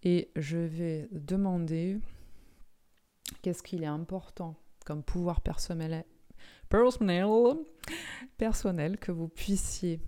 Et 0.04 0.32
je 0.36 0.58
vais 0.58 1.08
demander 1.12 2.00
qu'est-ce 3.42 3.62
qu'il 3.62 3.84
est 3.84 3.88
important 3.88 4.56
comme 4.86 5.04
pouvoir 5.04 5.42
personnel, 5.42 6.04
personnel, 6.70 7.58
personnel 8.38 8.98
que 8.98 9.12
vous 9.12 9.28
puissiez 9.28 10.02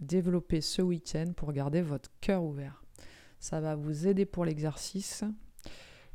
développer 0.00 0.60
ce 0.60 0.82
week-end 0.82 1.32
pour 1.36 1.52
garder 1.52 1.82
votre 1.82 2.10
cœur 2.20 2.44
ouvert. 2.44 2.84
Ça 3.40 3.60
va 3.60 3.74
vous 3.74 4.06
aider 4.06 4.26
pour 4.26 4.44
l'exercice 4.44 5.24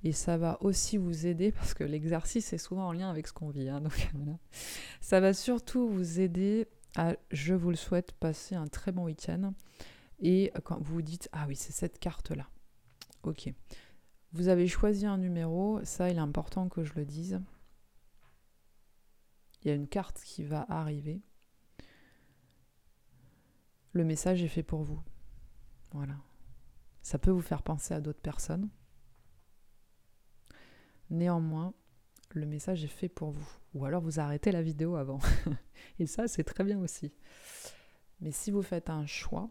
et 0.05 0.13
ça 0.13 0.37
va 0.37 0.57
aussi 0.61 0.97
vous 0.97 1.25
aider 1.25 1.51
parce 1.51 1.73
que 1.73 1.83
l'exercice 1.83 2.53
est 2.53 2.57
souvent 2.57 2.87
en 2.87 2.93
lien 2.93 3.09
avec 3.09 3.27
ce 3.27 3.33
qu'on 3.33 3.49
vit. 3.49 3.67
Hein, 3.67 3.81
donc 4.13 4.39
Ça 5.01 5.19
va 5.19 5.33
surtout 5.33 5.89
vous 5.89 6.19
aider 6.19 6.67
à, 6.95 7.15
je 7.31 7.53
vous 7.53 7.71
le 7.71 7.75
souhaite, 7.75 8.13
passer 8.13 8.55
un 8.55 8.67
très 8.67 8.91
bon 8.91 9.05
week-end. 9.05 9.53
Et 10.19 10.53
quand 10.63 10.77
vous 10.79 10.95
vous 10.95 11.01
dites, 11.01 11.27
ah 11.33 11.45
oui, 11.47 11.57
c'est 11.57 11.73
cette 11.73 11.99
carte-là. 11.99 12.47
Ok. 13.23 13.51
Vous 14.31 14.47
avez 14.47 14.67
choisi 14.67 15.05
un 15.05 15.17
numéro, 15.17 15.83
ça 15.83 16.09
il 16.09 16.17
est 16.17 16.21
important 16.21 16.69
que 16.69 16.83
je 16.83 16.93
le 16.93 17.05
dise. 17.05 17.41
Il 19.61 19.69
y 19.69 19.71
a 19.71 19.73
une 19.73 19.87
carte 19.87 20.21
qui 20.23 20.43
va 20.43 20.65
arriver 20.69 21.21
le 23.95 24.03
message 24.03 24.43
est 24.43 24.49
fait 24.49 24.61
pour 24.61 24.83
vous. 24.83 25.01
Voilà. 25.93 26.17
Ça 27.01 27.17
peut 27.17 27.31
vous 27.31 27.41
faire 27.41 27.63
penser 27.63 27.93
à 27.93 28.01
d'autres 28.01 28.21
personnes. 28.21 28.69
Néanmoins, 31.09 31.73
le 32.31 32.45
message 32.45 32.83
est 32.83 32.87
fait 32.87 33.09
pour 33.09 33.31
vous. 33.31 33.47
Ou 33.73 33.85
alors 33.85 34.01
vous 34.01 34.19
arrêtez 34.19 34.51
la 34.51 34.61
vidéo 34.61 34.95
avant. 34.95 35.19
Et 35.99 36.07
ça, 36.07 36.27
c'est 36.27 36.43
très 36.43 36.63
bien 36.63 36.79
aussi. 36.79 37.13
Mais 38.21 38.31
si 38.31 38.51
vous 38.51 38.61
faites 38.61 38.89
un 38.89 39.05
choix, 39.05 39.49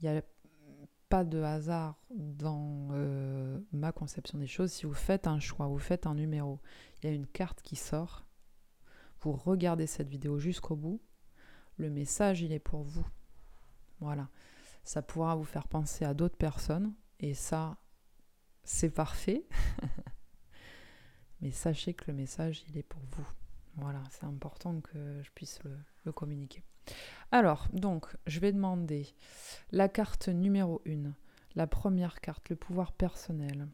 il 0.00 0.10
n'y 0.10 0.18
a 0.18 0.22
pas 1.08 1.24
de 1.24 1.40
hasard 1.40 1.98
dans 2.10 2.88
euh, 2.92 3.60
ma 3.72 3.92
conception 3.92 4.38
des 4.38 4.46
choses. 4.46 4.72
Si 4.72 4.86
vous 4.86 4.94
faites 4.94 5.26
un 5.26 5.38
choix, 5.38 5.66
vous 5.66 5.78
faites 5.78 6.06
un 6.06 6.14
numéro, 6.14 6.60
il 7.02 7.08
y 7.08 7.12
a 7.12 7.14
une 7.14 7.26
carte 7.26 7.62
qui 7.62 7.76
sort 7.76 8.26
pour 9.20 9.44
regarder 9.44 9.86
cette 9.86 10.08
vidéo 10.08 10.38
jusqu'au 10.38 10.76
bout. 10.76 11.00
Le 11.76 11.90
message, 11.90 12.42
il 12.42 12.52
est 12.52 12.58
pour 12.58 12.82
vous. 12.82 13.06
Voilà. 14.00 14.28
Ça 14.84 15.02
pourra 15.02 15.34
vous 15.34 15.44
faire 15.44 15.66
penser 15.66 16.04
à 16.04 16.14
d'autres 16.14 16.36
personnes. 16.36 16.94
Et 17.20 17.34
ça, 17.34 17.78
c'est 18.64 18.90
parfait. 18.90 19.44
Mais 21.40 21.50
sachez 21.50 21.94
que 21.94 22.04
le 22.08 22.14
message, 22.14 22.64
il 22.68 22.78
est 22.78 22.82
pour 22.82 23.02
vous. 23.12 23.26
Voilà, 23.76 24.02
c'est 24.10 24.24
important 24.24 24.80
que 24.80 25.22
je 25.22 25.30
puisse 25.30 25.60
le, 26.04 26.12
communiquer. 26.12 26.62
Alors, 27.32 27.68
donc, 27.72 28.06
je 28.26 28.40
vais 28.40 28.52
demander 28.52 29.06
la 29.72 29.88
carte 29.88 30.28
numéro 30.28 30.80
1, 30.86 31.12
la 31.56 31.66
première 31.66 32.20
carte, 32.20 32.48
le 32.50 32.56
pouvoir 32.56 32.92
personnel, 32.92 33.66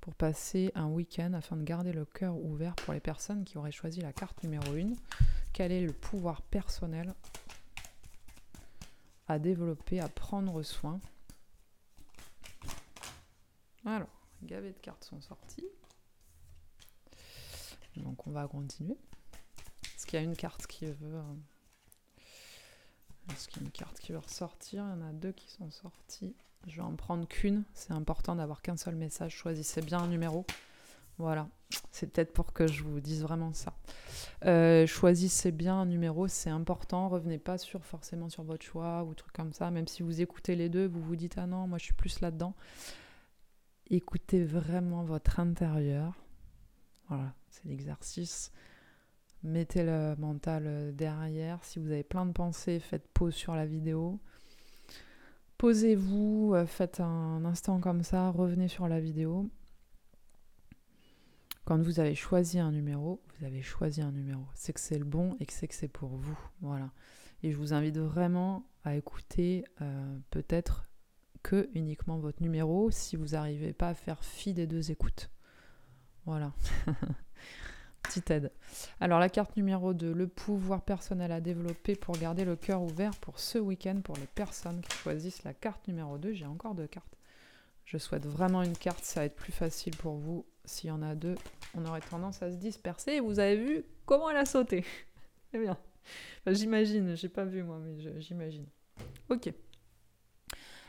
pour 0.00 0.14
passer 0.14 0.70
un 0.74 0.86
week-end 0.86 1.32
afin 1.32 1.56
de 1.56 1.64
garder 1.64 1.92
le 1.92 2.04
cœur 2.04 2.36
ouvert 2.36 2.74
pour 2.76 2.94
les 2.94 3.00
personnes 3.00 3.44
qui 3.44 3.58
auraient 3.58 3.72
choisi 3.72 4.00
la 4.00 4.12
carte 4.12 4.42
numéro 4.42 4.72
1. 4.72 4.92
Quel 5.52 5.72
est 5.72 5.80
le 5.80 5.92
pouvoir 5.92 6.42
personnel 6.42 7.14
à 9.26 9.38
développer, 9.38 10.00
à 10.00 10.08
prendre 10.08 10.62
soin 10.62 11.00
Alors, 13.84 14.08
gavet 14.42 14.72
de 14.72 14.78
cartes 14.78 15.04
sont 15.04 15.20
sorties. 15.20 15.68
Donc 17.96 18.26
on 18.26 18.30
va 18.30 18.46
continuer. 18.48 18.96
Est-ce 19.96 20.06
qu'il 20.06 20.18
y 20.18 20.22
a 20.22 20.24
une 20.24 20.36
carte 20.36 20.66
qui 20.66 20.86
veut... 20.86 21.16
Euh, 21.16 21.22
est-ce 23.30 23.48
qu'il 23.48 23.62
y 23.62 23.64
a 23.64 23.66
une 23.66 23.72
carte 23.72 23.98
qui 24.00 24.12
veut 24.12 24.18
ressortir? 24.18 24.84
Il 24.84 25.00
y 25.00 25.02
en 25.02 25.08
a 25.08 25.12
deux 25.12 25.32
qui 25.32 25.50
sont 25.50 25.70
sorties. 25.70 26.34
Je 26.66 26.76
vais 26.76 26.82
en 26.82 26.96
prendre 26.96 27.26
qu'une. 27.26 27.64
C'est 27.74 27.92
important 27.92 28.36
d'avoir 28.36 28.62
qu'un 28.62 28.76
seul 28.76 28.94
message. 28.94 29.34
Choisissez 29.34 29.80
bien 29.80 30.00
un 30.00 30.08
numéro. 30.08 30.44
Voilà. 31.18 31.48
C'est 31.90 32.12
peut-être 32.12 32.32
pour 32.32 32.52
que 32.52 32.66
je 32.66 32.82
vous 32.82 33.00
dise 33.00 33.22
vraiment 33.22 33.52
ça. 33.52 33.72
Euh, 34.44 34.86
choisissez 34.86 35.52
bien 35.52 35.76
un 35.80 35.86
numéro, 35.86 36.26
c'est 36.28 36.50
important. 36.50 37.08
Revenez 37.08 37.38
pas 37.38 37.56
sur 37.56 37.84
forcément 37.84 38.28
sur 38.28 38.42
votre 38.42 38.64
choix 38.64 39.04
ou 39.04 39.14
truc 39.14 39.32
comme 39.32 39.52
ça. 39.52 39.70
Même 39.70 39.86
si 39.86 40.02
vous 40.02 40.20
écoutez 40.20 40.56
les 40.56 40.68
deux, 40.68 40.86
vous 40.86 41.00
vous 41.00 41.16
dites 41.16 41.36
ah 41.38 41.46
non, 41.46 41.66
moi 41.68 41.78
je 41.78 41.84
suis 41.84 41.94
plus 41.94 42.20
là-dedans. 42.20 42.54
Écoutez 43.90 44.44
vraiment 44.44 45.04
votre 45.04 45.40
intérieur. 45.40 46.14
Voilà, 47.08 47.34
c'est 47.50 47.66
l'exercice. 47.66 48.50
Mettez 49.42 49.84
le 49.84 50.16
mental 50.16 50.64
euh, 50.66 50.92
derrière. 50.92 51.62
Si 51.64 51.78
vous 51.78 51.90
avez 51.90 52.02
plein 52.02 52.24
de 52.24 52.32
pensées, 52.32 52.80
faites 52.80 53.06
pause 53.08 53.34
sur 53.34 53.54
la 53.54 53.66
vidéo. 53.66 54.18
Posez-vous, 55.58 56.52
euh, 56.54 56.64
faites 56.64 57.00
un 57.00 57.44
instant 57.44 57.78
comme 57.78 58.02
ça, 58.02 58.30
revenez 58.30 58.68
sur 58.68 58.88
la 58.88 59.00
vidéo. 59.00 59.50
Quand 61.66 61.80
vous 61.80 62.00
avez 62.00 62.14
choisi 62.14 62.58
un 62.58 62.72
numéro, 62.72 63.22
vous 63.38 63.44
avez 63.44 63.62
choisi 63.62 64.00
un 64.00 64.12
numéro. 64.12 64.42
C'est 64.54 64.72
que 64.72 64.80
c'est 64.80 64.98
le 64.98 65.04
bon 65.04 65.36
et 65.40 65.46
que 65.46 65.52
c'est 65.52 65.68
que 65.68 65.74
c'est 65.74 65.88
pour 65.88 66.16
vous. 66.16 66.38
Voilà. 66.62 66.90
Et 67.42 67.52
je 67.52 67.58
vous 67.58 67.74
invite 67.74 67.98
vraiment 67.98 68.66
à 68.82 68.96
écouter 68.96 69.64
euh, 69.82 70.18
peut-être 70.30 70.86
que 71.44 71.68
uniquement 71.74 72.18
votre 72.18 72.42
numéro 72.42 72.90
si 72.90 73.14
vous 73.14 73.28
n'arrivez 73.28 73.72
pas 73.72 73.90
à 73.90 73.94
faire 73.94 74.24
fi 74.24 74.52
des 74.52 74.66
deux 74.66 74.90
écoutes. 74.90 75.30
Voilà. 76.26 76.52
Petite 78.02 78.30
aide. 78.30 78.52
Alors 79.00 79.20
la 79.20 79.28
carte 79.28 79.56
numéro 79.56 79.94
2, 79.94 80.12
le 80.12 80.26
pouvoir 80.26 80.82
personnel 80.82 81.32
à 81.32 81.40
développer 81.40 81.94
pour 81.94 82.16
garder 82.18 82.44
le 82.44 82.56
cœur 82.56 82.82
ouvert 82.82 83.12
pour 83.20 83.38
ce 83.38 83.58
week-end 83.58 84.00
pour 84.02 84.16
les 84.16 84.26
personnes 84.26 84.80
qui 84.80 84.96
choisissent 84.96 85.44
la 85.44 85.54
carte 85.54 85.86
numéro 85.86 86.18
2. 86.18 86.32
J'ai 86.32 86.46
encore 86.46 86.74
deux 86.74 86.86
cartes. 86.86 87.16
Je 87.84 87.98
souhaite 87.98 88.26
vraiment 88.26 88.62
une 88.62 88.76
carte, 88.76 89.04
ça 89.04 89.20
va 89.20 89.26
être 89.26 89.36
plus 89.36 89.52
facile 89.52 89.96
pour 89.96 90.16
vous. 90.16 90.46
S'il 90.64 90.88
y 90.88 90.90
en 90.90 91.02
a 91.02 91.14
deux, 91.14 91.34
on 91.74 91.84
aurait 91.84 92.00
tendance 92.00 92.42
à 92.42 92.50
se 92.50 92.56
disperser. 92.56 93.12
Et 93.12 93.20
vous 93.20 93.38
avez 93.38 93.56
vu 93.56 93.84
comment 94.06 94.30
elle 94.30 94.38
a 94.38 94.46
sauté. 94.46 94.84
C'est 95.52 95.58
bien. 95.58 95.76
j'imagine, 96.46 97.14
j'ai 97.14 97.28
pas 97.28 97.44
vu 97.44 97.62
moi, 97.62 97.78
mais 97.78 98.20
j'imagine. 98.20 98.66
Ok. 99.28 99.52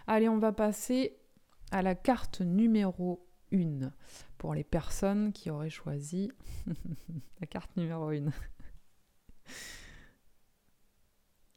Allez, 0.07 0.29
on 0.29 0.37
va 0.37 0.51
passer 0.51 1.17
à 1.71 1.81
la 1.81 1.95
carte 1.95 2.41
numéro 2.41 3.27
1 3.51 3.91
pour 4.37 4.53
les 4.53 4.63
personnes 4.63 5.33
qui 5.33 5.49
auraient 5.49 5.69
choisi 5.69 6.31
la 7.41 7.47
carte 7.47 7.75
numéro 7.75 8.09
1. 8.09 8.25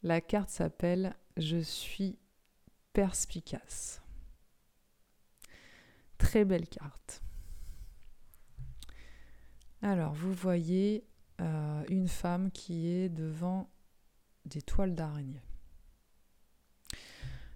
La 0.03 0.21
carte 0.21 0.49
s'appelle 0.49 1.15
Je 1.37 1.59
suis 1.59 2.19
perspicace. 2.95 4.01
Très 6.17 6.45
belle 6.45 6.69
carte. 6.69 7.23
Alors, 9.83 10.15
vous 10.15 10.33
voyez 10.33 11.07
euh, 11.41 11.85
une 11.89 12.09
femme 12.09 12.51
qui 12.51 12.89
est 12.89 13.09
devant 13.09 13.71
des 14.47 14.63
toiles 14.63 14.95
d'araignée. 14.95 15.43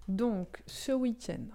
Donc, 0.07 0.61
ce 0.67 0.91
week-end, 0.91 1.45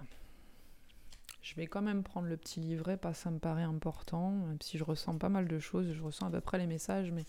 je 1.41 1.55
vais 1.55 1.67
quand 1.67 1.81
même 1.81 2.03
prendre 2.03 2.27
le 2.27 2.37
petit 2.37 2.59
livret 2.59 2.97
que 2.97 3.13
ça 3.13 3.31
me 3.31 3.39
paraît 3.39 3.63
important, 3.63 4.31
même 4.31 4.57
si 4.61 4.77
je 4.77 4.83
ressens 4.83 5.17
pas 5.17 5.29
mal 5.29 5.47
de 5.47 5.59
choses, 5.59 5.93
je 5.93 6.03
ressens 6.03 6.27
à 6.27 6.29
peu 6.31 6.41
près 6.41 6.57
les 6.57 6.67
messages, 6.67 7.11
mais 7.11 7.25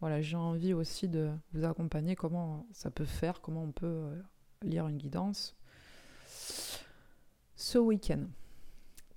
voilà, 0.00 0.20
j'ai 0.20 0.36
envie 0.36 0.74
aussi 0.74 1.08
de 1.08 1.30
vous 1.52 1.64
accompagner 1.64 2.14
comment 2.14 2.66
ça 2.72 2.90
peut 2.90 3.04
faire, 3.04 3.40
comment 3.40 3.64
on 3.64 3.72
peut 3.72 3.86
euh, 3.86 4.22
lire 4.62 4.86
une 4.86 4.98
guidance. 4.98 5.56
Ce 7.56 7.78
week-end, 7.78 8.26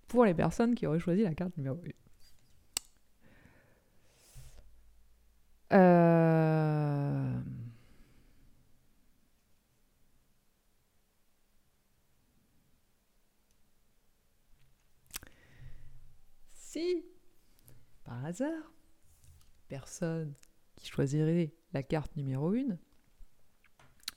pour 0.08 0.26
les 0.26 0.34
personnes 0.34 0.74
qui 0.76 0.88
auraient 0.88 1.00
choisi 1.00 1.24
la 1.24 1.36
carte 1.36 1.56
numéro 1.58 1.78
1. 5.72 5.78
Euh... 5.78 7.11
Si, 16.72 17.04
par 18.06 18.24
hasard, 18.24 18.72
personne 19.68 20.34
qui 20.78 20.88
choisirait 20.88 21.52
la 21.74 21.84
carte 21.84 22.16
numéro 22.16 22.54
1, 22.54 22.78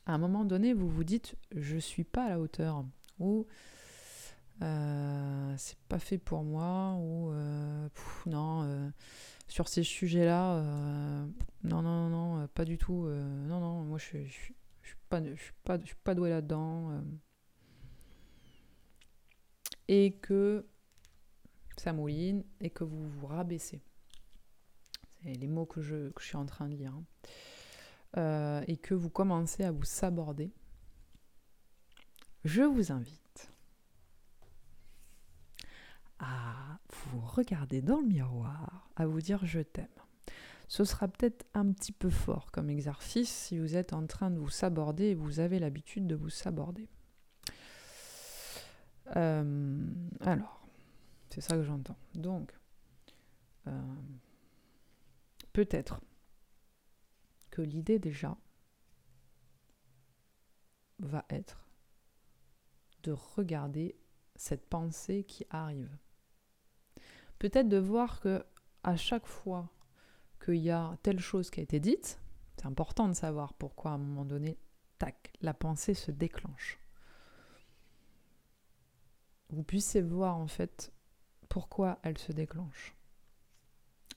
à 0.06 0.14
un 0.14 0.18
moment 0.18 0.44
donné, 0.44 0.72
vous 0.72 0.88
vous 0.88 1.02
dites 1.02 1.34
je 1.50 1.76
suis 1.78 2.04
pas 2.04 2.26
à 2.26 2.28
la 2.28 2.38
hauteur. 2.38 2.84
Ou 3.18 3.48
euh, 4.62 5.54
c'est 5.58 5.80
pas 5.88 5.98
fait 5.98 6.18
pour 6.18 6.44
moi. 6.44 6.94
Ou 7.00 7.32
euh, 7.32 7.88
non 8.26 8.62
euh, 8.62 8.88
sur 9.48 9.66
ces 9.66 9.82
sujets-là 9.82 10.62
non 11.64 11.82
non 11.82 12.08
non 12.08 12.46
pas 12.54 12.64
du 12.64 12.78
tout 12.78 13.08
non 13.08 13.58
non 13.58 13.82
moi 13.82 13.98
je, 13.98 14.04
suis 14.04 14.28
je 14.28 14.88
suis 14.90 14.96
pas 15.08 15.20
je 15.20 15.86
suis 15.86 15.96
pas 16.04 16.14
doué 16.14 16.30
là-dedans 16.30 17.02
et 19.88 20.12
que 20.12 20.64
ça 21.76 21.92
mouline 21.92 22.44
et 22.60 22.70
que 22.70 22.84
vous 22.84 23.08
vous 23.08 23.26
rabaissez. 23.26 23.82
C'est 25.22 25.32
les 25.32 25.48
mots 25.48 25.66
que 25.66 25.80
je, 25.80 26.10
suis 26.18 26.36
en 26.36 26.46
train 26.46 26.68
de 26.68 26.74
lire. 26.74 26.92
Hein. 26.94 27.04
Euh, 28.16 28.64
et 28.68 28.76
que 28.76 28.94
vous 28.94 29.10
commencez 29.10 29.64
à 29.64 29.72
vous 29.72 29.84
saborder. 29.84 30.52
Je 32.44 32.62
vous 32.62 32.92
invite 32.92 33.50
à 36.18 36.78
vous 36.90 37.20
regarder 37.20 37.82
dans 37.82 38.00
le 38.00 38.06
miroir, 38.06 38.88
à 38.96 39.06
vous 39.06 39.20
dire 39.20 39.44
je 39.44 39.60
t'aime. 39.60 39.88
Ce 40.68 40.84
sera 40.84 41.08
peut-être 41.08 41.44
un 41.54 41.72
petit 41.72 41.92
peu 41.92 42.10
fort 42.10 42.50
comme 42.50 42.70
exercice 42.70 43.30
si 43.30 43.58
vous 43.58 43.76
êtes 43.76 43.92
en 43.92 44.06
train 44.06 44.30
de 44.30 44.38
vous 44.38 44.48
saborder 44.48 45.06
et 45.06 45.14
vous 45.14 45.40
avez 45.40 45.58
l'habitude 45.58 46.06
de 46.06 46.14
vous 46.14 46.30
saborder. 46.30 46.88
Euh, 49.16 49.86
alors, 50.20 50.63
c'est 51.34 51.40
ça 51.40 51.56
que 51.56 51.64
j'entends. 51.64 51.96
Donc, 52.14 52.52
euh, 53.66 53.94
peut-être 55.52 56.00
que 57.50 57.60
l'idée 57.60 57.98
déjà 57.98 58.36
va 61.00 61.24
être 61.30 61.66
de 63.02 63.10
regarder 63.10 63.96
cette 64.36 64.64
pensée 64.68 65.24
qui 65.24 65.44
arrive. 65.50 65.90
Peut-être 67.40 67.68
de 67.68 67.78
voir 67.78 68.20
que 68.20 68.44
à 68.84 68.96
chaque 68.96 69.26
fois 69.26 69.68
qu'il 70.44 70.58
y 70.58 70.70
a 70.70 70.96
telle 71.02 71.18
chose 71.18 71.50
qui 71.50 71.58
a 71.58 71.64
été 71.64 71.80
dite, 71.80 72.20
c'est 72.56 72.66
important 72.66 73.08
de 73.08 73.14
savoir 73.14 73.54
pourquoi 73.54 73.90
à 73.90 73.94
un 73.94 73.98
moment 73.98 74.24
donné, 74.24 74.56
tac, 74.98 75.32
la 75.40 75.52
pensée 75.52 75.94
se 75.94 76.12
déclenche. 76.12 76.78
Vous 79.48 79.64
puissiez 79.64 80.00
voir 80.00 80.36
en 80.36 80.46
fait 80.46 80.92
pourquoi 81.54 82.00
elle 82.02 82.18
se 82.18 82.32
déclenche. 82.32 82.96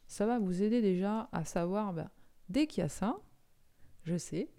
Ça 0.07 0.25
va 0.25 0.39
vous 0.39 0.63
aider 0.63 0.81
déjà 0.81 1.29
à 1.31 1.45
savoir, 1.45 1.93
ben, 1.93 2.09
dès 2.49 2.65
qu'il 2.65 2.81
y 2.81 2.83
a 2.83 2.89
ça, 2.89 3.19
je 4.05 4.17
sais 4.17 4.49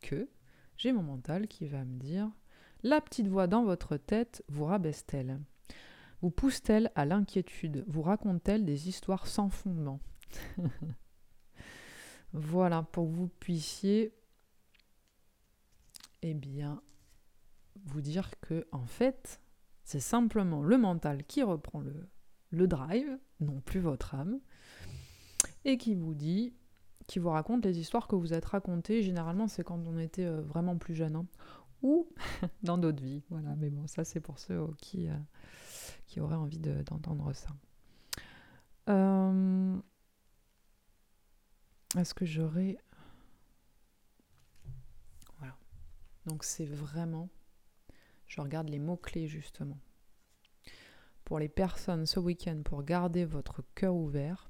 que 0.00 0.28
j'ai 0.76 0.90
mon 0.90 1.04
mental 1.04 1.46
qui 1.46 1.68
va 1.68 1.84
me 1.84 2.00
dire, 2.00 2.28
la 2.82 3.00
petite 3.00 3.28
voix 3.28 3.46
dans 3.46 3.62
votre 3.62 3.96
tête 3.96 4.42
vous 4.48 4.64
rabaisse-t-elle? 4.64 5.40
Vous 6.20 6.32
pousse-t-elle 6.32 6.90
à 6.96 7.04
l'inquiétude? 7.04 7.84
Vous 7.86 8.02
raconte-t-elle 8.02 8.64
des 8.64 8.88
histoires 8.88 9.28
sans 9.28 9.48
fondement? 9.48 10.00
Voilà, 12.32 12.82
pour 12.82 13.08
que 13.08 13.14
vous 13.16 13.28
puissiez, 13.28 14.14
eh 16.22 16.34
bien, 16.34 16.80
vous 17.84 18.00
dire 18.00 18.30
que 18.40 18.66
en 18.70 18.86
fait, 18.86 19.40
c'est 19.90 19.98
simplement 19.98 20.62
le 20.62 20.78
mental 20.78 21.24
qui 21.24 21.42
reprend 21.42 21.80
le, 21.80 22.08
le 22.50 22.68
drive, 22.68 23.18
non 23.40 23.60
plus 23.60 23.80
votre 23.80 24.14
âme, 24.14 24.38
et 25.64 25.78
qui 25.78 25.96
vous 25.96 26.14
dit, 26.14 26.54
qui 27.08 27.18
vous 27.18 27.30
raconte 27.30 27.64
les 27.64 27.80
histoires 27.80 28.06
que 28.06 28.14
vous 28.14 28.32
êtes 28.32 28.44
racontées. 28.44 29.02
Généralement, 29.02 29.48
c'est 29.48 29.64
quand 29.64 29.84
on 29.88 29.98
était 29.98 30.26
euh, 30.26 30.42
vraiment 30.42 30.78
plus 30.78 30.94
jeune, 30.94 31.16
hein. 31.16 31.26
ou 31.82 32.08
dans 32.62 32.78
d'autres 32.78 33.02
vies. 33.02 33.24
Voilà, 33.30 33.56
mais 33.56 33.68
bon, 33.68 33.88
ça 33.88 34.04
c'est 34.04 34.20
pour 34.20 34.38
ceux 34.38 34.60
euh, 34.60 34.68
qui, 34.78 35.08
euh, 35.08 35.16
qui 36.06 36.20
auraient 36.20 36.36
envie 36.36 36.60
d'entendre 36.60 37.32
ça. 37.32 37.50
Est-ce 41.98 42.14
que 42.14 42.24
j'aurais... 42.24 42.78
Voilà. 45.38 45.56
Donc 46.26 46.44
c'est 46.44 46.66
vraiment... 46.66 47.28
Je 48.30 48.40
regarde 48.40 48.68
les 48.68 48.78
mots-clés 48.78 49.26
justement. 49.26 49.80
Pour 51.24 51.40
les 51.40 51.48
personnes 51.48 52.06
ce 52.06 52.20
week-end, 52.20 52.62
pour 52.64 52.84
garder 52.84 53.24
votre 53.24 53.64
cœur 53.74 53.96
ouvert, 53.96 54.48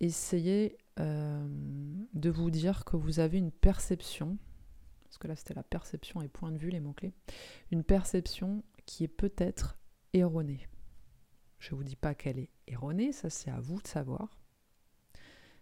essayez 0.00 0.78
euh, 0.98 1.46
de 2.14 2.30
vous 2.30 2.50
dire 2.50 2.86
que 2.86 2.96
vous 2.96 3.20
avez 3.20 3.36
une 3.36 3.52
perception, 3.52 4.38
parce 5.04 5.18
que 5.18 5.28
là 5.28 5.36
c'était 5.36 5.52
la 5.52 5.62
perception 5.62 6.22
et 6.22 6.28
point 6.28 6.50
de 6.50 6.58
vue 6.58 6.70
les 6.70 6.80
mots-clés, 6.80 7.12
une 7.70 7.84
perception 7.84 8.64
qui 8.86 9.04
est 9.04 9.08
peut-être 9.08 9.78
erronée. 10.14 10.66
Je 11.58 11.74
ne 11.74 11.76
vous 11.76 11.84
dis 11.84 11.96
pas 11.96 12.14
qu'elle 12.14 12.38
est 12.38 12.50
erronée, 12.66 13.12
ça 13.12 13.28
c'est 13.28 13.50
à 13.50 13.60
vous 13.60 13.82
de 13.82 13.86
savoir. 13.86 14.38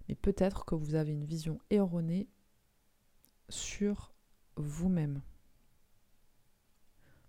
Mais 0.09 0.15
peut-être 0.15 0.65
que 0.65 0.77
vous 0.77 0.95
avez 0.95 1.13
une 1.13 1.25
vision 1.25 1.59
erronée 1.71 2.29
sur 3.49 4.14
vous-même. 4.57 5.23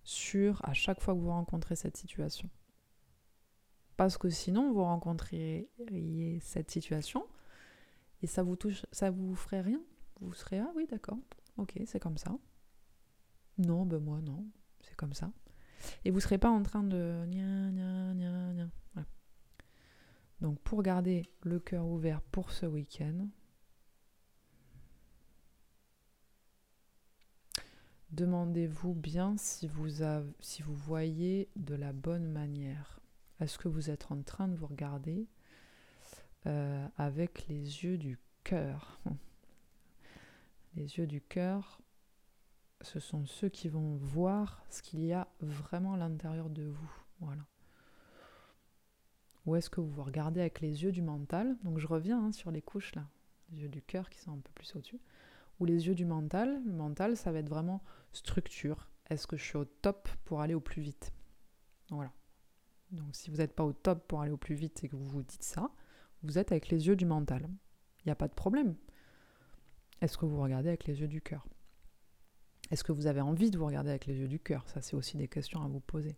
Sur 0.03 0.63
à 0.63 0.73
chaque 0.73 1.01
fois 1.01 1.13
que 1.15 1.19
vous 1.19 1.29
rencontrez 1.29 1.75
cette 1.75 1.97
situation. 1.97 2.49
Parce 3.97 4.17
que 4.17 4.29
sinon, 4.29 4.73
vous 4.73 4.83
rencontreriez 4.83 5.69
cette 6.41 6.69
situation 6.69 7.25
et 8.21 8.27
ça 8.27 8.43
vous 8.43 8.55
touche, 8.55 8.85
ça 8.91 9.09
vous 9.09 9.35
ferait 9.35 9.61
rien. 9.61 9.81
Vous 10.21 10.33
serez 10.33 10.59
ah 10.59 10.71
oui 10.75 10.87
d'accord, 10.89 11.17
ok 11.57 11.79
c'est 11.85 11.99
comme 11.99 12.17
ça. 12.17 12.37
Non 13.57 13.85
ben 13.85 13.99
moi 13.99 14.21
non, 14.21 14.45
c'est 14.81 14.95
comme 14.95 15.13
ça. 15.13 15.31
Et 16.03 16.11
vous 16.11 16.19
serez 16.19 16.37
pas 16.37 16.49
en 16.49 16.63
train 16.63 16.83
de 16.83 17.25
Donc 20.41 20.59
pour 20.61 20.83
garder 20.83 21.29
le 21.43 21.59
cœur 21.59 21.85
ouvert 21.85 22.21
pour 22.21 22.51
ce 22.51 22.65
week-end, 22.65 23.27
demandez-vous 28.11 28.93
bien 28.93 29.35
si 29.37 29.67
vous, 29.67 30.01
avez, 30.01 30.31
si 30.39 30.61
vous 30.61 30.75
voyez 30.75 31.49
de 31.55 31.75
la 31.75 31.93
bonne 31.93 32.27
manière. 32.27 32.99
Est-ce 33.39 33.57
que 33.57 33.67
vous 33.67 33.89
êtes 33.89 34.11
en 34.11 34.21
train 34.21 34.47
de 34.47 34.55
vous 34.55 34.67
regarder 34.67 35.27
euh, 36.45 36.87
avec 36.97 37.47
les 37.47 37.83
yeux 37.83 37.97
du 37.97 38.17
cœur? 38.43 38.99
Les 40.75 40.97
yeux 40.97 41.07
du 41.07 41.21
cœur, 41.21 41.79
ce 42.81 42.99
sont 42.99 43.25
ceux 43.25 43.47
qui 43.47 43.69
vont 43.69 43.95
voir 43.95 44.61
ce 44.69 44.81
qu'il 44.81 45.05
y 45.05 45.13
a 45.13 45.29
vraiment 45.39 45.93
à 45.93 45.97
l'intérieur 45.97 46.49
de 46.49 46.63
vous. 46.63 46.91
Voilà. 47.21 47.45
Ou 49.45 49.55
est-ce 49.55 49.69
que 49.69 49.79
vous 49.79 49.89
vous 49.89 50.03
regardez 50.03 50.41
avec 50.41 50.59
les 50.59 50.83
yeux 50.83 50.91
du 50.91 51.01
mental? 51.01 51.55
Donc 51.63 51.79
je 51.79 51.87
reviens 51.87 52.25
hein, 52.25 52.31
sur 52.33 52.51
les 52.51 52.61
couches 52.61 52.93
là, 52.95 53.07
les 53.51 53.61
yeux 53.61 53.69
du 53.69 53.81
cœur 53.81 54.09
qui 54.09 54.19
sont 54.19 54.33
un 54.33 54.39
peu 54.39 54.51
plus 54.53 54.75
au-dessus. 54.75 54.99
Ou 55.59 55.65
les 55.65 55.87
yeux 55.87 55.95
du 55.95 56.05
mental. 56.05 56.61
Le 56.65 56.73
mental, 56.73 57.15
ça 57.17 57.31
va 57.31 57.39
être 57.39 57.49
vraiment 57.49 57.81
structure. 58.11 58.89
Est-ce 59.09 59.27
que 59.27 59.37
je 59.37 59.43
suis 59.43 59.57
au 59.57 59.65
top 59.65 60.09
pour 60.25 60.41
aller 60.41 60.53
au 60.53 60.59
plus 60.59 60.81
vite? 60.81 61.13
Voilà. 61.89 62.11
Donc 62.91 63.15
si 63.15 63.29
vous 63.29 63.37
n'êtes 63.37 63.53
pas 63.53 63.63
au 63.63 63.73
top 63.73 64.07
pour 64.07 64.21
aller 64.21 64.31
au 64.31 64.37
plus 64.37 64.55
vite 64.55 64.83
et 64.83 64.89
que 64.89 64.95
vous 64.95 65.07
vous 65.07 65.23
dites 65.23 65.43
ça, 65.43 65.71
vous 66.23 66.37
êtes 66.37 66.51
avec 66.51 66.69
les 66.69 66.87
yeux 66.87 66.95
du 66.95 67.05
mental. 67.05 67.47
Il 67.99 68.07
n'y 68.07 68.11
a 68.11 68.15
pas 68.15 68.27
de 68.27 68.33
problème. 68.33 68.75
Est-ce 70.01 70.17
que 70.17 70.25
vous 70.25 70.41
regardez 70.41 70.69
avec 70.69 70.85
les 70.85 70.99
yeux 70.99 71.07
du 71.07 71.21
cœur? 71.21 71.47
Est-ce 72.71 72.83
que 72.83 72.91
vous 72.91 73.07
avez 73.07 73.21
envie 73.21 73.51
de 73.51 73.57
vous 73.57 73.65
regarder 73.65 73.91
avec 73.91 74.07
les 74.07 74.15
yeux 74.15 74.27
du 74.27 74.39
cœur? 74.39 74.67
Ça, 74.67 74.81
c'est 74.81 74.95
aussi 74.95 75.17
des 75.17 75.27
questions 75.27 75.63
à 75.63 75.67
vous 75.67 75.79
poser. 75.79 76.17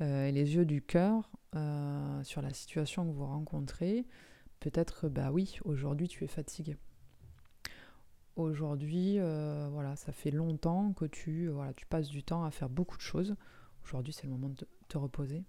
Euh, 0.00 0.26
et 0.26 0.32
les 0.32 0.56
yeux 0.56 0.64
du 0.64 0.82
cœur, 0.82 1.30
euh, 1.54 2.22
sur 2.24 2.42
la 2.42 2.52
situation 2.52 3.06
que 3.06 3.12
vous 3.12 3.26
rencontrez, 3.26 4.04
peut-être, 4.58 5.08
bah 5.08 5.30
oui, 5.30 5.58
aujourd'hui 5.64 6.08
tu 6.08 6.24
es 6.24 6.26
fatigué. 6.26 6.76
Aujourd'hui, 8.36 9.18
euh, 9.18 9.68
voilà, 9.70 9.94
ça 9.96 10.12
fait 10.12 10.30
longtemps 10.30 10.92
que 10.92 11.04
tu, 11.04 11.48
voilà, 11.48 11.72
tu 11.72 11.86
passes 11.86 12.08
du 12.08 12.22
temps 12.22 12.44
à 12.44 12.50
faire 12.50 12.68
beaucoup 12.68 12.96
de 12.96 13.02
choses. 13.02 13.36
Aujourd'hui, 13.84 14.12
c'est 14.12 14.24
le 14.24 14.30
moment 14.30 14.48
de 14.48 14.66
te 14.88 14.98
reposer. 14.98 15.44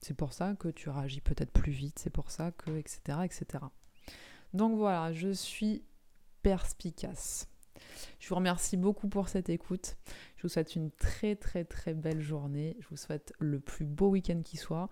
C'est 0.00 0.14
pour 0.14 0.32
ça 0.32 0.54
que 0.54 0.68
tu 0.68 0.88
réagis 0.88 1.20
peut-être 1.20 1.52
plus 1.52 1.72
vite, 1.72 1.98
c'est 1.98 2.10
pour 2.10 2.30
ça 2.30 2.52
que, 2.52 2.70
etc., 2.70 3.18
etc. 3.24 3.64
Donc 4.54 4.76
voilà, 4.76 5.12
je 5.12 5.30
suis 5.30 5.84
perspicace. 6.42 7.48
Je 8.18 8.28
vous 8.28 8.36
remercie 8.36 8.76
beaucoup 8.76 9.08
pour 9.08 9.28
cette 9.28 9.50
écoute. 9.50 9.96
Je 10.36 10.42
vous 10.42 10.48
souhaite 10.48 10.76
une 10.76 10.90
très 10.92 11.36
très 11.36 11.64
très 11.64 11.92
belle 11.92 12.20
journée. 12.20 12.76
Je 12.80 12.88
vous 12.88 12.96
souhaite 12.96 13.34
le 13.38 13.60
plus 13.60 13.84
beau 13.84 14.08
week-end 14.08 14.40
qui 14.42 14.56
soit. 14.56 14.88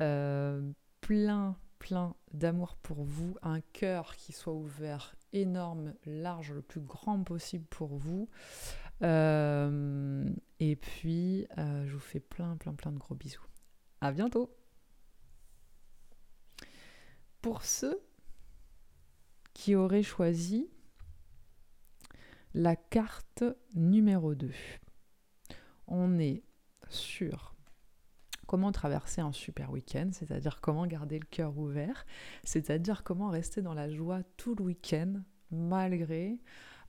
Euh, 0.00 0.70
plein 1.00 1.56
plein 1.82 2.14
d'amour 2.32 2.76
pour 2.76 3.02
vous. 3.02 3.36
Un 3.42 3.60
cœur 3.60 4.14
qui 4.14 4.32
soit 4.32 4.52
ouvert, 4.52 5.16
énorme, 5.32 5.94
large, 6.06 6.52
le 6.52 6.62
plus 6.62 6.80
grand 6.80 7.22
possible 7.24 7.66
pour 7.66 7.96
vous. 7.96 8.28
Euh, 9.02 10.28
et 10.60 10.76
puis, 10.76 11.46
euh, 11.58 11.86
je 11.86 11.92
vous 11.92 12.00
fais 12.00 12.20
plein 12.20 12.56
plein 12.56 12.74
plein 12.74 12.92
de 12.92 12.98
gros 12.98 13.14
bisous. 13.14 13.46
À 14.00 14.12
bientôt. 14.12 14.54
Pour 17.40 17.64
ceux 17.64 18.00
qui 19.52 19.74
auraient 19.74 20.04
choisi 20.04 20.70
la 22.54 22.76
carte 22.76 23.44
numéro 23.74 24.34
2, 24.34 24.52
on 25.88 26.18
est 26.18 26.44
sur 26.88 27.51
comment 28.52 28.70
traverser 28.70 29.22
un 29.22 29.32
super 29.32 29.70
week-end, 29.70 30.10
c'est-à-dire 30.12 30.60
comment 30.60 30.86
garder 30.86 31.18
le 31.18 31.24
cœur 31.24 31.56
ouvert, 31.56 32.04
c'est-à-dire 32.44 33.02
comment 33.02 33.30
rester 33.30 33.62
dans 33.62 33.72
la 33.72 33.88
joie 33.88 34.20
tout 34.36 34.54
le 34.54 34.62
week-end 34.64 35.22
malgré 35.50 36.38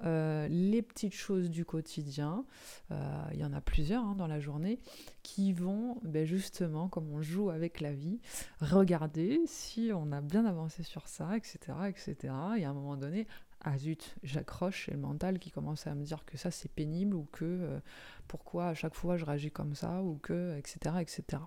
euh, 0.03 0.49
les 0.49 0.81
petites 0.81 1.13
choses 1.13 1.49
du 1.49 1.63
quotidien, 1.63 2.43
euh, 2.91 3.23
il 3.31 3.39
y 3.39 3.45
en 3.45 3.53
a 3.53 3.61
plusieurs 3.61 4.03
hein, 4.03 4.15
dans 4.17 4.27
la 4.27 4.41
journée, 4.41 4.81
qui 5.21 5.53
vont 5.53 6.01
ben 6.03 6.25
justement, 6.25 6.89
comme 6.89 7.09
on 7.13 7.21
joue 7.21 7.49
avec 7.49 7.79
la 7.79 7.93
vie, 7.93 8.19
regarder 8.59 9.39
si 9.45 9.91
on 9.95 10.11
a 10.11 10.19
bien 10.19 10.43
avancé 10.43 10.83
sur 10.83 11.07
ça, 11.07 11.37
etc. 11.37 11.59
etc. 11.87 12.33
Et 12.57 12.65
à 12.65 12.71
un 12.71 12.73
moment 12.73 12.97
donné, 12.97 13.25
ah 13.63 13.77
zut, 13.77 14.15
j'accroche, 14.23 14.89
et 14.89 14.91
le 14.91 14.97
mental 14.97 15.39
qui 15.39 15.51
commence 15.51 15.87
à 15.87 15.95
me 15.95 16.03
dire 16.03 16.25
que 16.25 16.37
ça 16.37 16.51
c'est 16.51 16.71
pénible 16.71 17.15
ou 17.15 17.25
que 17.31 17.45
euh, 17.45 17.79
pourquoi 18.27 18.67
à 18.67 18.73
chaque 18.73 18.95
fois 18.95 19.17
je 19.17 19.25
réagis 19.25 19.51
comme 19.51 19.75
ça 19.75 20.01
ou 20.03 20.17
que, 20.17 20.57
etc. 20.57 20.97
etc. 20.99 21.43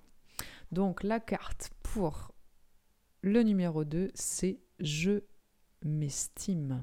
Donc 0.73 1.03
la 1.03 1.21
carte 1.21 1.71
pour 1.83 2.33
le 3.23 3.43
numéro 3.43 3.85
2, 3.85 4.11
c'est 4.15 4.61
je 4.79 5.21
m'estime. 5.83 6.83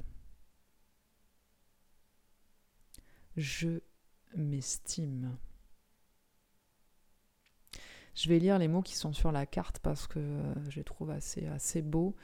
je 3.37 3.79
m'estime. 4.35 5.37
Je 8.15 8.29
vais 8.29 8.37
lire 8.37 8.59
les 8.59 8.67
mots 8.67 8.83
qui 8.83 8.95
sont 8.95 9.11
sur 9.11 9.31
la 9.31 9.45
carte 9.45 9.79
parce 9.79 10.05
que 10.05 10.19
je 10.69 10.75
les 10.75 10.83
trouve 10.83 11.09
assez, 11.09 11.47
assez 11.47 11.81
beaux. 11.81 12.15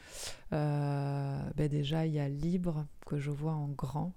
Euh, 0.54 1.50
ben 1.56 1.68
déjà, 1.68 2.06
il 2.06 2.14
y 2.14 2.20
a 2.20 2.30
libre 2.30 2.86
que 3.06 3.18
je 3.18 3.32
vois 3.32 3.54
en 3.54 3.70
grand. 3.70 4.14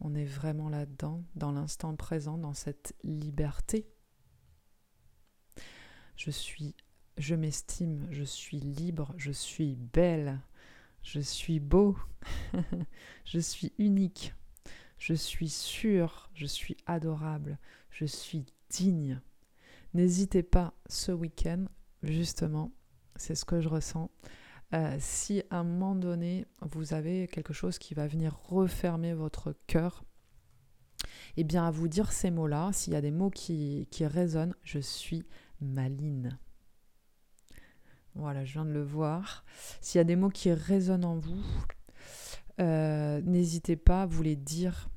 On 0.00 0.14
est 0.14 0.24
vraiment 0.24 0.68
là-dedans, 0.68 1.22
dans 1.34 1.52
l'instant 1.52 1.94
présent, 1.96 2.38
dans 2.38 2.54
cette 2.54 2.94
liberté. 3.02 3.88
Je 6.16 6.30
suis, 6.30 6.76
je 7.18 7.34
m'estime, 7.34 8.06
je 8.10 8.22
suis 8.22 8.60
libre, 8.60 9.12
je 9.16 9.32
suis 9.32 9.74
belle, 9.74 10.40
je 11.02 11.20
suis 11.20 11.58
beau, 11.58 11.96
je 13.24 13.38
suis 13.40 13.72
unique, 13.78 14.34
je 14.98 15.14
suis 15.14 15.48
sûr, 15.48 16.30
je 16.34 16.46
suis 16.46 16.76
adorable, 16.86 17.58
je 17.90 18.04
suis 18.04 18.46
digne. 18.68 19.20
N'hésitez 19.94 20.42
pas 20.42 20.74
ce 20.88 21.12
week-end, 21.12 21.66
justement, 22.02 22.72
c'est 23.16 23.34
ce 23.34 23.44
que 23.44 23.60
je 23.60 23.68
ressens. 23.68 24.10
Euh, 24.74 24.96
si 24.98 25.42
à 25.50 25.58
un 25.58 25.64
moment 25.64 25.94
donné, 25.94 26.46
vous 26.62 26.94
avez 26.94 27.28
quelque 27.28 27.52
chose 27.52 27.78
qui 27.78 27.94
va 27.94 28.08
venir 28.08 28.36
refermer 28.48 29.14
votre 29.14 29.54
cœur, 29.68 30.04
eh 31.36 31.44
bien 31.44 31.64
à 31.66 31.70
vous 31.70 31.86
dire 31.86 32.12
ces 32.12 32.32
mots-là, 32.32 32.70
s'il 32.72 32.92
y 32.92 32.96
a 32.96 33.00
des 33.00 33.12
mots 33.12 33.30
qui, 33.30 33.86
qui 33.90 34.04
résonnent, 34.04 34.54
je 34.64 34.80
suis 34.80 35.24
maline. 35.60 36.38
Voilà, 38.16 38.44
je 38.44 38.52
viens 38.52 38.64
de 38.64 38.72
le 38.72 38.82
voir. 38.82 39.44
S'il 39.80 39.98
y 39.98 40.00
a 40.00 40.04
des 40.04 40.16
mots 40.16 40.28
qui 40.28 40.52
résonnent 40.52 41.04
en 41.04 41.18
vous, 41.18 41.42
euh, 42.60 43.20
n'hésitez 43.22 43.76
pas 43.76 44.02
à 44.02 44.06
vous 44.06 44.22
les 44.22 44.36
dire 44.36 44.88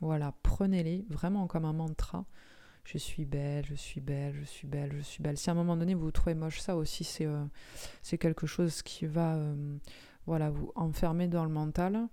Voilà, 0.00 0.34
prenez-les 0.42 1.06
vraiment 1.08 1.46
comme 1.46 1.64
un 1.64 1.72
mantra. 1.72 2.26
Je 2.84 2.98
suis 2.98 3.24
belle, 3.24 3.64
je 3.64 3.74
suis 3.74 4.00
belle, 4.00 4.34
je 4.34 4.44
suis 4.44 4.66
belle, 4.66 4.92
je 4.92 5.02
suis 5.02 5.22
belle. 5.22 5.38
Si 5.38 5.48
à 5.48 5.52
un 5.52 5.56
moment 5.56 5.76
donné 5.76 5.94
vous 5.94 6.02
vous 6.02 6.10
trouvez 6.10 6.34
moche, 6.34 6.60
ça 6.60 6.76
aussi 6.76 7.04
c'est 7.04 7.26
euh, 7.26 7.44
quelque 8.18 8.46
chose 8.46 8.82
qui 8.82 9.06
va 9.06 9.36
euh, 9.36 9.78
voilà, 10.26 10.50
vous 10.50 10.72
enfermer 10.74 11.28
dans 11.28 11.44
le 11.44 11.50
mental. 11.50 12.08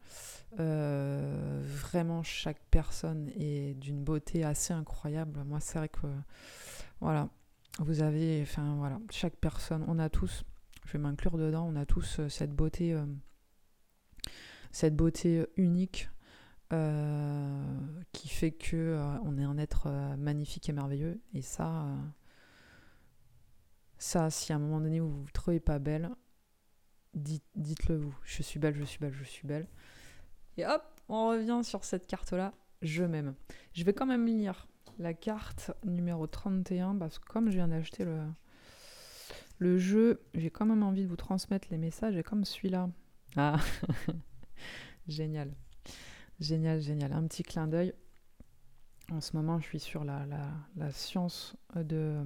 Euh, 0.60 1.62
vraiment, 1.66 2.24
chaque 2.24 2.62
personne 2.72 3.30
est 3.36 3.74
d'une 3.80 4.04
beauté 4.04 4.44
assez 4.44 4.74
incroyable. 4.74 5.44
Moi, 5.44 5.60
c'est 5.60 5.80
vrai 5.80 5.90
que 5.90 6.08
voilà, 7.02 7.30
vous 7.80 8.02
avez, 8.02 8.42
enfin 8.42 8.76
voilà, 8.78 9.00
chaque 9.10 9.36
personne, 9.38 9.84
on 9.88 10.00
a 10.00 10.10
tous, 10.10 10.44
je 10.86 10.94
vais 10.94 11.00
m'inclure 11.00 11.38
dedans, 11.38 11.68
on 11.68 11.76
a 11.76 11.86
tous 11.86 12.22
cette 12.30 12.54
beauté, 12.54 12.96
cette 14.72 14.96
beauté 14.96 15.46
unique 15.58 16.10
euh, 16.72 17.64
qui 18.12 18.30
fait 18.30 18.52
que 18.52 18.76
euh, 18.76 19.20
on 19.24 19.38
est 19.38 19.44
un 19.44 19.58
être 19.58 19.88
euh, 19.88 20.16
magnifique 20.18 20.70
et 20.70 20.74
merveilleux. 20.74 21.20
Et 21.34 21.42
ça, 21.42 21.88
ça, 23.98 24.30
si 24.30 24.54
à 24.54 24.58
un 24.58 24.60
moment 24.60 24.80
donné 24.80 25.00
vous 25.00 25.24
vous 25.24 25.32
trouvez 25.32 25.60
pas 25.60 25.80
belle, 25.80 26.12
dites, 27.14 27.46
dites-le 27.56 27.98
vous. 27.98 28.16
Je 28.24 28.44
suis 28.44 28.60
belle, 28.60 28.76
je 28.76 28.84
suis 28.84 29.00
belle, 29.00 29.14
je 29.14 29.24
suis 29.24 29.48
belle. 29.48 29.68
Et 30.58 30.66
hop, 30.66 30.84
on 31.08 31.30
revient 31.30 31.62
sur 31.64 31.84
cette 31.84 32.06
carte-là. 32.08 32.54
Je 32.82 33.04
m'aime. 33.04 33.36
Je 33.74 33.84
vais 33.84 33.94
quand 33.94 34.06
même 34.06 34.26
lire 34.26 34.68
la 35.00 35.14
carte 35.14 35.72
numéro 35.86 36.28
31 36.28 36.96
parce 36.96 37.20
que 37.20 37.26
comme 37.26 37.50
je 37.50 37.56
viens 37.56 37.68
d'acheter 37.70 38.06
le, 38.06 38.22
le 39.58 39.78
jeu, 39.78 40.22
j'ai 40.34 40.50
quand 40.50 40.66
même 40.66 40.84
envie 40.84 41.04
de 41.04 41.08
vous 41.08 41.16
transmettre 41.16 41.68
les 41.72 41.78
messages 41.78 42.16
et 42.16 42.24
comme 42.24 42.46
celui-là. 42.46 42.90
Ah, 43.36 43.58
génial. 45.08 45.54
Génial, 46.40 46.80
génial. 46.80 47.12
Un 47.12 47.28
petit 47.28 47.44
clin 47.44 47.68
d'œil. 47.68 47.94
En 49.12 49.20
ce 49.22 49.36
moment, 49.36 49.60
je 49.60 49.66
suis 49.66 49.80
sur 49.80 50.04
la, 50.06 50.26
science 50.92 51.56
de, 51.76 51.96
euh, 51.96 52.24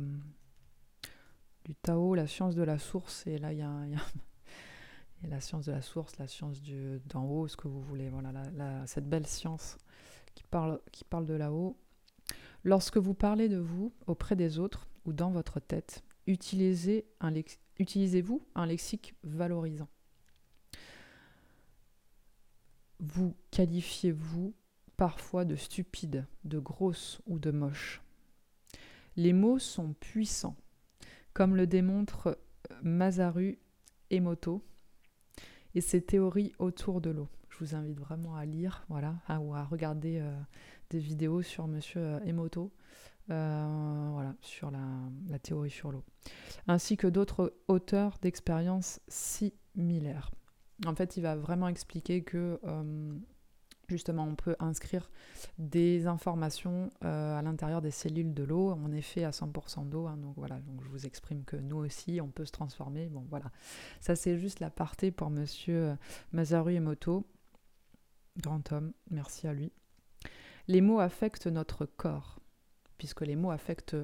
du 1.65 1.73
Tao, 1.75 2.13
la 2.13 2.27
science 2.27 2.55
de 2.55 2.61
la 2.61 2.77
source. 2.77 3.25
Et 3.25 3.37
là, 3.39 3.53
il 3.53 3.59
y, 3.59 3.63
a, 3.63 3.71
la 5.27 5.41
science 5.41 5.65
de 5.65 5.71
la 5.71 5.81
source, 5.81 6.17
la 6.19 6.27
science 6.27 6.61
d'en 7.05 7.23
haut, 7.25 7.47
ce 7.47 7.57
que 7.57 7.67
vous 7.67 7.81
voulez. 7.81 8.09
Voilà, 8.09 8.85
cette 8.85 9.09
belle 9.09 9.25
science 9.25 9.77
qui 10.35 10.43
parle, 10.43 10.79
de 11.25 11.33
là-haut. 11.33 11.75
Lorsque 12.63 12.97
vous 12.97 13.15
parlez 13.15 13.49
de 13.49 13.57
vous 13.57 13.93
auprès 14.07 14.35
des 14.35 14.59
autres 14.59 14.87
ou 15.05 15.13
dans 15.13 15.31
votre 15.31 15.59
tête, 15.59 16.03
utilisez-vous 16.27 17.13
un 18.55 18.65
lexique 18.67 19.15
valorisant 19.23 19.89
vous 23.03 23.35
qualifiez-vous 23.51 24.53
parfois 24.95 25.43
de 25.43 25.55
stupide, 25.55 26.25
de 26.45 26.57
grosse 26.57 27.21
ou 27.25 27.37
de 27.37 27.51
moche? 27.51 28.01
Les 29.17 29.33
mots 29.33 29.59
sont 29.59 29.93
puissants, 29.93 30.55
comme 31.33 31.55
le 31.55 31.67
démontrent 31.67 32.39
Masaru 32.81 33.59
Emoto 34.09 34.63
et 35.75 35.81
ses 35.81 36.01
théories 36.01 36.53
autour 36.59 37.01
de 37.01 37.09
l'eau. 37.09 37.27
Je 37.49 37.57
vous 37.59 37.75
invite 37.75 37.99
vraiment 37.99 38.35
à 38.35 38.45
lire, 38.45 38.85
voilà, 38.89 39.15
ou 39.41 39.53
à 39.53 39.63
regarder 39.63 40.19
euh, 40.19 40.33
des 40.89 40.99
vidéos 40.99 41.41
sur 41.41 41.67
Monsieur 41.67 42.01
euh, 42.01 42.19
Emoto, 42.25 42.71
euh, 43.29 44.31
sur 44.41 44.71
la 44.71 45.39
théorie 45.39 45.69
sur 45.69 45.91
l'eau, 45.91 46.03
ainsi 46.67 46.97
que 46.97 47.07
d'autres 47.07 47.53
auteurs 47.67 48.17
d'expériences 48.21 49.01
similaires. 49.07 50.31
En 50.85 50.95
fait, 50.95 51.17
il 51.17 51.21
va 51.21 51.35
vraiment 51.35 51.67
expliquer 51.67 52.23
que 52.23 52.59
euh, 52.63 53.13
justement 53.87 54.23
on 54.23 54.35
peut 54.35 54.55
inscrire 54.59 55.09
des 55.57 56.07
informations 56.07 56.89
euh, 57.03 57.37
à 57.37 57.41
l'intérieur 57.41 57.81
des 57.81 57.91
cellules 57.91 58.33
de 58.33 58.43
l'eau. 58.43 58.75
Est 58.93 59.01
fait 59.01 59.23
à 59.23 59.31
100% 59.31 59.89
d'eau, 59.89 60.07
hein, 60.07 60.17
donc 60.17 60.35
voilà. 60.37 60.59
Donc 60.59 60.83
je 60.83 60.89
vous 60.89 61.05
exprime 61.05 61.43
que 61.43 61.55
nous 61.55 61.77
aussi, 61.77 62.19
on 62.21 62.29
peut 62.29 62.45
se 62.45 62.51
transformer. 62.51 63.09
Bon, 63.09 63.25
voilà. 63.29 63.51
Ça 64.01 64.15
c'est 64.15 64.37
juste 64.37 64.59
la 64.59 64.69
partie 64.69 65.11
pour 65.11 65.29
Monsieur 65.29 65.89
euh, 65.89 65.95
Masaru 66.31 66.73
Emoto, 66.73 67.25
grand 68.37 68.71
homme. 68.71 68.93
Merci 69.09 69.47
à 69.47 69.53
lui. 69.53 69.71
Les 70.67 70.81
mots 70.81 70.99
affectent 70.99 71.47
notre 71.47 71.85
corps, 71.85 72.39
puisque 72.97 73.21
les 73.21 73.35
mots 73.35 73.51
affectent 73.51 73.97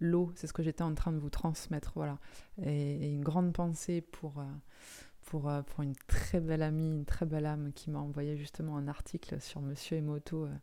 l'eau. 0.00 0.32
C'est 0.34 0.46
ce 0.46 0.52
que 0.52 0.62
j'étais 0.62 0.82
en 0.82 0.94
train 0.94 1.12
de 1.12 1.18
vous 1.18 1.30
transmettre, 1.30 1.92
voilà. 1.94 2.18
Et, 2.62 3.12
une 3.12 3.22
grande 3.22 3.52
pensée 3.52 4.00
pour 4.00 4.42
pour, 5.30 5.48
une 5.78 5.94
très 6.08 6.40
belle 6.40 6.62
amie, 6.62 6.88
une 6.88 7.04
très 7.04 7.24
belle 7.24 7.46
âme 7.46 7.72
qui 7.72 7.88
m'a 7.88 8.00
envoyé 8.00 8.36
justement 8.36 8.76
un 8.76 8.88
article 8.88 9.40
sur 9.40 9.60
Monsieur 9.60 9.96
Emoto 9.96 10.44
euh, 10.44 10.54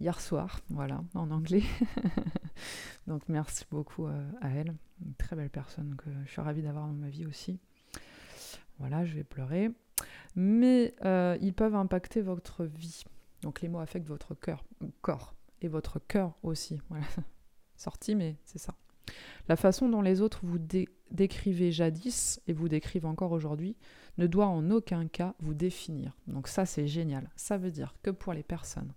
hier 0.00 0.20
soir, 0.20 0.60
voilà, 0.68 1.02
en 1.14 1.30
anglais. 1.30 1.62
Donc 3.06 3.22
merci 3.28 3.64
beaucoup 3.70 4.06
euh, 4.06 4.30
à 4.42 4.50
elle, 4.50 4.74
une 5.02 5.14
très 5.14 5.34
belle 5.34 5.48
personne 5.48 5.96
que 5.96 6.10
je 6.26 6.30
suis 6.30 6.42
ravie 6.42 6.60
d'avoir 6.60 6.86
dans 6.86 6.92
ma 6.92 7.08
vie 7.08 7.24
aussi. 7.24 7.58
Voilà, 8.78 9.06
je 9.06 9.14
vais 9.14 9.24
pleurer. 9.24 9.70
Mais 10.36 10.94
ils 11.40 11.54
peuvent 11.54 11.74
impacter 11.74 12.20
votre 12.20 12.64
vie. 12.64 13.04
Donc 13.40 13.62
les 13.62 13.68
mots 13.68 13.80
affectent 13.80 14.08
votre 14.08 14.34
cœur, 14.34 14.62
corps 15.00 15.34
et 15.62 15.68
votre 15.68 15.98
cœur 16.00 16.34
aussi. 16.42 16.82
Voilà, 16.90 17.06
sorti, 17.76 18.14
mais 18.14 18.36
c'est 18.44 18.58
ça. 18.58 18.74
La 19.48 19.56
façon 19.56 19.88
dont 19.88 20.02
les 20.02 20.20
autres 20.20 20.40
vous 20.42 20.58
décrivaient 21.10 21.72
jadis 21.72 22.40
et 22.46 22.52
vous 22.52 22.68
décrivent 22.68 23.06
encore 23.06 23.32
aujourd'hui 23.32 23.74
ne 24.18 24.26
doit 24.26 24.46
en 24.46 24.70
aucun 24.70 25.08
cas 25.08 25.34
vous 25.40 25.54
définir. 25.54 26.16
Donc 26.26 26.48
ça 26.48 26.66
c'est 26.66 26.86
génial. 26.86 27.30
Ça 27.36 27.58
veut 27.58 27.70
dire 27.70 27.94
que 28.02 28.10
pour 28.10 28.32
les 28.32 28.42
personnes 28.42 28.92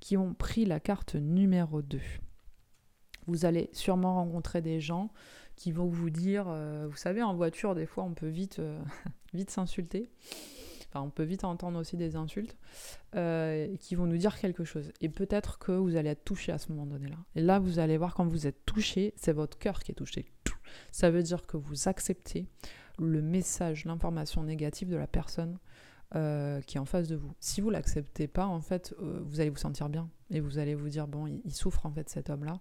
qui 0.00 0.16
ont 0.16 0.34
pris 0.34 0.64
la 0.64 0.80
carte 0.80 1.14
numéro 1.14 1.82
2, 1.82 2.00
vous 3.26 3.44
allez 3.44 3.70
sûrement 3.72 4.14
rencontrer 4.14 4.60
des 4.60 4.80
gens 4.80 5.10
qui 5.56 5.72
vont 5.72 5.86
vous 5.86 6.10
dire, 6.10 6.46
euh, 6.48 6.86
vous 6.88 6.96
savez, 6.96 7.22
en 7.22 7.34
voiture, 7.34 7.74
des 7.74 7.86
fois, 7.86 8.04
on 8.04 8.14
peut 8.14 8.28
vite, 8.28 8.58
euh, 8.58 8.82
vite 9.34 9.50
s'insulter. 9.50 10.10
Enfin, 10.88 11.04
on 11.04 11.10
peut 11.10 11.24
vite 11.24 11.44
entendre 11.44 11.78
aussi 11.78 11.96
des 11.96 12.16
insultes 12.16 12.56
euh, 13.14 13.74
qui 13.78 13.94
vont 13.94 14.06
nous 14.06 14.16
dire 14.16 14.38
quelque 14.38 14.64
chose. 14.64 14.92
Et 15.00 15.08
peut-être 15.08 15.58
que 15.58 15.72
vous 15.72 15.96
allez 15.96 16.10
être 16.10 16.24
touché 16.24 16.52
à 16.52 16.58
ce 16.58 16.70
moment 16.70 16.86
donné-là. 16.86 17.16
Et 17.34 17.40
là, 17.40 17.58
vous 17.58 17.78
allez 17.78 17.96
voir 17.96 18.14
quand 18.14 18.26
vous 18.26 18.46
êtes 18.46 18.64
touché, 18.64 19.12
c'est 19.16 19.32
votre 19.32 19.58
cœur 19.58 19.80
qui 19.82 19.92
est 19.92 19.96
touché. 19.96 20.26
Ça 20.90 21.10
veut 21.10 21.22
dire 21.22 21.46
que 21.46 21.56
vous 21.56 21.88
acceptez 21.88 22.46
le 22.98 23.22
message, 23.22 23.84
l'information 23.84 24.42
négative 24.42 24.88
de 24.88 24.96
la 24.96 25.06
personne 25.06 25.58
euh, 26.16 26.60
qui 26.60 26.76
est 26.76 26.80
en 26.80 26.84
face 26.84 27.08
de 27.08 27.16
vous. 27.16 27.32
Si 27.40 27.60
vous 27.60 27.70
l'acceptez 27.70 28.28
pas, 28.28 28.46
en 28.46 28.60
fait, 28.60 28.94
euh, 29.02 29.20
vous 29.24 29.40
allez 29.40 29.50
vous 29.50 29.56
sentir 29.56 29.88
bien 29.88 30.08
et 30.30 30.38
vous 30.38 30.58
allez 30.58 30.76
vous 30.76 30.88
dire 30.88 31.08
bon, 31.08 31.26
il, 31.26 31.52
souffre 31.52 31.86
en 31.86 31.90
fait 31.90 32.08
cet 32.08 32.30
homme-là 32.30 32.60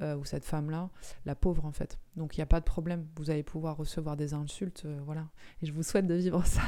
euh, 0.00 0.16
ou 0.16 0.24
cette 0.24 0.44
femme-là, 0.44 0.90
la 1.24 1.36
pauvre 1.36 1.66
en 1.66 1.72
fait. 1.72 2.00
Donc 2.16 2.36
il 2.36 2.40
n'y 2.40 2.42
a 2.42 2.46
pas 2.46 2.58
de 2.58 2.64
problème. 2.64 3.06
Vous 3.16 3.30
allez 3.30 3.44
pouvoir 3.44 3.76
recevoir 3.76 4.16
des 4.16 4.34
insultes, 4.34 4.86
voilà. 5.04 5.28
Et 5.62 5.66
je 5.66 5.72
vous 5.72 5.84
souhaite 5.84 6.08
de 6.08 6.14
vivre 6.14 6.44
ça. 6.46 6.62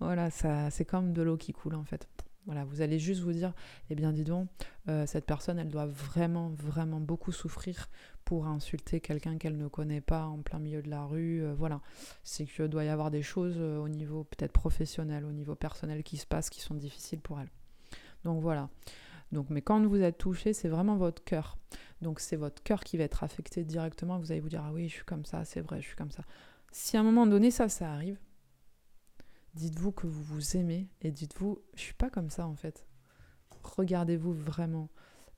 voilà, 0.00 0.30
ça, 0.30 0.68
c'est 0.70 0.84
comme 0.84 1.12
de 1.12 1.22
l'eau 1.22 1.36
qui 1.36 1.52
coule 1.52 1.76
en 1.76 1.84
fait. 1.84 2.08
Voilà, 2.48 2.64
vous 2.64 2.80
allez 2.80 2.98
juste 2.98 3.20
vous 3.20 3.32
dire, 3.32 3.52
eh 3.90 3.94
bien 3.94 4.10
dis 4.10 4.24
donc, 4.24 4.48
cette 5.06 5.26
personne, 5.26 5.58
elle 5.58 5.68
doit 5.68 5.86
vraiment, 5.86 6.48
vraiment 6.48 6.98
beaucoup 6.98 7.30
souffrir 7.30 7.88
pour 8.28 8.46
insulter 8.46 9.00
quelqu'un 9.00 9.38
qu'elle 9.38 9.56
ne 9.56 9.68
connaît 9.68 10.02
pas 10.02 10.26
en 10.26 10.42
plein 10.42 10.58
milieu 10.58 10.82
de 10.82 10.90
la 10.90 11.06
rue. 11.06 11.42
Euh, 11.42 11.54
voilà, 11.54 11.80
c'est 12.24 12.44
qu'il 12.44 12.68
doit 12.68 12.84
y 12.84 12.90
avoir 12.90 13.10
des 13.10 13.22
choses 13.22 13.54
euh, 13.56 13.78
au 13.78 13.88
niveau 13.88 14.24
peut-être 14.24 14.52
professionnel, 14.52 15.24
au 15.24 15.32
niveau 15.32 15.54
personnel 15.54 16.02
qui 16.02 16.18
se 16.18 16.26
passent 16.26 16.50
qui 16.50 16.60
sont 16.60 16.74
difficiles 16.74 17.20
pour 17.20 17.40
elle. 17.40 17.48
Donc 18.24 18.42
voilà. 18.42 18.68
Donc, 19.32 19.48
mais 19.48 19.62
quand 19.62 19.82
vous 19.86 20.02
êtes 20.02 20.18
touché, 20.18 20.52
c'est 20.52 20.68
vraiment 20.68 20.98
votre 20.98 21.24
cœur. 21.24 21.56
Donc 22.02 22.20
c'est 22.20 22.36
votre 22.36 22.62
cœur 22.62 22.84
qui 22.84 22.98
va 22.98 23.04
être 23.04 23.24
affecté 23.24 23.64
directement. 23.64 24.18
Vous 24.18 24.30
allez 24.30 24.42
vous 24.42 24.50
dire 24.50 24.62
ah 24.62 24.72
oui, 24.74 24.90
je 24.90 24.96
suis 24.96 25.04
comme 25.06 25.24
ça, 25.24 25.46
c'est 25.46 25.62
vrai, 25.62 25.80
je 25.80 25.86
suis 25.86 25.96
comme 25.96 26.10
ça. 26.10 26.24
Si 26.70 26.98
à 26.98 27.00
un 27.00 27.04
moment 27.04 27.26
donné 27.26 27.50
ça, 27.50 27.70
ça 27.70 27.90
arrive, 27.90 28.18
dites-vous 29.54 29.92
que 29.92 30.06
vous 30.06 30.22
vous 30.22 30.56
aimez 30.56 30.88
et 31.02 31.10
dites-vous 31.10 31.60
je 31.74 31.80
suis 31.80 31.94
pas 31.94 32.10
comme 32.10 32.30
ça 32.30 32.46
en 32.46 32.54
fait. 32.54 32.86
Regardez-vous 33.62 34.32
vraiment. 34.32 34.88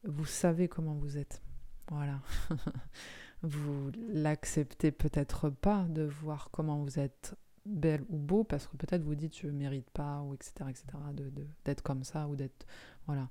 Vous 0.04 0.26
savez 0.26 0.68
comment 0.68 0.94
vous 0.94 1.18
êtes. 1.18 1.42
Voilà. 1.90 2.20
vous 3.42 3.90
l'acceptez 4.12 4.90
peut-être 4.92 5.48
pas 5.48 5.84
de 5.88 6.02
voir 6.02 6.50
comment 6.50 6.82
vous 6.82 6.98
êtes 6.98 7.34
belle 7.66 8.04
ou 8.08 8.18
beau 8.18 8.44
parce 8.44 8.66
que 8.66 8.76
peut-être 8.76 9.02
vous 9.02 9.14
dites 9.14 9.36
je 9.36 9.46
mérite 9.48 9.88
pas 9.90 10.22
ou 10.22 10.34
etc 10.34 10.52
etc 10.68 10.84
de, 11.12 11.30
d'être 11.64 11.82
comme 11.82 12.04
ça 12.04 12.26
ou 12.26 12.34
d'être 12.34 12.66
voilà 13.06 13.28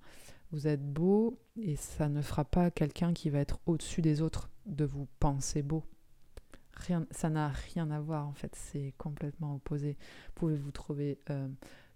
vous 0.51 0.67
êtes 0.67 0.83
beau 0.83 1.39
et 1.57 1.75
ça 1.75 2.09
ne 2.09 2.21
fera 2.21 2.45
pas 2.45 2.71
quelqu'un 2.71 3.13
qui 3.13 3.29
va 3.29 3.39
être 3.39 3.59
au-dessus 3.65 4.01
des 4.01 4.21
autres 4.21 4.49
de 4.65 4.85
vous 4.85 5.07
penser 5.19 5.61
beau 5.61 5.83
rien 6.79 7.05
ça 7.11 7.29
n'a 7.29 7.49
rien 7.49 7.89
à 7.91 7.99
voir 7.99 8.27
en 8.27 8.33
fait 8.33 8.55
c'est 8.55 8.93
complètement 8.97 9.55
opposé 9.55 9.97
pouvez 10.35 10.55
vous 10.55 10.71
trouver 10.71 11.19
euh, 11.29 11.47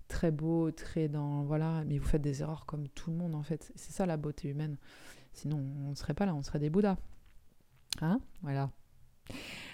très 0.08 0.32
beau 0.32 0.72
très 0.72 1.08
dans 1.08 1.44
voilà 1.44 1.84
mais 1.86 1.98
vous 1.98 2.08
faites 2.08 2.22
des 2.22 2.42
erreurs 2.42 2.66
comme 2.66 2.88
tout 2.90 3.12
le 3.12 3.18
monde 3.18 3.36
en 3.36 3.44
fait 3.44 3.72
c'est 3.76 3.92
ça 3.92 4.06
la 4.06 4.18
beauté 4.18 4.50
humaine 4.50 4.78
Sinon, 5.34 5.64
on 5.86 5.90
ne 5.90 5.96
serait 5.96 6.14
pas 6.14 6.26
là, 6.26 6.36
on 6.36 6.44
serait 6.44 6.60
des 6.60 6.70
Bouddhas. 6.70 6.98
Hein? 8.02 8.20
Voilà. 8.42 8.72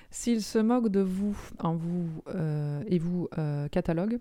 S'ils 0.10 0.42
se 0.42 0.58
moquent 0.58 0.90
de 0.90 1.02
vous, 1.02 1.38
en 1.60 1.76
vous 1.76 2.24
euh, 2.30 2.84
et 2.88 2.98
vous 2.98 3.28
euh, 3.38 3.68
cataloguent, 3.68 4.20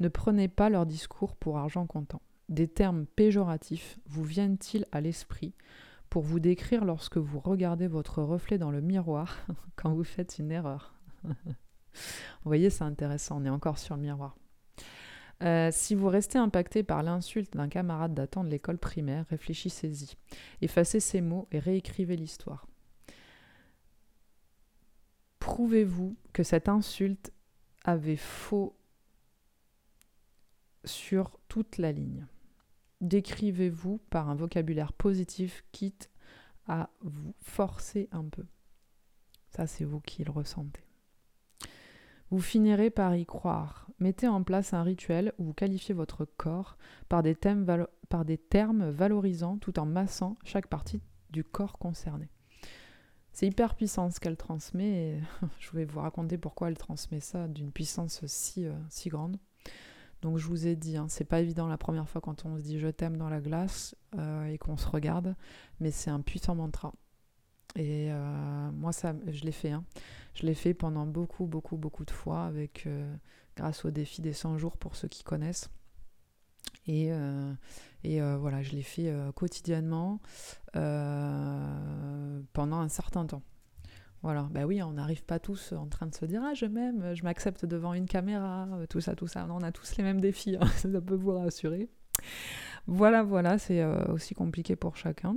ne 0.00 0.08
prenez 0.08 0.48
pas 0.48 0.70
leur 0.70 0.86
discours 0.86 1.36
pour 1.36 1.58
argent 1.58 1.86
comptant. 1.86 2.22
des 2.48 2.66
termes 2.66 3.06
péjoratifs 3.06 3.98
vous 4.06 4.24
viennent-ils 4.24 4.86
à 4.90 5.00
l'esprit? 5.00 5.52
Pour 6.10 6.22
vous 6.22 6.40
décrire 6.40 6.84
lorsque 6.84 7.16
vous 7.16 7.40
regardez 7.40 7.86
votre 7.86 8.22
reflet 8.22 8.58
dans 8.58 8.70
le 8.70 8.80
miroir 8.80 9.38
quand 9.76 9.92
vous 9.92 10.04
faites 10.04 10.38
une 10.38 10.50
erreur 10.50 10.94
Vous 11.24 12.50
voyez, 12.50 12.70
c'est 12.70 12.84
intéressant, 12.84 13.40
on 13.40 13.44
est 13.44 13.50
encore 13.50 13.78
sur 13.78 13.96
le 13.96 14.02
miroir. 14.02 14.36
Euh, 15.42 15.70
si 15.72 15.94
vous 15.94 16.08
restez 16.08 16.38
impacté 16.38 16.82
par 16.82 17.02
l'insulte 17.02 17.54
d'un 17.54 17.68
camarade 17.68 18.14
datant 18.14 18.44
de 18.44 18.48
l'école 18.48 18.78
primaire, 18.78 19.24
réfléchissez-y. 19.30 20.16
Effacez 20.60 21.00
ces 21.00 21.20
mots 21.20 21.46
et 21.52 21.58
réécrivez 21.58 22.16
l'histoire. 22.16 22.66
Prouvez-vous 25.38 26.16
que 26.32 26.42
cette 26.42 26.68
insulte 26.68 27.32
avait 27.84 28.16
faux 28.16 28.76
sur 30.84 31.38
toute 31.48 31.78
la 31.78 31.92
ligne. 31.92 32.26
Décrivez-vous 33.00 34.00
par 34.10 34.28
un 34.28 34.34
vocabulaire 34.34 34.92
positif, 34.92 35.64
quitte 35.72 36.10
à 36.66 36.90
vous 37.00 37.34
forcer 37.40 38.08
un 38.12 38.24
peu. 38.24 38.44
Ça, 39.50 39.66
c'est 39.66 39.84
vous 39.84 40.00
qui 40.00 40.24
le 40.24 40.30
ressentez. 40.30 40.82
Vous 42.30 42.40
finirez 42.40 42.90
par 42.90 43.16
y 43.16 43.24
croire. 43.24 43.88
Mettez 44.00 44.28
en 44.28 44.42
place 44.42 44.74
un 44.74 44.82
rituel 44.82 45.32
où 45.38 45.44
vous 45.44 45.54
qualifiez 45.54 45.94
votre 45.94 46.26
corps 46.26 46.76
par 47.08 47.22
des, 47.22 47.34
termes 47.34 48.90
valorisants 48.90 49.56
tout 49.58 49.78
en 49.78 49.86
massant 49.86 50.36
chaque 50.44 50.66
partie 50.66 51.00
du 51.30 51.42
corps 51.42 51.78
concerné. 51.78 52.28
C'est 53.32 53.46
hyper 53.46 53.74
puissant 53.74 54.10
ce 54.10 54.20
qu'elle 54.20 54.36
transmet 54.36 54.90
et 54.90 55.20
je 55.58 55.70
vais 55.70 55.84
vous 55.84 56.00
raconter 56.00 56.36
pourquoi 56.36 56.68
elle 56.68 56.76
transmet 56.76 57.20
ça 57.20 57.48
d'une 57.48 57.72
puissance 57.72 58.24
si, 58.26 58.66
euh, 58.66 58.74
si 58.90 59.08
grande. 59.08 59.38
Donc 60.22 60.38
je 60.38 60.46
vous 60.46 60.66
ai 60.66 60.74
dit, 60.74 60.96
hein, 60.96 61.06
c'est 61.08 61.24
pas 61.24 61.40
évident 61.40 61.68
la 61.68 61.78
première 61.78 62.08
fois 62.08 62.20
quand 62.20 62.44
on 62.44 62.58
se 62.58 62.62
dit 62.62 62.78
je 62.78 62.88
t'aime 62.88 63.16
dans 63.16 63.28
la 63.28 63.40
glace 63.40 63.94
euh, 64.16 64.46
et 64.46 64.58
qu'on 64.58 64.76
se 64.76 64.88
regarde, 64.88 65.36
mais 65.80 65.90
c'est 65.90 66.10
un 66.10 66.20
puissant 66.20 66.54
mantra. 66.54 66.92
Et 67.76 68.08
euh, 68.10 68.70
moi, 68.72 68.92
ça, 68.92 69.14
je 69.26 69.44
l'ai 69.44 69.52
fait. 69.52 69.70
Hein. 69.70 69.84
Je 70.34 70.46
l'ai 70.46 70.54
fait 70.54 70.74
pendant 70.74 71.06
beaucoup, 71.06 71.46
beaucoup, 71.46 71.76
beaucoup 71.76 72.04
de 72.04 72.10
fois 72.10 72.44
avec, 72.44 72.84
euh, 72.86 73.14
grâce 73.56 73.84
au 73.84 73.90
défi 73.90 74.20
des 74.20 74.32
100 74.32 74.58
jours 74.58 74.76
pour 74.76 74.96
ceux 74.96 75.08
qui 75.08 75.22
connaissent. 75.22 75.70
Et, 76.86 77.10
et 78.02 78.20
voilà, 78.20 78.62
je 78.62 78.72
l'ai 78.72 78.82
fait 78.82 79.12
quotidiennement 79.34 80.20
pendant 80.72 82.78
un 82.78 82.88
certain 82.88 83.26
temps. 83.26 83.42
Voilà, 84.22 84.48
ben 84.50 84.64
oui, 84.64 84.82
on 84.82 84.92
n'arrive 84.92 85.24
pas 85.24 85.38
tous 85.38 85.72
en 85.72 85.86
train 85.86 86.06
de 86.06 86.14
se 86.14 86.24
dire 86.24 86.42
Ah, 86.44 86.54
je 86.54 86.66
m'aime, 86.66 87.14
je 87.14 87.22
m'accepte 87.22 87.64
devant 87.64 87.94
une 87.94 88.06
caméra, 88.06 88.68
tout 88.90 89.00
ça, 89.00 89.14
tout 89.14 89.28
ça. 89.28 89.46
Non, 89.46 89.56
on 89.56 89.62
a 89.62 89.72
tous 89.72 89.96
les 89.96 90.04
mêmes 90.04 90.20
défis, 90.20 90.56
hein, 90.60 90.66
ça 90.76 90.88
peut 91.00 91.14
vous 91.14 91.32
rassurer. 91.32 91.88
Voilà, 92.86 93.22
voilà, 93.22 93.58
c'est 93.58 93.84
aussi 93.84 94.34
compliqué 94.34 94.74
pour 94.74 94.96
chacun. 94.96 95.36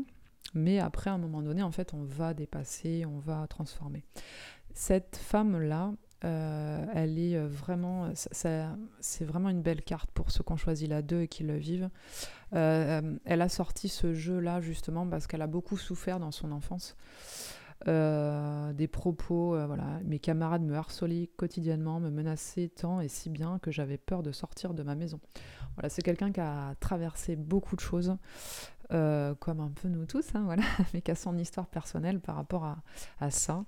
Mais 0.54 0.80
après, 0.80 1.10
à 1.10 1.14
un 1.14 1.18
moment 1.18 1.42
donné, 1.42 1.62
en 1.62 1.72
fait, 1.72 1.94
on 1.94 2.04
va 2.04 2.34
dépasser, 2.34 3.06
on 3.06 3.20
va 3.20 3.46
transformer. 3.48 4.04
Cette 4.74 5.18
femme-là, 5.18 5.94
euh, 6.24 6.86
elle 6.94 7.18
est 7.18 7.38
vraiment, 7.48 8.12
c'est 8.14 9.26
vraiment 9.26 9.50
une 9.50 9.62
belle 9.62 9.82
carte 9.82 10.12
pour 10.12 10.32
ceux 10.32 10.44
qui 10.44 10.52
ont 10.52 10.58
choisi 10.58 10.88
la 10.88 11.02
2 11.02 11.22
et 11.22 11.28
qui 11.28 11.44
le 11.44 11.58
vivent. 11.58 11.90
Euh, 12.54 13.18
elle 13.26 13.42
a 13.42 13.50
sorti 13.50 13.90
ce 13.90 14.14
jeu-là 14.14 14.62
justement 14.62 15.08
parce 15.08 15.26
qu'elle 15.26 15.42
a 15.42 15.48
beaucoup 15.48 15.78
souffert 15.78 16.20
dans 16.20 16.32
son 16.32 16.52
enfance. 16.52 16.96
Euh, 17.88 18.74
des 18.74 18.88
propos, 18.88 19.56
voilà, 19.66 20.00
mes 20.04 20.20
camarades 20.20 20.62
me 20.62 20.76
harcelaient 20.76 21.30
quotidiennement, 21.36 22.00
me 22.00 22.10
menaçaient 22.10 22.70
tant 22.70 23.02
et 23.02 23.08
si 23.08 23.30
bien 23.30 23.60
que 23.60 23.72
j'avais 23.72 23.98
peur 23.98 24.24
de 24.24 24.32
sortir 24.32 24.74
de 24.74 24.84
ma 24.84 24.96
maison. 24.96 25.20
Voilà, 25.76 25.90
c'est 25.90 26.02
quelqu'un 26.02 26.32
qui 26.32 26.42
a 26.42 26.76
traversé 26.80 27.36
beaucoup 27.36 27.76
de 27.76 27.82
choses, 27.82 28.16
euh, 28.94 29.34
comme 29.36 29.62
un 29.62 29.70
peu 29.70 29.88
nous 29.88 30.06
tous, 30.06 30.36
hein, 30.36 30.42
voilà, 30.46 30.64
mais 30.94 31.02
qui 31.02 31.12
a 31.12 31.16
son 31.16 31.38
histoire 31.38 31.68
personnelle 31.68 32.20
par 32.20 32.36
rapport 32.36 32.66
à, 33.20 33.30
ça. 33.30 33.64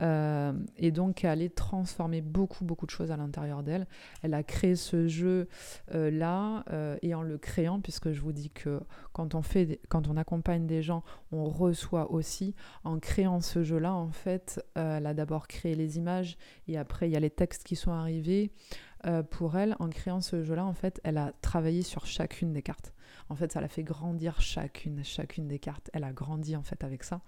Euh, 0.00 0.52
et 0.78 0.90
donc, 0.90 1.24
elle 1.24 1.42
est 1.42 1.54
transformer 1.54 2.22
beaucoup, 2.22 2.64
beaucoup 2.64 2.86
de 2.86 2.90
choses 2.90 3.10
à 3.10 3.16
l'intérieur 3.16 3.62
d'elle. 3.62 3.86
Elle 4.22 4.32
a 4.32 4.42
créé 4.42 4.74
ce 4.74 5.06
jeu-là, 5.08 6.64
euh, 6.70 6.96
et 7.02 7.14
en 7.14 7.22
le 7.22 7.36
créant, 7.36 7.80
puisque 7.80 8.12
je 8.12 8.20
vous 8.22 8.32
dis 8.32 8.48
que 8.50 8.80
quand 9.12 9.34
on, 9.34 9.42
fait, 9.42 9.80
quand 9.88 10.08
on 10.08 10.16
accompagne 10.16 10.66
des 10.66 10.80
gens, 10.80 11.02
on 11.32 11.44
reçoit 11.44 12.10
aussi. 12.10 12.54
En 12.84 12.98
créant 12.98 13.40
ce 13.40 13.62
jeu-là, 13.62 13.92
en 13.92 14.10
fait, 14.10 14.64
elle 14.74 15.06
a 15.06 15.12
d'abord 15.12 15.48
créé 15.48 15.74
les 15.74 15.98
images, 15.98 16.38
et 16.66 16.78
après, 16.78 17.08
il 17.08 17.12
y 17.12 17.16
a 17.16 17.20
les 17.20 17.30
textes 17.30 17.64
qui 17.64 17.76
sont 17.76 17.92
arrivés. 17.92 18.52
Pour 19.30 19.56
elle, 19.56 19.76
en 19.78 19.88
créant 19.88 20.20
ce 20.20 20.42
jeu-là, 20.42 20.64
en 20.64 20.74
fait, 20.74 21.00
elle 21.04 21.18
a 21.18 21.32
travaillé 21.42 21.82
sur 21.82 22.06
chacune 22.06 22.52
des 22.52 22.62
cartes. 22.62 22.94
En 23.28 23.34
fait, 23.34 23.52
ça 23.52 23.60
l'a 23.60 23.68
fait 23.68 23.82
grandir 23.82 24.40
chacune, 24.40 25.02
chacune 25.04 25.48
des 25.48 25.58
cartes. 25.58 25.90
Elle 25.92 26.04
a 26.04 26.12
grandi 26.12 26.56
en 26.56 26.62
fait 26.62 26.84
avec 26.84 27.04
ça. 27.04 27.22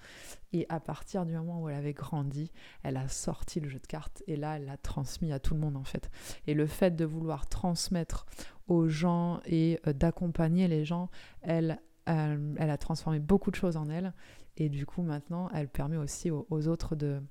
Et 0.53 0.67
à 0.69 0.81
partir 0.81 1.25
du 1.25 1.33
moment 1.33 1.63
où 1.63 1.69
elle 1.69 1.77
avait 1.77 1.93
grandi, 1.93 2.53
elle 2.83 2.97
a 2.97 3.09
sorti 3.09 3.61
le 3.61 3.69
jeu 3.69 3.79
de 3.79 3.87
cartes 3.87 4.23
et 4.27 4.37
là, 4.37 4.57
elle 4.57 4.67
l'a 4.67 4.77
transmis 4.77 5.33
à 5.33 5.39
tout 5.39 5.55
le 5.55 5.61
monde 5.61 5.77
en 5.77 5.85
fait. 5.85 6.11
Et 6.47 6.55
le 6.55 6.67
fait 6.67 6.95
de 6.95 7.05
vouloir 7.05 7.49
transmettre 7.49 8.27
aux 8.69 8.89
gens 8.89 9.41
et 9.47 9.81
euh, 9.87 9.93
d'accompagner 9.93 10.69
les 10.69 10.85
gens, 10.85 11.11
elle, 11.43 11.81
elle, 12.07 12.71
a 12.71 12.79
transformé 12.79 13.19
beaucoup 13.19 13.51
de 13.51 13.57
choses 13.57 13.77
en 13.77 13.89
elle. 13.89 14.13
Et 14.57 14.69
du 14.69 14.87
coup, 14.87 15.03
maintenant, 15.03 15.51
elle 15.55 15.69
permet 15.69 15.97
aussi 15.97 16.31
aux, 16.31 16.47
aux 16.51 16.69
autres 16.69 16.97
de 16.97 17.23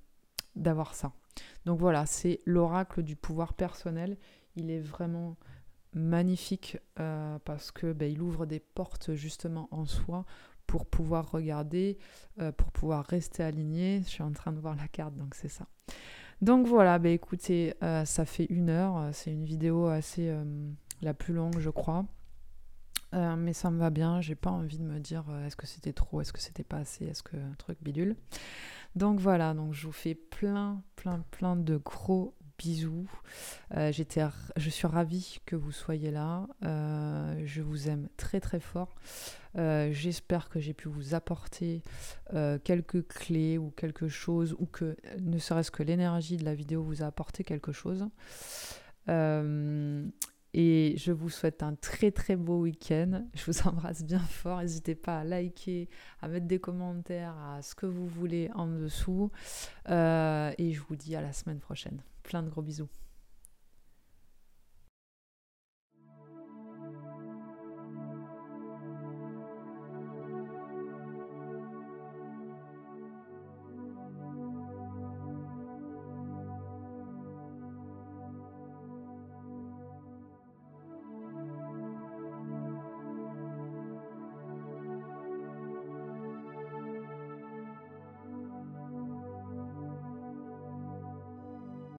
d'avoir 0.56 0.94
ça. 0.94 1.14
Donc 1.66 1.80
voilà, 1.80 2.06
c'est 2.06 2.42
l'oracle 2.46 3.04
du 3.04 3.16
pouvoir 3.16 3.54
personnel. 3.54 4.18
Il 4.56 4.70
est 4.70 4.80
vraiment 4.80 5.38
magnifique 5.94 6.78
euh, 7.00 7.38
parce 7.46 7.72
que 7.72 7.94
ben, 7.94 8.20
ouvre 8.20 8.46
des 8.46 8.60
portes 8.60 9.14
justement 9.14 9.68
en 9.72 9.86
soi 9.86 10.26
pour 10.68 10.86
pouvoir 10.86 11.32
regarder, 11.32 11.98
euh, 12.40 12.52
pour 12.52 12.72
pouvoir 12.72 13.06
rester 13.06 13.44
aligné. 13.44 14.02
Je 14.04 14.10
suis 14.10 14.24
en 14.24 14.32
train 14.32 14.52
de 14.52 14.60
voir 14.60 14.76
la 14.76 14.88
carte, 14.88 15.16
donc 15.16 15.36
c'est 15.36 15.50
ça. 15.50 15.66
Donc 16.42 16.68
voilà, 16.68 17.00
ben, 17.00 17.12
écoutez, 17.12 17.74
euh, 17.84 18.06
ça 18.06 18.26
fait 18.26 18.46
une 18.46 18.70
heure. 18.70 19.10
C'est 19.14 19.32
une 19.32 19.46
vidéo 19.46 19.88
assez 19.88 20.36
la 21.02 21.14
plus 21.14 21.34
longue, 21.34 21.60
je 21.60 21.70
crois. 21.70 22.06
mais 23.14 23.54
ça 23.54 23.70
me 23.70 23.80
va 23.80 23.90
bien, 23.90 24.22
j'ai 24.22 24.36
pas 24.36 24.50
envie 24.50 24.80
de 24.80 24.84
me 24.84 25.00
dire 25.00 25.26
est-ce 25.46 25.56
que 25.56 25.68
c'était 25.68 25.94
trop, 25.94 26.22
est-ce 26.22 26.34
que 26.34 26.42
c'était 26.42 26.64
pas 26.64 26.78
assez, 26.78 27.06
est-ce 27.06 27.24
que 27.24 27.38
un 27.38 27.56
truc 27.58 27.78
bidule. 27.82 28.16
Donc 28.96 29.20
voilà, 29.20 29.54
donc 29.54 29.74
je 29.74 29.88
vous 29.88 29.94
fais 29.94 30.16
plein, 30.16 30.84
plein, 30.96 31.24
plein 31.32 31.56
de 31.56 31.78
gros 31.78 32.36
bisous. 32.58 33.10
Euh, 33.76 33.92
j'étais, 33.92 34.24
je 34.56 34.70
suis 34.70 34.88
ravie 34.88 35.40
que 35.46 35.56
vous 35.56 35.72
soyez 35.72 36.12
là. 36.12 36.48
Euh, 36.64 37.42
je 37.46 37.62
vous 37.62 37.90
aime 37.90 38.08
très 38.18 38.40
très 38.40 38.60
fort. 38.60 38.96
Euh, 39.58 39.92
j'espère 39.92 40.50
que 40.50 40.60
j'ai 40.60 40.74
pu 40.74 40.88
vous 40.90 41.14
apporter 41.14 41.84
quelques 42.64 43.08
clés 43.08 43.58
ou 43.58 43.72
quelque 43.72 44.08
chose, 44.08 44.56
ou 44.60 44.66
que 44.66 44.96
ne 45.20 45.38
serait-ce 45.38 45.72
que 45.72 45.84
l'énergie 45.84 46.38
de 46.38 46.46
la 46.46 46.56
vidéo 46.56 46.84
vous 46.84 47.04
a 47.04 47.08
apporté 47.08 47.44
quelque 47.44 47.72
chose. 47.72 48.08
Et 50.54 50.94
je 50.98 51.12
vous 51.12 51.30
souhaite 51.30 51.64
un 51.64 51.76
très 51.76 52.12
très 52.12 52.36
beau 52.36 52.62
week-end. 52.62 53.26
Je 53.34 53.46
vous 53.46 53.62
embrasse 53.68 54.04
bien 54.04 54.20
fort. 54.20 54.60
N'hésitez 54.60 54.96
pas 54.96 55.20
à 55.20 55.24
liker, 55.24 55.90
à 56.22 56.28
mettre 56.28 56.48
des 56.48 56.60
commentaires, 56.60 57.36
à 57.38 57.62
ce 57.62 57.76
que 57.76 57.86
vous 57.86 58.08
voulez 58.08 58.50
en 58.54 58.68
dessous. 58.68 59.32
et 59.88 59.92
je 60.72 60.82
vous 60.88 60.96
dis 60.96 61.16
à 61.16 61.22
la 61.22 61.34
semaine 61.34 61.60
prochaine. 61.60 62.02
Plein 62.24 62.44
de 62.44 62.50
gros 62.50 62.62
bisous. 62.62 63.03